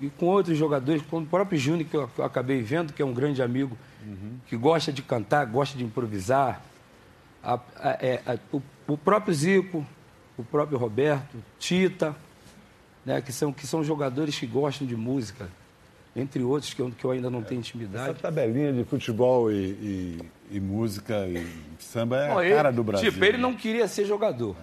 e, 0.00 0.06
e 0.06 0.10
com 0.10 0.26
outros 0.26 0.56
jogadores, 0.56 1.02
com 1.02 1.18
o 1.18 1.26
próprio 1.26 1.58
Júnior, 1.58 1.86
que 1.88 1.94
eu, 1.96 2.08
que 2.08 2.18
eu 2.20 2.24
acabei 2.24 2.62
vendo, 2.62 2.92
que 2.94 3.02
é 3.02 3.04
um 3.04 3.12
grande 3.12 3.42
amigo, 3.42 3.76
que 4.46 4.56
gosta 4.56 4.90
de 4.90 5.02
cantar, 5.02 5.44
gosta 5.44 5.76
de 5.76 5.84
improvisar. 5.84 6.62
A- 7.42 7.60
a- 7.76 7.98
é, 8.00 8.22
a- 8.26 8.38
o, 8.50 8.62
o 8.86 8.96
próprio 8.96 9.34
Zico, 9.34 9.86
o 10.38 10.42
próprio 10.42 10.78
Roberto, 10.78 11.36
Tita, 11.58 12.16
né, 13.04 13.20
que, 13.20 13.32
são, 13.32 13.52
que 13.52 13.66
são 13.66 13.84
jogadores 13.84 14.38
que 14.38 14.46
gostam 14.46 14.86
de 14.86 14.96
música, 14.96 15.48
entre 16.16 16.42
outros 16.42 16.72
que 16.72 16.80
eu, 16.80 16.90
que 16.90 17.04
eu 17.04 17.10
ainda 17.10 17.28
não 17.28 17.42
tenho 17.42 17.60
Essa 17.60 17.68
intimidade. 17.68 18.18
tabelinha 18.20 18.72
de 18.72 18.82
futebol 18.84 19.52
e, 19.52 19.56
e- 19.56 20.18
e 20.52 20.60
música 20.60 21.26
e 21.26 21.46
samba 21.78 22.16
é 22.24 22.28
Bom, 22.28 22.38
a 22.38 22.46
ele- 22.46 22.54
cara 22.54 22.72
do 22.72 22.82
Brasil. 22.82 23.12
Tipo, 23.12 23.24
ele 23.24 23.36
não 23.36 23.54
queria 23.54 23.86
ser 23.86 24.06
jogador. 24.06 24.56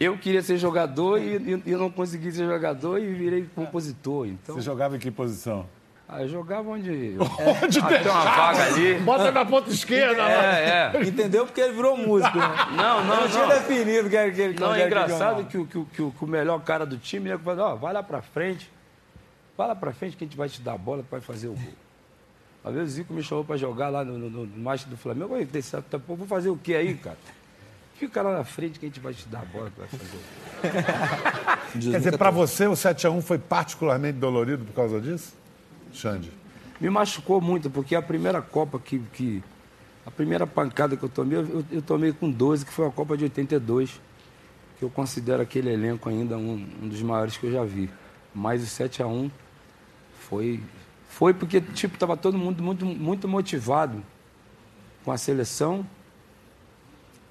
Eu 0.00 0.18
queria 0.18 0.42
ser 0.42 0.56
jogador 0.58 1.18
e, 1.20 1.36
e- 1.36 1.62
e 1.66 1.70
eu 1.72 1.78
não 1.78 1.90
consegui 1.90 2.32
ser 2.32 2.44
jogador 2.46 2.98
e 2.98 3.06
virei 3.12 3.48
compositor. 3.54 4.26
Então, 4.26 4.54
Você 4.56 4.60
jogava 4.62 4.96
em 4.96 4.98
que 4.98 5.10
posição? 5.10 5.66
ah, 6.08 6.22
eu 6.22 6.28
jogava 6.28 6.68
onde. 6.70 7.16
onde 7.62 7.80
tem 7.82 8.10
uma 8.10 8.24
vaga 8.24 8.64
ali. 8.66 8.94
Bota 9.00 9.30
na 9.32 9.44
ponta 9.44 9.70
esquerda 9.70 10.22
lá. 10.22 10.30
É, 10.30 10.92
é. 10.94 11.02
Entendeu? 11.04 11.46
Porque 11.46 11.60
ele 11.60 11.72
virou 11.74 11.96
músico, 11.96 12.36
né? 12.36 12.46
Não, 12.76 13.04
não, 13.04 13.20
Não 13.22 13.28
tinha 13.28 13.46
definido 13.46 14.08
que 14.10 14.16
ele 14.16 14.58
Não, 14.58 14.74
é 14.74 14.86
engraçado 14.86 15.44
que, 15.44 15.58
o- 15.58 15.66
que, 15.66 15.84
que, 15.84 16.10
que 16.10 16.24
o 16.24 16.26
melhor 16.28 16.60
cara 16.62 16.84
do 16.84 16.96
time 16.98 17.28
ia 17.30 17.38
falar, 17.38 17.72
ó, 17.72 17.74
vai 17.76 17.92
lá 17.92 18.02
pra 18.02 18.20
frente. 18.22 18.70
Vai 19.56 19.68
lá 19.68 19.74
pra 19.74 19.92
frente 19.92 20.16
que 20.16 20.24
a 20.24 20.26
gente 20.26 20.36
vai 20.36 20.48
te 20.48 20.60
dar 20.60 20.74
a 20.74 20.78
bola, 20.78 21.04
vai 21.10 21.20
fazer 21.20 21.48
o 21.48 21.52
gol. 21.54 21.72
Às 22.64 22.74
vezes 22.74 22.92
o 22.92 22.96
Zico 22.96 23.14
me 23.14 23.22
chamou 23.22 23.44
pra 23.44 23.56
jogar 23.56 23.88
lá 23.88 24.04
no, 24.04 24.18
no, 24.18 24.28
no, 24.28 24.46
no 24.46 24.62
Macho 24.62 24.88
do 24.88 24.96
Flamengo. 24.96 25.36
Eu 25.36 25.82
"Tá, 25.88 25.98
pô, 25.98 26.14
vou 26.16 26.26
fazer 26.26 26.50
o 26.50 26.56
quê 26.56 26.74
aí, 26.74 26.94
cara? 26.94 27.16
Fica 27.98 28.20
lá 28.20 28.32
na 28.32 28.44
frente 28.44 28.78
que 28.78 28.84
a 28.84 28.88
gente 28.88 29.00
vai 29.00 29.14
te 29.14 29.26
dar 29.28 29.40
a 29.40 29.44
bola, 29.46 29.70
fazer. 29.70 30.18
Quer 31.90 31.98
dizer, 31.98 32.18
pra 32.18 32.30
você 32.30 32.66
o 32.66 32.72
7x1 32.72 33.22
foi 33.22 33.38
particularmente 33.38 34.18
dolorido 34.18 34.64
por 34.66 34.74
causa 34.74 35.00
disso? 35.00 35.32
Xande. 35.92 36.30
Me 36.78 36.90
machucou 36.90 37.40
muito, 37.40 37.70
porque 37.70 37.94
a 37.94 38.02
primeira 38.02 38.42
Copa 38.42 38.78
que. 38.78 38.98
que 39.12 39.42
a 40.04 40.10
primeira 40.10 40.46
pancada 40.46 40.96
que 40.96 41.02
eu 41.02 41.08
tomei, 41.08 41.38
eu, 41.38 41.64
eu 41.72 41.82
tomei 41.82 42.12
com 42.12 42.30
12, 42.30 42.66
que 42.66 42.72
foi 42.72 42.86
a 42.86 42.90
Copa 42.90 43.16
de 43.16 43.24
82, 43.24 44.00
que 44.78 44.84
eu 44.84 44.90
considero 44.90 45.42
aquele 45.42 45.72
elenco 45.72 46.08
ainda 46.08 46.36
um, 46.36 46.64
um 46.82 46.88
dos 46.88 47.02
maiores 47.02 47.36
que 47.36 47.46
eu 47.46 47.52
já 47.52 47.64
vi. 47.64 47.90
Mas 48.34 48.62
o 48.62 48.66
7 48.66 49.02
a 49.02 49.06
1 49.06 49.30
foi. 50.28 50.60
Foi 51.08 51.32
porque, 51.32 51.62
tipo, 51.62 51.96
tava 51.96 52.14
todo 52.14 52.36
mundo 52.36 52.62
muito, 52.62 52.84
muito 52.84 53.26
motivado 53.26 54.02
com 55.02 55.10
a 55.10 55.16
seleção. 55.16 55.86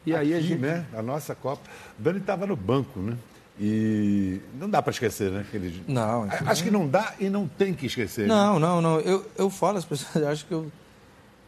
E 0.05 0.13
aí 0.15 0.33
a 0.33 0.37
Aqui, 0.37 0.47
gente. 0.47 0.61
né? 0.61 0.85
A 0.93 1.01
nossa 1.01 1.33
Copa. 1.35 1.63
Dani 1.97 2.19
estava 2.19 2.45
no 2.45 2.55
banco, 2.55 2.99
né? 2.99 3.17
E 3.59 4.39
não 4.59 4.69
dá 4.69 4.81
para 4.81 4.91
esquecer, 4.91 5.31
né? 5.31 5.41
Aquele... 5.41 5.81
Não, 5.87 6.23
A- 6.23 6.51
Acho 6.51 6.63
que 6.63 6.69
não 6.71 6.87
dá 6.87 7.13
e 7.19 7.29
não 7.29 7.47
tem 7.47 7.73
que 7.73 7.85
esquecer. 7.85 8.23
né? 8.27 8.27
Não, 8.27 8.59
não, 8.59 8.81
não. 8.81 8.99
Eu, 8.99 9.25
eu 9.37 9.49
falo, 9.49 9.77
as 9.77 9.85
pessoas 9.85 10.23
acham 10.27 10.47
que 10.47 10.53
eu, 10.53 10.71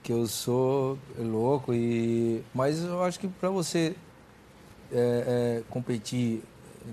que 0.03 0.13
eu 0.13 0.25
sou 0.25 0.97
louco, 1.19 1.73
e, 1.73 2.41
mas 2.53 2.81
eu 2.83 3.03
acho 3.03 3.19
que 3.19 3.27
para 3.27 3.49
você 3.49 3.93
é, 4.91 5.59
é, 5.59 5.63
competir 5.69 6.41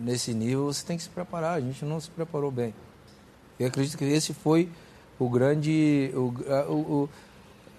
nesse 0.00 0.34
nível, 0.34 0.64
você 0.66 0.84
tem 0.84 0.96
que 0.96 1.02
se 1.04 1.08
preparar. 1.08 1.54
A 1.56 1.60
gente 1.60 1.84
não 1.84 2.00
se 2.00 2.10
preparou 2.10 2.50
bem. 2.50 2.74
Eu 3.58 3.68
acredito 3.68 3.96
que 3.96 4.04
esse 4.04 4.34
foi 4.34 4.68
o 5.16 5.28
grande. 5.30 6.10
O, 6.14 6.34
o, 6.68 6.74
o, 6.74 7.08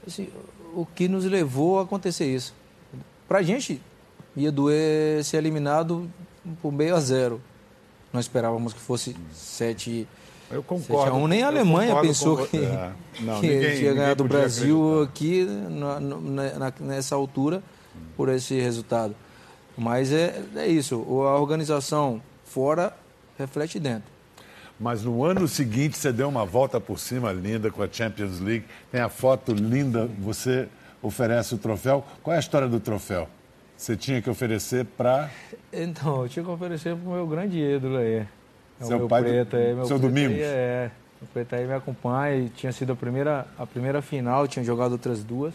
assim, 0.08 0.30
o 0.74 0.86
que 0.86 1.10
nos 1.10 1.26
levou 1.26 1.80
a 1.80 1.84
acontecer 1.84 2.34
isso. 2.34 2.54
Pra 3.27 3.41
gente, 3.41 3.81
ia 4.35 4.51
doer 4.51 5.23
ser 5.23 5.38
eliminado 5.38 6.09
por 6.61 6.71
meio 6.71 6.95
a 6.95 6.99
zero. 6.99 7.41
Nós 8.13 8.25
esperávamos 8.25 8.71
que 8.73 8.79
fosse 8.79 9.15
7 9.33 10.07
Eu 10.51 10.61
concordo. 10.63 11.03
7 11.05 11.09
a 11.09 11.13
1. 11.15 11.27
Nem 11.27 11.43
a 11.43 11.47
Alemanha 11.47 11.88
concordo 11.89 12.07
pensou 12.07 12.47
que. 12.47 12.57
É. 12.57 12.91
Não, 13.19 13.41
que 13.41 13.47
ninguém- 13.47 13.77
tinha 13.77 13.93
ganhado 13.93 14.23
o 14.23 14.27
Brasil 14.27 15.03
acreditar. 15.03 15.09
aqui 15.11 15.45
na- 15.69 15.99
na- 15.99 16.73
nessa 16.79 17.15
altura 17.15 17.61
por 18.15 18.29
esse 18.29 18.59
resultado. 18.59 19.15
Mas 19.77 20.11
é, 20.13 20.41
é 20.55 20.67
isso. 20.67 20.95
A 21.23 21.38
organização 21.39 22.21
fora 22.45 22.95
reflete 23.38 23.79
dentro. 23.79 24.13
Mas 24.79 25.03
no 25.03 25.23
ano 25.23 25.47
seguinte 25.47 25.97
você 25.97 26.11
deu 26.11 26.27
uma 26.29 26.45
volta 26.45 26.79
por 26.79 26.99
cima 26.99 27.31
linda 27.31 27.71
com 27.71 27.81
a 27.81 27.88
Champions 27.91 28.39
League. 28.39 28.65
Tem 28.91 29.01
a 29.01 29.09
foto 29.09 29.53
linda, 29.53 30.09
você 30.19 30.67
oferece 31.06 31.56
o 31.56 31.58
troféu. 31.58 32.04
Qual 32.24 32.34
é 32.34 32.38
a 32.38 32.39
história 32.39 32.68
do 32.68 32.80
troféu? 32.80 33.28
Você 33.78 33.96
tinha 33.96 34.22
que 34.22 34.30
oferecer 34.30 34.86
para. 34.98 35.30
Então, 35.72 36.24
eu 36.24 36.30
tinha 36.30 36.44
que 36.46 36.50
oferecer 36.52 36.96
pro 36.96 37.12
meu 37.12 37.28
grande 37.28 37.60
ídolo 37.60 37.98
aí. 37.98 38.26
É 38.80 38.84
o 38.84 38.86
Seu 38.88 38.98
meu 39.00 39.08
pai 39.08 39.22
do- 39.24 39.30
preto 39.30 39.56
aí, 39.56 39.74
meu 39.74 39.86
seu 39.86 40.00
Domingos? 40.00 40.36
Aí, 40.38 40.41
é, 40.44 40.91
o 41.22 41.26
preto 41.28 41.56
aí 41.56 41.65
me 41.68 41.74
acompanha 41.74 42.36
e 42.38 42.50
tinha 42.50 42.72
sido 42.72 42.94
a 42.94 42.96
primeira, 42.96 43.46
a 43.58 43.65
primeira 43.65 44.02
final, 44.02 44.48
tinha 44.48 44.63
jogado 44.63 44.94
outras 44.94 45.24
duas. 45.24 45.54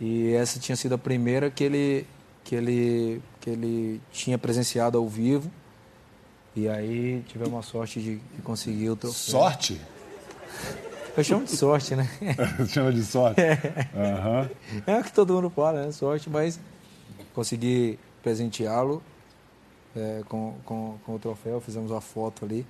E 0.00 0.32
essa 0.34 0.58
tinha 0.58 0.74
sido 0.76 0.94
a 0.94 0.98
primeira 0.98 1.50
que 1.50 1.62
ele, 1.64 2.06
que 2.44 2.54
ele, 2.54 3.22
que 3.40 3.50
ele 3.50 4.00
tinha 4.12 4.36
presenciado 4.38 4.98
ao 4.98 5.08
vivo. 5.08 5.50
E 6.54 6.68
aí 6.68 7.22
tivemos 7.28 7.58
a 7.58 7.62
sorte 7.62 8.00
de, 8.00 8.16
de 8.16 8.42
conseguir 8.42 8.90
o 8.90 8.96
troféu. 8.96 9.18
Sorte? 9.18 9.80
Eu 11.16 11.22
chamo 11.24 11.44
de 11.44 11.56
sorte, 11.56 11.94
né? 11.94 12.08
Chama 12.68 12.92
de 12.92 13.02
sorte. 13.04 13.40
Aham. 13.94 14.48
É 14.86 14.98
o 14.98 15.04
que 15.04 15.12
todo 15.12 15.34
mundo 15.34 15.50
fala, 15.50 15.84
né? 15.86 15.92
Sorte, 15.92 16.30
mas 16.30 16.58
consegui 17.34 17.98
presenteá-lo 18.22 19.02
é, 19.94 20.22
com, 20.28 20.54
com, 20.64 20.96
com 21.04 21.14
o 21.14 21.18
troféu, 21.18 21.60
fizemos 21.60 21.90
uma 21.90 22.00
foto 22.00 22.44
ali. 22.44 22.64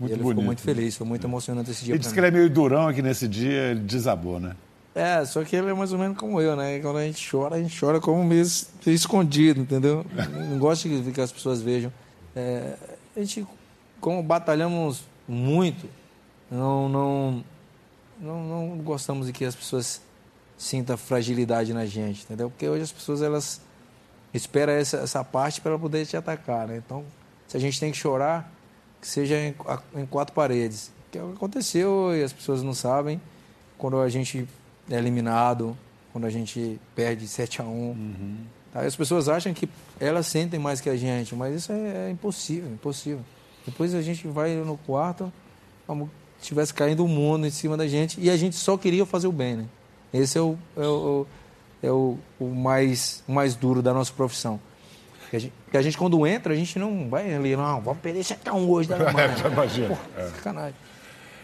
Muito 0.00 0.12
ele 0.12 0.22
bonito. 0.22 0.36
ficou 0.36 0.44
muito 0.44 0.62
feliz, 0.62 0.96
foi 0.96 1.06
muito 1.06 1.26
emocionante 1.26 1.70
esse 1.70 1.84
dia. 1.84 1.92
Ele 1.94 1.98
disse 1.98 2.14
que 2.14 2.20
ele 2.20 2.28
é 2.28 2.30
meio 2.30 2.48
durão 2.48 2.88
aqui 2.88 3.02
nesse 3.02 3.26
dia, 3.28 3.70
ele 3.72 3.80
desabou, 3.80 4.38
né? 4.40 4.54
É, 4.94 5.24
só 5.24 5.44
que 5.44 5.54
ele 5.54 5.68
é 5.70 5.74
mais 5.74 5.92
ou 5.92 5.98
menos 5.98 6.16
como 6.16 6.40
eu, 6.40 6.56
né? 6.56 6.78
Quando 6.80 6.98
a 6.98 7.04
gente 7.04 7.28
chora, 7.30 7.56
a 7.56 7.58
gente 7.60 7.78
chora 7.78 8.00
como 8.00 8.24
meio 8.24 8.42
es- 8.42 8.70
escondido, 8.86 9.60
entendeu? 9.60 10.06
Não 10.50 10.58
gosto 10.58 10.88
de 10.88 11.12
que 11.12 11.20
as 11.20 11.30
pessoas 11.30 11.60
vejam. 11.60 11.92
É, 12.34 12.74
a 13.16 13.20
gente, 13.20 13.46
como 14.00 14.22
batalhamos 14.22 15.02
muito, 15.26 15.86
não, 16.50 16.88
não, 16.88 17.44
não, 18.20 18.42
não 18.44 18.78
gostamos 18.78 19.26
de 19.26 19.32
que 19.32 19.44
as 19.44 19.54
pessoas 19.54 20.00
sintam 20.56 20.96
fragilidade 20.96 21.72
na 21.72 21.86
gente, 21.86 22.24
entendeu? 22.24 22.50
Porque 22.50 22.68
hoje 22.68 22.82
as 22.82 22.92
pessoas, 22.92 23.22
elas 23.22 23.60
esperam 24.34 24.72
essa, 24.72 24.98
essa 24.98 25.24
parte 25.24 25.60
para 25.60 25.78
poder 25.78 26.04
te 26.06 26.16
atacar, 26.16 26.66
né? 26.66 26.76
Então, 26.76 27.04
se 27.46 27.56
a 27.56 27.60
gente 27.60 27.78
tem 27.78 27.92
que 27.92 27.98
chorar, 27.98 28.52
que 29.00 29.06
seja 29.06 29.36
em, 29.36 29.54
em 29.94 30.06
quatro 30.06 30.34
paredes. 30.34 30.90
Que 31.10 31.18
é 31.18 31.22
o 31.22 31.28
que 31.28 31.34
aconteceu 31.36 32.14
e 32.14 32.22
as 32.22 32.32
pessoas 32.32 32.62
não 32.62 32.74
sabem 32.74 33.20
quando 33.78 33.98
a 34.00 34.08
gente 34.08 34.46
é 34.90 34.96
eliminado, 34.96 35.76
quando 36.12 36.26
a 36.26 36.30
gente 36.30 36.80
perde 36.94 37.26
7 37.26 37.62
a 37.62 37.64
1 37.64 38.38
Tá? 38.72 38.80
As 38.82 38.94
pessoas 38.94 39.28
acham 39.28 39.54
que 39.54 39.68
elas 39.98 40.26
sentem 40.26 40.60
mais 40.60 40.80
que 40.80 40.90
a 40.90 40.96
gente, 40.96 41.34
mas 41.34 41.54
isso 41.54 41.72
é, 41.72 42.08
é 42.08 42.10
impossível, 42.10 42.70
impossível. 42.70 43.20
Depois 43.64 43.94
a 43.94 44.02
gente 44.02 44.26
vai 44.28 44.54
no 44.56 44.76
quarto, 44.78 45.32
como 45.86 46.06
se 46.06 46.10
tivesse 46.40 46.72
caindo 46.72 47.04
o 47.04 47.08
mundo 47.08 47.46
em 47.46 47.50
cima 47.50 47.76
da 47.76 47.86
gente, 47.86 48.20
e 48.20 48.30
a 48.30 48.36
gente 48.36 48.56
só 48.56 48.76
queria 48.76 49.04
fazer 49.04 49.26
o 49.26 49.32
bem, 49.32 49.56
né? 49.56 49.64
Esse 50.12 50.38
é 50.38 50.40
o, 50.40 50.56
é 50.76 50.86
o, 50.86 51.26
é 51.82 51.90
o, 51.90 52.18
o 52.40 52.46
mais, 52.46 53.22
mais 53.28 53.54
duro 53.54 53.82
da 53.82 53.92
nossa 53.92 54.12
profissão. 54.12 54.60
Porque 55.20 55.36
a, 55.36 55.40
gente, 55.40 55.52
porque 55.64 55.76
a 55.76 55.82
gente, 55.82 55.98
quando 55.98 56.26
entra, 56.26 56.54
a 56.54 56.56
gente 56.56 56.78
não 56.78 57.08
vai 57.08 57.34
ali, 57.34 57.54
não, 57.54 57.80
vamos 57.82 58.00
perder 58.00 58.24
7 58.24 58.48
a 58.48 58.54
1 58.54 58.70
hoje 58.70 58.88
da 58.88 58.96
Alemanha. 58.96 59.34
Imagina. 59.52 59.98
É. 60.16 60.28
sacanagem. 60.28 60.74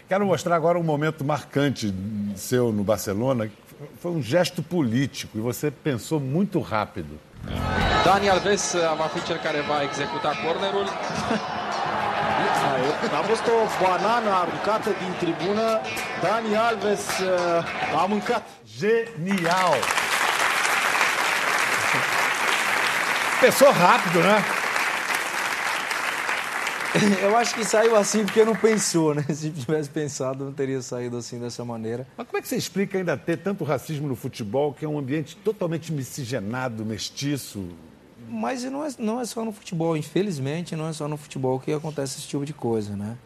Quero 0.07 0.25
mostrar 0.25 0.55
agora 0.55 0.77
um 0.77 0.83
momento 0.83 1.23
marcante 1.23 1.93
seu 2.35 2.71
no 2.71 2.83
Barcelona. 2.83 3.47
que 3.47 3.53
Foi 3.99 4.11
um 4.11 4.21
gesto 4.21 4.61
político 4.63 5.37
e 5.37 5.41
você 5.41 5.69
pensou 5.71 6.19
muito 6.19 6.59
rápido. 6.59 7.19
Dani 8.03 8.29
Alves 8.29 8.73
va 8.73 9.09
fi 9.09 9.19
cel 9.21 9.39
care 9.39 9.61
va 9.61 9.83
executa 9.83 10.35
cornerul. 10.35 10.85
A 13.19 13.21
fost 13.21 13.45
o 13.47 13.57
banană 13.81 14.29
aruncată 14.29 14.89
din 15.01 15.13
tribună. 15.19 15.79
Dani 16.21 16.55
Alves 16.55 17.05
uh, 17.19 18.01
a 18.01 18.05
mâncat. 18.05 18.43
Genial! 18.77 19.75
Pensou 23.41 23.71
rápido, 23.71 24.19
né? 24.19 24.43
Eu 27.21 27.35
acho 27.37 27.53
que 27.53 27.65
saiu 27.65 27.95
assim 27.95 28.25
porque 28.25 28.43
não 28.45 28.55
pensou, 28.55 29.13
né? 29.13 29.23
Se 29.29 29.49
tivesse 29.49 29.89
pensado, 29.89 30.45
não 30.45 30.53
teria 30.53 30.81
saído 30.81 31.17
assim 31.17 31.39
dessa 31.39 31.63
maneira. 31.65 32.07
Mas 32.17 32.27
como 32.27 32.37
é 32.37 32.41
que 32.41 32.47
você 32.47 32.55
explica 32.55 32.97
ainda 32.97 33.17
ter 33.17 33.37
tanto 33.37 33.63
racismo 33.63 34.07
no 34.07 34.15
futebol, 34.15 34.73
que 34.73 34.85
é 34.85 34.87
um 34.87 34.97
ambiente 34.97 35.35
totalmente 35.37 35.91
miscigenado, 35.91 36.85
mestiço? 36.85 37.67
Mas 38.35 38.65
não 38.65 38.83
é, 38.83 38.89
não 38.99 39.21
é 39.21 39.25
só 39.25 39.45
no 39.45 39.53
futebol, 39.53 39.95
infelizmente, 39.95 40.75
não 40.75 40.89
é 40.89 40.93
só 40.93 41.07
no 41.07 41.15
futebol 41.15 41.57
que 41.57 41.71
acontece 41.71 42.19
esse 42.19 42.27
tipo 42.27 42.45
de 42.45 42.53
coisa, 42.53 42.93
né? 42.93 43.17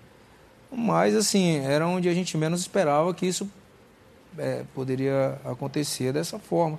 Mas, 0.72 1.16
assim, 1.16 1.58
era 1.58 1.88
onde 1.88 2.08
a 2.08 2.14
gente 2.14 2.38
menos 2.38 2.62
esperava 2.62 3.12
que 3.12 3.26
isso 3.26 3.50
é, 4.38 4.64
poderia 4.76 5.42
acontecer 5.44 6.14
dessa 6.14 6.38
forma. 6.38 6.78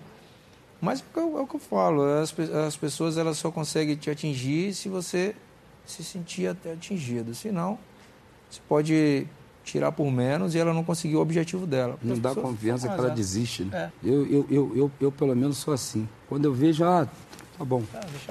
Mas 0.80 1.00
é 1.00 1.02
o 1.02 1.12
que 1.12 1.18
eu, 1.18 1.38
é 1.38 1.42
o 1.42 1.46
que 1.46 1.56
eu 1.56 1.60
falo, 1.60 2.04
as, 2.04 2.32
as 2.66 2.76
pessoas 2.76 3.18
elas 3.18 3.36
só 3.36 3.50
conseguem 3.50 3.96
te 3.96 4.08
atingir 4.08 4.72
se 4.74 4.88
você 4.88 5.34
se 5.84 6.04
sentir 6.04 6.46
até 6.46 6.72
atingido. 6.72 7.34
Senão, 7.34 7.80
você 8.48 8.60
pode 8.68 9.26
tirar 9.64 9.90
por 9.90 10.08
menos 10.08 10.54
e 10.54 10.58
ela 10.58 10.72
não 10.72 10.84
conseguir 10.84 11.16
o 11.16 11.20
objetivo 11.20 11.66
dela. 11.66 11.98
Não 12.00 12.16
dá 12.16 12.32
confiança 12.32 12.86
que 12.88 12.94
ela 12.94 13.08
já. 13.08 13.14
desiste, 13.14 13.64
né? 13.64 13.90
É. 14.04 14.08
Eu, 14.08 14.26
eu, 14.26 14.46
eu, 14.48 14.76
eu, 14.76 14.90
eu, 15.00 15.12
pelo 15.12 15.34
menos, 15.34 15.58
sou 15.58 15.74
assim. 15.74 16.08
Quando 16.28 16.44
eu 16.44 16.54
vejo, 16.54 16.84
ah, 16.84 17.08
tá 17.60 17.64
bom, 17.64 17.82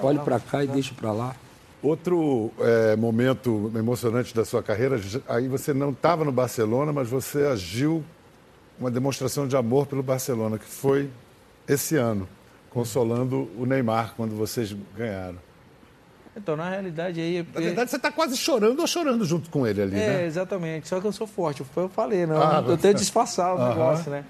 olho 0.01 0.17
lá, 0.17 0.23
para 0.23 0.39
cá 0.39 0.63
e 0.63 0.67
tá. 0.67 0.73
deixo 0.73 0.95
para 0.95 1.11
lá. 1.11 1.35
Outro 1.81 2.51
é, 2.59 2.95
momento 2.95 3.71
emocionante 3.75 4.35
da 4.35 4.43
sua 4.43 4.61
carreira, 4.61 4.99
aí 5.27 5.47
você 5.47 5.73
não 5.73 5.91
estava 5.91 6.25
no 6.25 6.31
Barcelona, 6.31 6.91
mas 6.91 7.07
você 7.07 7.45
agiu 7.45 8.03
uma 8.79 8.89
demonstração 8.89 9.47
de 9.47 9.55
amor 9.55 9.85
pelo 9.85 10.01
Barcelona, 10.01 10.57
que 10.57 10.65
foi 10.65 11.09
esse 11.67 11.95
ano, 11.95 12.27
consolando 12.69 13.49
o 13.57 13.65
Neymar 13.65 14.13
quando 14.17 14.35
vocês 14.35 14.75
ganharam. 14.97 15.37
Então, 16.35 16.55
na 16.55 16.69
realidade, 16.69 17.19
aí... 17.19 17.45
Na 17.53 17.59
verdade, 17.59 17.91
você 17.91 17.97
está 17.97 18.11
quase 18.11 18.35
chorando 18.37 18.79
ou 18.79 18.87
chorando 18.87 19.25
junto 19.25 19.49
com 19.49 19.67
ele 19.67 19.81
ali, 19.81 19.99
É, 19.99 20.07
né? 20.07 20.25
exatamente. 20.25 20.87
Só 20.87 20.99
que 20.99 21.07
eu 21.07 21.11
sou 21.11 21.27
forte. 21.27 21.63
Foi 21.63 21.83
o 21.83 21.87
que 21.87 21.93
eu 21.93 21.95
falei, 21.95 22.25
né? 22.25 22.35
Ah, 22.35 22.59
eu 22.59 22.63
você- 22.63 22.77
tenho 22.77 22.93
que 22.93 22.99
disfarçar 23.01 23.55
o 23.55 23.57
Aham. 23.57 23.69
negócio, 23.69 24.11
né? 24.11 24.23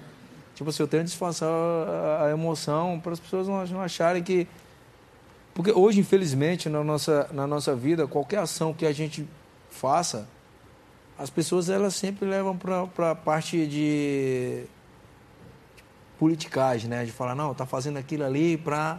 Tipo 0.54 0.70
assim, 0.70 0.82
eu 0.82 0.88
tenho 0.88 1.02
que 1.02 1.08
disfarçar 1.08 1.48
a, 2.20 2.30
emoção 2.30 3.00
para 3.00 3.12
as 3.12 3.20
pessoas 3.20 3.48
não, 3.48 3.64
não 3.66 3.80
acharem 3.80 4.22
que... 4.22 4.46
Porque 5.60 5.78
hoje, 5.78 6.00
infelizmente, 6.00 6.70
na 6.70 6.82
nossa, 6.82 7.28
na 7.34 7.46
nossa 7.46 7.76
vida, 7.76 8.06
qualquer 8.06 8.38
ação 8.38 8.72
que 8.72 8.86
a 8.86 8.92
gente 8.92 9.28
faça, 9.68 10.26
as 11.18 11.28
pessoas 11.28 11.68
elas 11.68 11.94
sempre 11.94 12.26
levam 12.26 12.56
para 12.56 13.10
a 13.10 13.14
parte 13.14 13.66
de 13.66 14.64
politicagem, 16.18 16.88
né? 16.88 17.04
De 17.04 17.12
falar, 17.12 17.34
não, 17.34 17.52
tá 17.52 17.66
fazendo 17.66 17.98
aquilo 17.98 18.24
ali 18.24 18.56
para... 18.56 18.98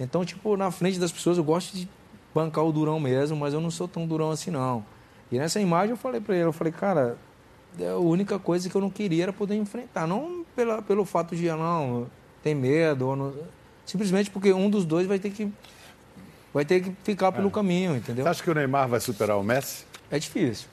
Então, 0.00 0.24
tipo, 0.24 0.56
na 0.56 0.72
frente 0.72 0.98
das 0.98 1.12
pessoas 1.12 1.38
eu 1.38 1.44
gosto 1.44 1.76
de 1.76 1.88
bancar 2.34 2.64
o 2.64 2.72
durão 2.72 2.98
mesmo, 2.98 3.36
mas 3.36 3.54
eu 3.54 3.60
não 3.60 3.70
sou 3.70 3.86
tão 3.86 4.04
durão 4.04 4.32
assim, 4.32 4.50
não. 4.50 4.84
E 5.30 5.38
nessa 5.38 5.60
imagem 5.60 5.90
eu 5.90 5.96
falei 5.96 6.20
para 6.20 6.34
ele, 6.34 6.46
eu 6.46 6.52
falei, 6.52 6.72
cara, 6.72 7.16
é 7.78 7.88
a 7.88 7.98
única 7.98 8.36
coisa 8.36 8.68
que 8.68 8.74
eu 8.74 8.80
não 8.80 8.90
queria 8.90 9.22
era 9.22 9.32
poder 9.32 9.54
enfrentar. 9.54 10.08
Não 10.08 10.44
pela, 10.56 10.82
pelo 10.82 11.04
fato 11.04 11.36
de, 11.36 11.48
ah, 11.48 11.56
não, 11.56 12.08
tem 12.42 12.52
medo, 12.52 13.06
ou 13.06 13.14
não- 13.14 13.61
simplesmente 13.84 14.30
porque 14.30 14.52
um 14.52 14.68
dos 14.70 14.84
dois 14.84 15.06
vai 15.06 15.18
ter 15.18 15.30
que 15.30 15.52
vai 16.52 16.64
ter 16.64 16.82
que 16.82 16.94
ficar 17.02 17.32
pelo 17.32 17.50
caminho, 17.50 17.96
entendeu? 17.96 18.24
Você 18.24 18.30
acha 18.30 18.42
que 18.42 18.50
o 18.50 18.54
Neymar 18.54 18.88
vai 18.88 19.00
superar 19.00 19.38
o 19.38 19.42
Messi? 19.42 19.84
É 20.10 20.18
difícil. 20.18 20.68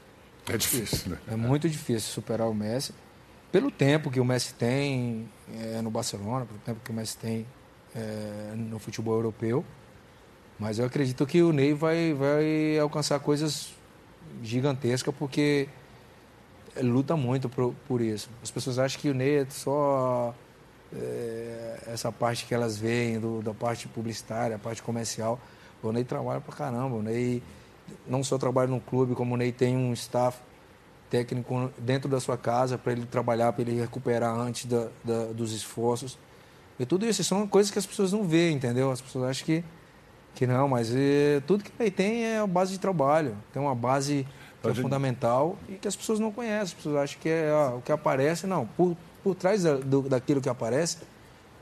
É 0.47 0.57
difícil, 0.57 1.11
né? 1.11 1.17
É 1.31 1.35
muito 1.35 1.69
difícil 1.69 2.11
superar 2.11 2.47
o 2.47 2.53
Messi. 2.53 2.93
Pelo 3.51 3.71
tempo 3.71 4.11
que 4.11 4.19
o 4.19 4.25
Messi 4.25 4.53
tem 4.53 5.27
é, 5.57 5.81
no 5.81 5.89
Barcelona, 5.89 6.45
pelo 6.45 6.59
tempo 6.59 6.79
que 6.83 6.91
o 6.91 6.93
Messi 6.93 7.17
tem 7.17 7.45
é, 7.95 8.53
no 8.55 8.77
futebol 8.79 9.15
europeu. 9.15 9.63
Mas 10.59 10.77
eu 10.77 10.85
acredito 10.85 11.25
que 11.25 11.41
o 11.41 11.53
Ney 11.53 11.73
vai, 11.73 12.13
vai 12.13 12.77
alcançar 12.79 13.19
coisas 13.19 13.73
gigantescas 14.43 15.13
porque 15.17 15.69
luta 16.81 17.15
muito 17.15 17.47
por, 17.47 17.73
por 17.87 18.01
isso. 18.01 18.29
As 18.43 18.51
pessoas 18.51 18.77
acham 18.77 18.99
que 18.99 19.09
o 19.09 19.13
Ney 19.13 19.39
é 19.39 19.47
só 19.49 20.35
é, 20.95 21.79
essa 21.87 22.11
parte 22.11 22.45
que 22.45 22.53
elas 22.53 22.77
veem 22.77 23.19
do, 23.19 23.41
da 23.41 23.53
parte 23.53 23.87
publicitária, 23.87 24.55
a 24.55 24.59
parte 24.59 24.81
comercial. 24.81 25.39
O 25.81 25.91
Ney 25.91 26.03
trabalha 26.03 26.41
pra 26.41 26.55
caramba. 26.55 26.95
O 26.95 27.01
Ney 27.01 27.41
não 28.07 28.23
só 28.23 28.37
trabalha 28.37 28.69
no 28.69 28.79
clube, 28.79 29.15
como 29.15 29.33
o 29.35 29.37
Ney 29.37 29.51
tem 29.51 29.75
um 29.77 29.93
staff 29.93 30.37
técnico 31.09 31.71
dentro 31.77 32.07
da 32.09 32.19
sua 32.19 32.37
casa 32.37 32.77
para 32.77 32.91
ele 32.91 33.05
trabalhar, 33.05 33.51
para 33.53 33.61
ele 33.63 33.79
recuperar 33.79 34.35
antes 34.37 34.65
da, 34.65 34.87
da- 35.03 35.25
dos 35.33 35.51
esforços. 35.53 36.17
E 36.79 36.85
tudo 36.85 37.05
isso 37.05 37.23
são 37.23 37.47
coisas 37.47 37.71
que 37.71 37.79
as 37.79 37.85
pessoas 37.85 38.11
não 38.13 38.23
veem, 38.23 38.55
entendeu? 38.55 38.91
As 38.91 39.01
pessoas 39.01 39.29
acham 39.31 39.45
que, 39.45 39.63
que 40.35 40.45
não, 40.47 40.67
mas 40.67 40.91
eh, 40.95 41.41
tudo 41.47 41.63
que 41.63 41.71
ele 41.79 41.91
tem 41.91 42.23
é 42.25 42.37
a 42.39 42.47
base 42.47 42.71
de 42.73 42.79
trabalho. 42.79 43.35
Tem 43.51 43.61
uma 43.61 43.75
base 43.75 44.25
que 44.61 44.67
é 44.67 44.69
Pode- 44.69 44.81
fundamental 44.81 45.57
e 45.67 45.73
que 45.73 45.87
as 45.87 45.95
pessoas 45.95 46.19
não 46.19 46.31
conhecem. 46.31 46.61
As 46.63 46.73
pessoas 46.73 46.95
acham 46.97 47.19
que 47.19 47.27
é 47.29 47.49
ah, 47.49 47.75
o 47.75 47.81
que 47.81 47.91
aparece. 47.91 48.45
Não, 48.47 48.65
por, 48.65 48.95
por 49.23 49.35
trás 49.35 49.63
da- 49.63 49.75
do- 49.75 50.03
daquilo 50.03 50.41
que 50.41 50.49
aparece 50.49 50.97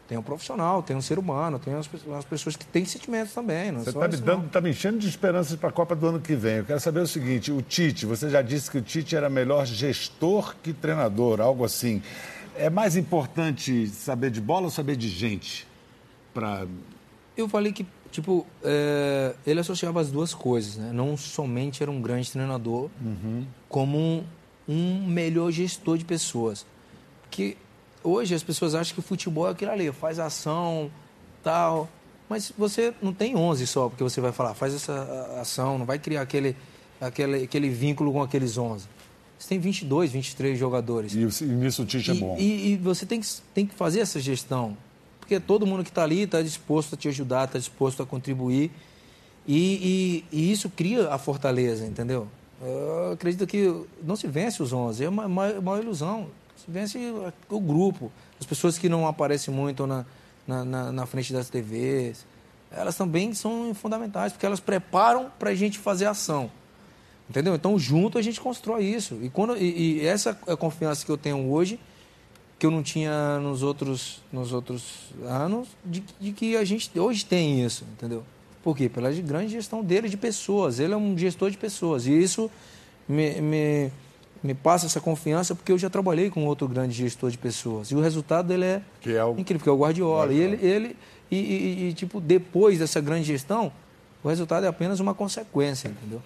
tem 0.07 0.17
um 0.17 0.23
profissional, 0.23 0.81
tem 0.81 0.95
um 0.95 1.01
ser 1.01 1.19
humano, 1.19 1.59
tem 1.59 1.73
as, 1.73 1.85
pe- 1.85 1.97
as 2.17 2.23
pessoas 2.23 2.55
que 2.55 2.65
têm 2.65 2.85
sentimentos 2.85 3.33
também. 3.33 3.67
É 3.67 3.71
Você 3.73 3.89
está 3.89 4.07
me, 4.07 4.15
dando, 4.17 4.49
tá 4.49 4.61
me 4.61 4.69
enchendo 4.69 4.97
de 4.99 5.07
esperanças 5.09 5.57
para 5.57 5.67
a 5.67 5.71
Copa 5.71 5.93
do 5.97 6.07
ano 6.07 6.19
que 6.21 6.33
vem. 6.33 6.57
Eu 6.59 6.63
quero 6.65 6.79
saber 6.79 7.01
o 7.01 7.07
seguinte: 7.07 7.51
o 7.51 7.61
Tite, 7.61 8.05
você 8.05 8.29
já 8.29 8.41
disse 8.41 8.71
que 8.71 8.77
o 8.77 8.81
Tite 8.81 9.17
era 9.17 9.29
melhor 9.29 9.65
gestor 9.65 10.55
que 10.63 10.71
treinador, 10.71 11.41
algo 11.41 11.65
assim. 11.65 12.01
É 12.55 12.69
mais 12.69 12.95
importante 12.95 13.87
saber 13.87 14.31
de 14.31 14.39
bola 14.39 14.65
ou 14.65 14.71
saber 14.71 14.95
de 14.95 15.09
gente? 15.09 15.67
Pra... 16.33 16.65
Eu 17.35 17.49
falei 17.49 17.73
que, 17.73 17.85
tipo, 18.09 18.47
é, 18.63 19.35
ele 19.45 19.59
associava 19.59 19.99
as 19.99 20.09
duas 20.09 20.33
coisas, 20.33 20.77
né? 20.77 20.89
Não 20.93 21.17
somente 21.17 21.83
era 21.83 21.91
um 21.91 22.01
grande 22.01 22.31
treinador, 22.31 22.89
como 23.67 23.97
um, 23.99 24.23
um 24.69 25.05
melhor 25.05 25.51
gestor 25.51 25.97
de 25.97 26.05
pessoas. 26.05 26.65
Porque 27.29 27.57
hoje 28.03 28.33
as 28.33 28.43
pessoas 28.43 28.73
acham 28.75 28.93
que 28.93 28.99
o 28.99 29.03
futebol 29.03 29.47
é 29.47 29.51
aquilo 29.51 29.71
ali, 29.71 29.91
faz 29.91 30.19
ação, 30.19 30.89
tal. 31.43 31.89
Mas 32.29 32.51
você 32.57 32.93
não 33.01 33.13
tem 33.13 33.35
11 33.35 33.65
só, 33.67 33.87
porque 33.89 34.03
você 34.03 34.19
vai 34.19 34.31
falar, 34.31 34.53
faz 34.53 34.73
essa 34.73 35.37
ação, 35.39 35.77
não 35.77 35.85
vai 35.85 35.97
criar 35.99 36.21
aquele, 36.21 36.55
aquele, 36.99 37.43
aquele 37.43 37.69
vínculo 37.69 38.11
com 38.11 38.21
aqueles 38.21 38.57
11. 38.57 38.85
Você 39.39 39.49
tem 39.49 39.59
22, 39.59 40.11
23 40.11 40.57
jogadores. 40.57 41.13
E, 41.13 41.19
e 41.45 41.47
nisso 41.47 41.83
o 41.83 41.85
Tite 41.85 42.11
é 42.11 42.13
bom. 42.15 42.35
E, 42.39 42.71
e 42.73 42.77
você 42.77 43.05
tem 43.05 43.21
que, 43.21 43.27
tem 43.53 43.65
que 43.65 43.75
fazer 43.75 43.99
essa 43.99 44.19
gestão. 44.19 44.75
Porque 45.19 45.39
todo 45.39 45.65
mundo 45.67 45.83
que 45.83 45.89
está 45.89 46.03
ali 46.03 46.21
está 46.23 46.41
disposto 46.41 46.95
a 46.95 46.97
te 46.97 47.07
ajudar, 47.07 47.45
está 47.45 47.59
disposto 47.59 48.01
a 48.01 48.05
contribuir. 48.05 48.71
E, 49.47 50.23
e- 50.31 50.37
e 50.37 50.51
isso 50.51 50.69
cria 50.69 51.09
a 51.13 51.17
fortaleza, 51.17 51.85
entendeu? 51.85 52.27
Eu 52.61 53.11
acredito 53.13 53.45
que 53.45 53.71
não 54.03 54.15
se 54.15 54.27
vence 54.27 54.61
os 54.63 54.73
11, 54.73 55.03
é 55.05 55.09
uma, 55.09 55.25
uma, 55.27 55.47
uma 55.53 55.79
ilusão. 55.79 56.27
Vence 56.67 56.97
o 57.49 57.59
grupo. 57.59 58.11
As 58.39 58.45
pessoas 58.45 58.77
que 58.77 58.87
não 58.89 59.07
aparecem 59.07 59.53
muito 59.53 59.85
na, 59.87 60.05
na, 60.47 60.63
na- 60.65 60.91
na 60.91 61.05
frente 61.05 61.33
das 61.33 61.49
TVs, 61.49 62.25
elas 62.71 62.95
também 62.95 63.33
são 63.33 63.73
fundamentais, 63.73 64.31
porque 64.33 64.45
elas 64.45 64.59
preparam 64.59 65.31
para 65.39 65.49
a 65.51 65.55
gente 65.55 65.77
fazer 65.79 66.05
ação. 66.05 66.49
Entendeu? 67.29 67.53
Então, 67.55 67.77
junto 67.77 68.17
a 68.17 68.21
gente 68.21 68.39
constrói 68.39 68.85
isso. 68.85 69.19
E, 69.21 69.29
quando, 69.29 69.57
e, 69.57 69.99
e 70.01 70.05
essa 70.05 70.37
é 70.47 70.53
a 70.53 70.57
confiança 70.57 71.05
que 71.05 71.11
eu 71.11 71.17
tenho 71.17 71.51
hoje, 71.51 71.77
que 72.57 72.65
eu 72.65 72.71
não 72.71 72.81
tinha 72.81 73.37
nos 73.39 73.61
outros, 73.63 74.21
nos 74.31 74.51
outros 74.53 75.13
anos, 75.25 75.67
de, 75.85 76.03
de 76.19 76.31
que 76.31 76.55
a 76.55 76.63
gente 76.63 76.97
hoje 76.97 77.25
tem 77.25 77.63
isso, 77.63 77.83
entendeu? 77.93 78.23
Por 78.63 78.75
quê? 78.75 78.89
Pela 78.89 79.11
grande 79.11 79.51
gestão 79.51 79.83
dele 79.83 80.09
de 80.09 80.17
pessoas. 80.17 80.79
Ele 80.79 80.93
é 80.93 80.97
um 80.97 81.17
gestor 81.17 81.51
de 81.51 81.57
pessoas. 81.57 82.07
E 82.07 82.11
isso 82.11 82.49
me, 83.07 83.39
me, 83.41 83.91
me 84.43 84.53
passa 84.53 84.85
essa 84.85 84.99
confiança 85.01 85.53
porque 85.55 85.71
eu 85.71 85.77
já 85.77 85.89
trabalhei 85.89 86.29
com 86.29 86.45
outro 86.45 86.67
grande 86.67 86.93
gestor 86.93 87.29
de 87.31 87.37
pessoas. 87.37 87.89
E 87.91 87.95
o 87.95 88.01
resultado 88.01 88.47
dele 88.47 88.65
é, 88.65 88.81
Que 89.01 89.13
é 89.15 89.23
o- 89.25 89.31
incrível, 89.37 89.63
que 89.63 89.69
é 89.69 89.71
o 89.71 89.77
Guardiola. 89.77 90.31
E 90.33 90.39
ele, 90.39 90.65
ele 90.65 90.95
e, 91.29 91.35
e- 91.37 91.89
e, 91.89 91.93
tipo, 91.93 92.19
depois 92.21 92.79
dessa 92.79 92.99
grande 93.01 93.23
gestão, 93.25 93.71
o 94.23 94.29
resultado 94.29 94.65
é 94.65 94.67
apenas 94.69 94.99
uma 94.99 95.13
consequência, 95.13 95.87
entendeu? 95.89 96.21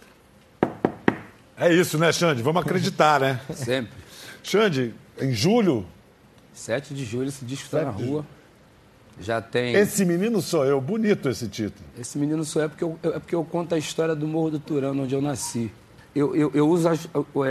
É 1.57 1.74
isso, 1.74 1.97
né, 1.97 2.12
Xande? 2.12 2.41
Vamos 2.41 2.62
acreditar, 2.64 3.20
né? 3.20 3.39
Sempre. 3.53 3.93
Xande, 4.43 4.95
em 5.20 5.32
julho, 5.32 5.86
7 6.53 6.93
de 6.93 7.05
julho 7.05 7.28
esse 7.30 7.45
disco 7.45 7.66
está 7.66 7.84
na 7.86 7.91
7 7.91 8.03
de 8.03 8.09
rua. 8.09 8.26
Já 9.20 9.39
tem. 9.41 9.76
esse 9.76 10.03
menino 10.03 10.41
sou 10.41 10.66
eu. 10.66 10.82
Bonito 10.82 11.30
esse 11.30 11.47
título. 11.47 11.84
Esse 11.99 12.18
menino 12.18 12.43
sou 12.43 12.62
eu 12.62 12.66
é 12.66 12.70
porque 12.70 12.84
eu, 12.84 12.97
eu- 13.03 13.14
é 13.16 13.20
porque 13.20 13.36
eu 13.36 13.43
conto 13.43 13.76
a 13.76 13.78
história 13.78 14.16
do 14.16 14.28
Morro 14.28 14.51
do 14.51 14.59
Turano, 14.59 15.03
onde 15.03 15.14
eu 15.14 15.22
nasci. 15.22 15.72
Eu, 16.14 16.36
eu, 16.36 16.51
eu 16.53 16.68
uso 16.68 16.89
as, 16.89 17.07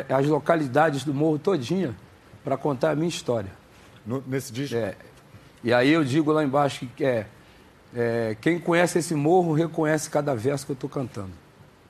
as 0.09 0.27
localidades 0.27 1.03
do 1.05 1.15
morro 1.15 1.39
todinha 1.39 1.95
para 2.45 2.57
contar 2.57 2.91
a 2.91 2.95
minha 2.95 3.09
história. 3.09 3.51
No- 4.07 4.23
nesse 4.27 4.53
disco. 4.53 4.77
É. 4.77 4.95
E 5.65 5.73
aí 5.73 5.91
eu 5.91 6.05
digo 6.05 6.31
lá 6.33 6.43
embaixo 6.45 6.87
que 6.97 7.05
é, 7.05 7.27
é, 7.95 8.37
quem 8.41 8.59
conhece 8.59 8.99
esse 8.99 9.15
morro 9.15 9.53
reconhece 9.53 10.09
cada 10.11 10.35
verso 10.35 10.65
que 10.67 10.73
eu 10.73 10.75
estou 10.75 10.89
cantando. 10.91 11.31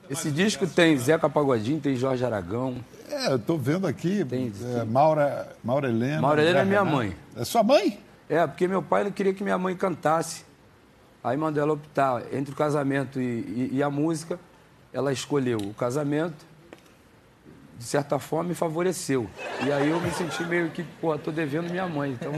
Esse 0.09 0.29
disco 0.29 0.67
tem 0.67 0.97
Zeca 0.97 1.29
Pagodinho, 1.29 1.79
tem 1.79 1.95
Jorge 1.95 2.25
Aragão. 2.25 2.75
É, 3.09 3.31
eu 3.31 3.39
tô 3.39 3.57
vendo 3.57 3.87
aqui. 3.87 4.25
Tem- 4.25 4.51
é, 4.77 4.83
Maura, 4.83 5.55
Maura 5.63 5.87
Helena. 5.89 6.21
Maura 6.21 6.41
Helena 6.41 6.59
é 6.59 6.65
minha 6.65 6.79
Renato. 6.79 6.95
mãe. 6.97 7.15
É 7.35 7.45
sua 7.45 7.63
mãe? 7.63 7.97
É, 8.29 8.45
porque 8.45 8.67
meu 8.67 8.81
pai 8.81 9.05
não 9.05 9.11
queria 9.11 9.33
que 9.33 9.41
minha 9.43 9.57
mãe 9.57 9.73
cantasse. 9.75 10.43
Aí 11.23 11.37
mandou 11.37 11.61
ela 11.63 11.73
optar 11.73 12.23
entre 12.33 12.51
o 12.53 12.55
casamento 12.55 13.21
e, 13.21 13.23
e- 13.23 13.69
e 13.73 13.83
a 13.83 13.89
música. 13.89 14.37
Ela 14.91 15.13
escolheu 15.13 15.59
o 15.59 15.73
casamento. 15.73 16.45
De 17.81 17.87
certa 17.87 18.19
forma, 18.19 18.49
me 18.49 18.53
favoreceu. 18.53 19.27
E 19.65 19.71
aí 19.71 19.89
eu 19.89 19.99
me 19.99 20.11
senti 20.11 20.43
meio 20.43 20.69
que, 20.69 20.83
pô, 20.83 21.17
tô 21.17 21.31
devendo 21.31 21.67
minha 21.67 21.87
mãe. 21.87 22.11
Então, 22.11 22.31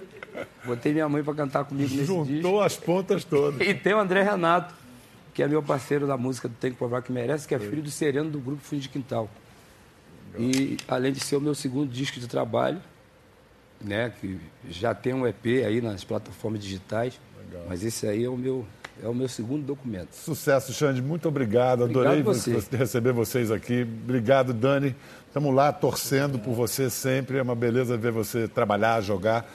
botei 0.64 0.94
minha 0.94 1.06
mãe 1.06 1.22
para 1.22 1.34
cantar 1.34 1.64
comigo 1.66 1.90
nesse 1.90 2.06
disco. 2.06 2.24
Juntou 2.24 2.62
as 2.62 2.78
pontas 2.78 3.22
todas. 3.22 3.60
E 3.60 3.74
tem 3.74 3.92
o 3.92 3.98
André 3.98 4.22
Renato, 4.22 4.74
que 5.34 5.42
é 5.42 5.46
meu 5.46 5.62
parceiro 5.62 6.06
da 6.06 6.16
música 6.16 6.48
do 6.48 6.54
Tem 6.54 6.70
que 6.72 6.78
Provar 6.78 7.02
Que 7.02 7.12
Merece, 7.12 7.46
que 7.46 7.54
é 7.54 7.58
filho 7.58 7.82
do 7.82 7.90
Sereno 7.90 8.30
do 8.30 8.40
grupo 8.40 8.62
Fundo 8.62 8.80
de 8.80 8.88
Quintal. 8.88 9.28
E 10.38 10.78
além 10.88 11.12
de 11.12 11.20
ser 11.20 11.36
o 11.36 11.42
meu 11.42 11.54
segundo 11.54 11.92
disco 11.92 12.18
de 12.18 12.26
trabalho, 12.26 12.80
né, 13.80 14.12
que 14.20 14.38
já 14.68 14.94
tem 14.94 15.14
um 15.14 15.26
EP 15.26 15.64
aí 15.66 15.80
nas 15.80 16.04
plataformas 16.04 16.62
digitais, 16.62 17.18
mas 17.68 17.82
esse 17.84 18.06
aí 18.06 18.24
é 18.24 18.28
o 18.28 18.36
meu 18.36 18.66
é 19.02 19.08
o 19.08 19.14
meu 19.14 19.28
segundo 19.28 19.64
documento. 19.64 20.12
Sucesso, 20.14 20.74
Xande. 20.74 21.00
Muito 21.00 21.26
obrigado. 21.26 21.84
Adorei 21.84 22.20
Obrigado 22.20 22.34
você. 22.34 22.52
você- 22.52 22.76
receber 22.76 23.12
vocês 23.14 23.50
aqui. 23.50 23.80
Obrigado, 23.82 24.52
Dani. 24.52 24.94
Estamos 25.26 25.54
lá 25.54 25.72
torcendo 25.72 26.38
por 26.38 26.52
você 26.52 26.90
sempre. 26.90 27.38
É 27.38 27.42
uma 27.42 27.54
beleza 27.54 27.96
ver 27.96 28.12
você 28.12 28.46
trabalhar, 28.46 29.00
jogar. 29.00 29.50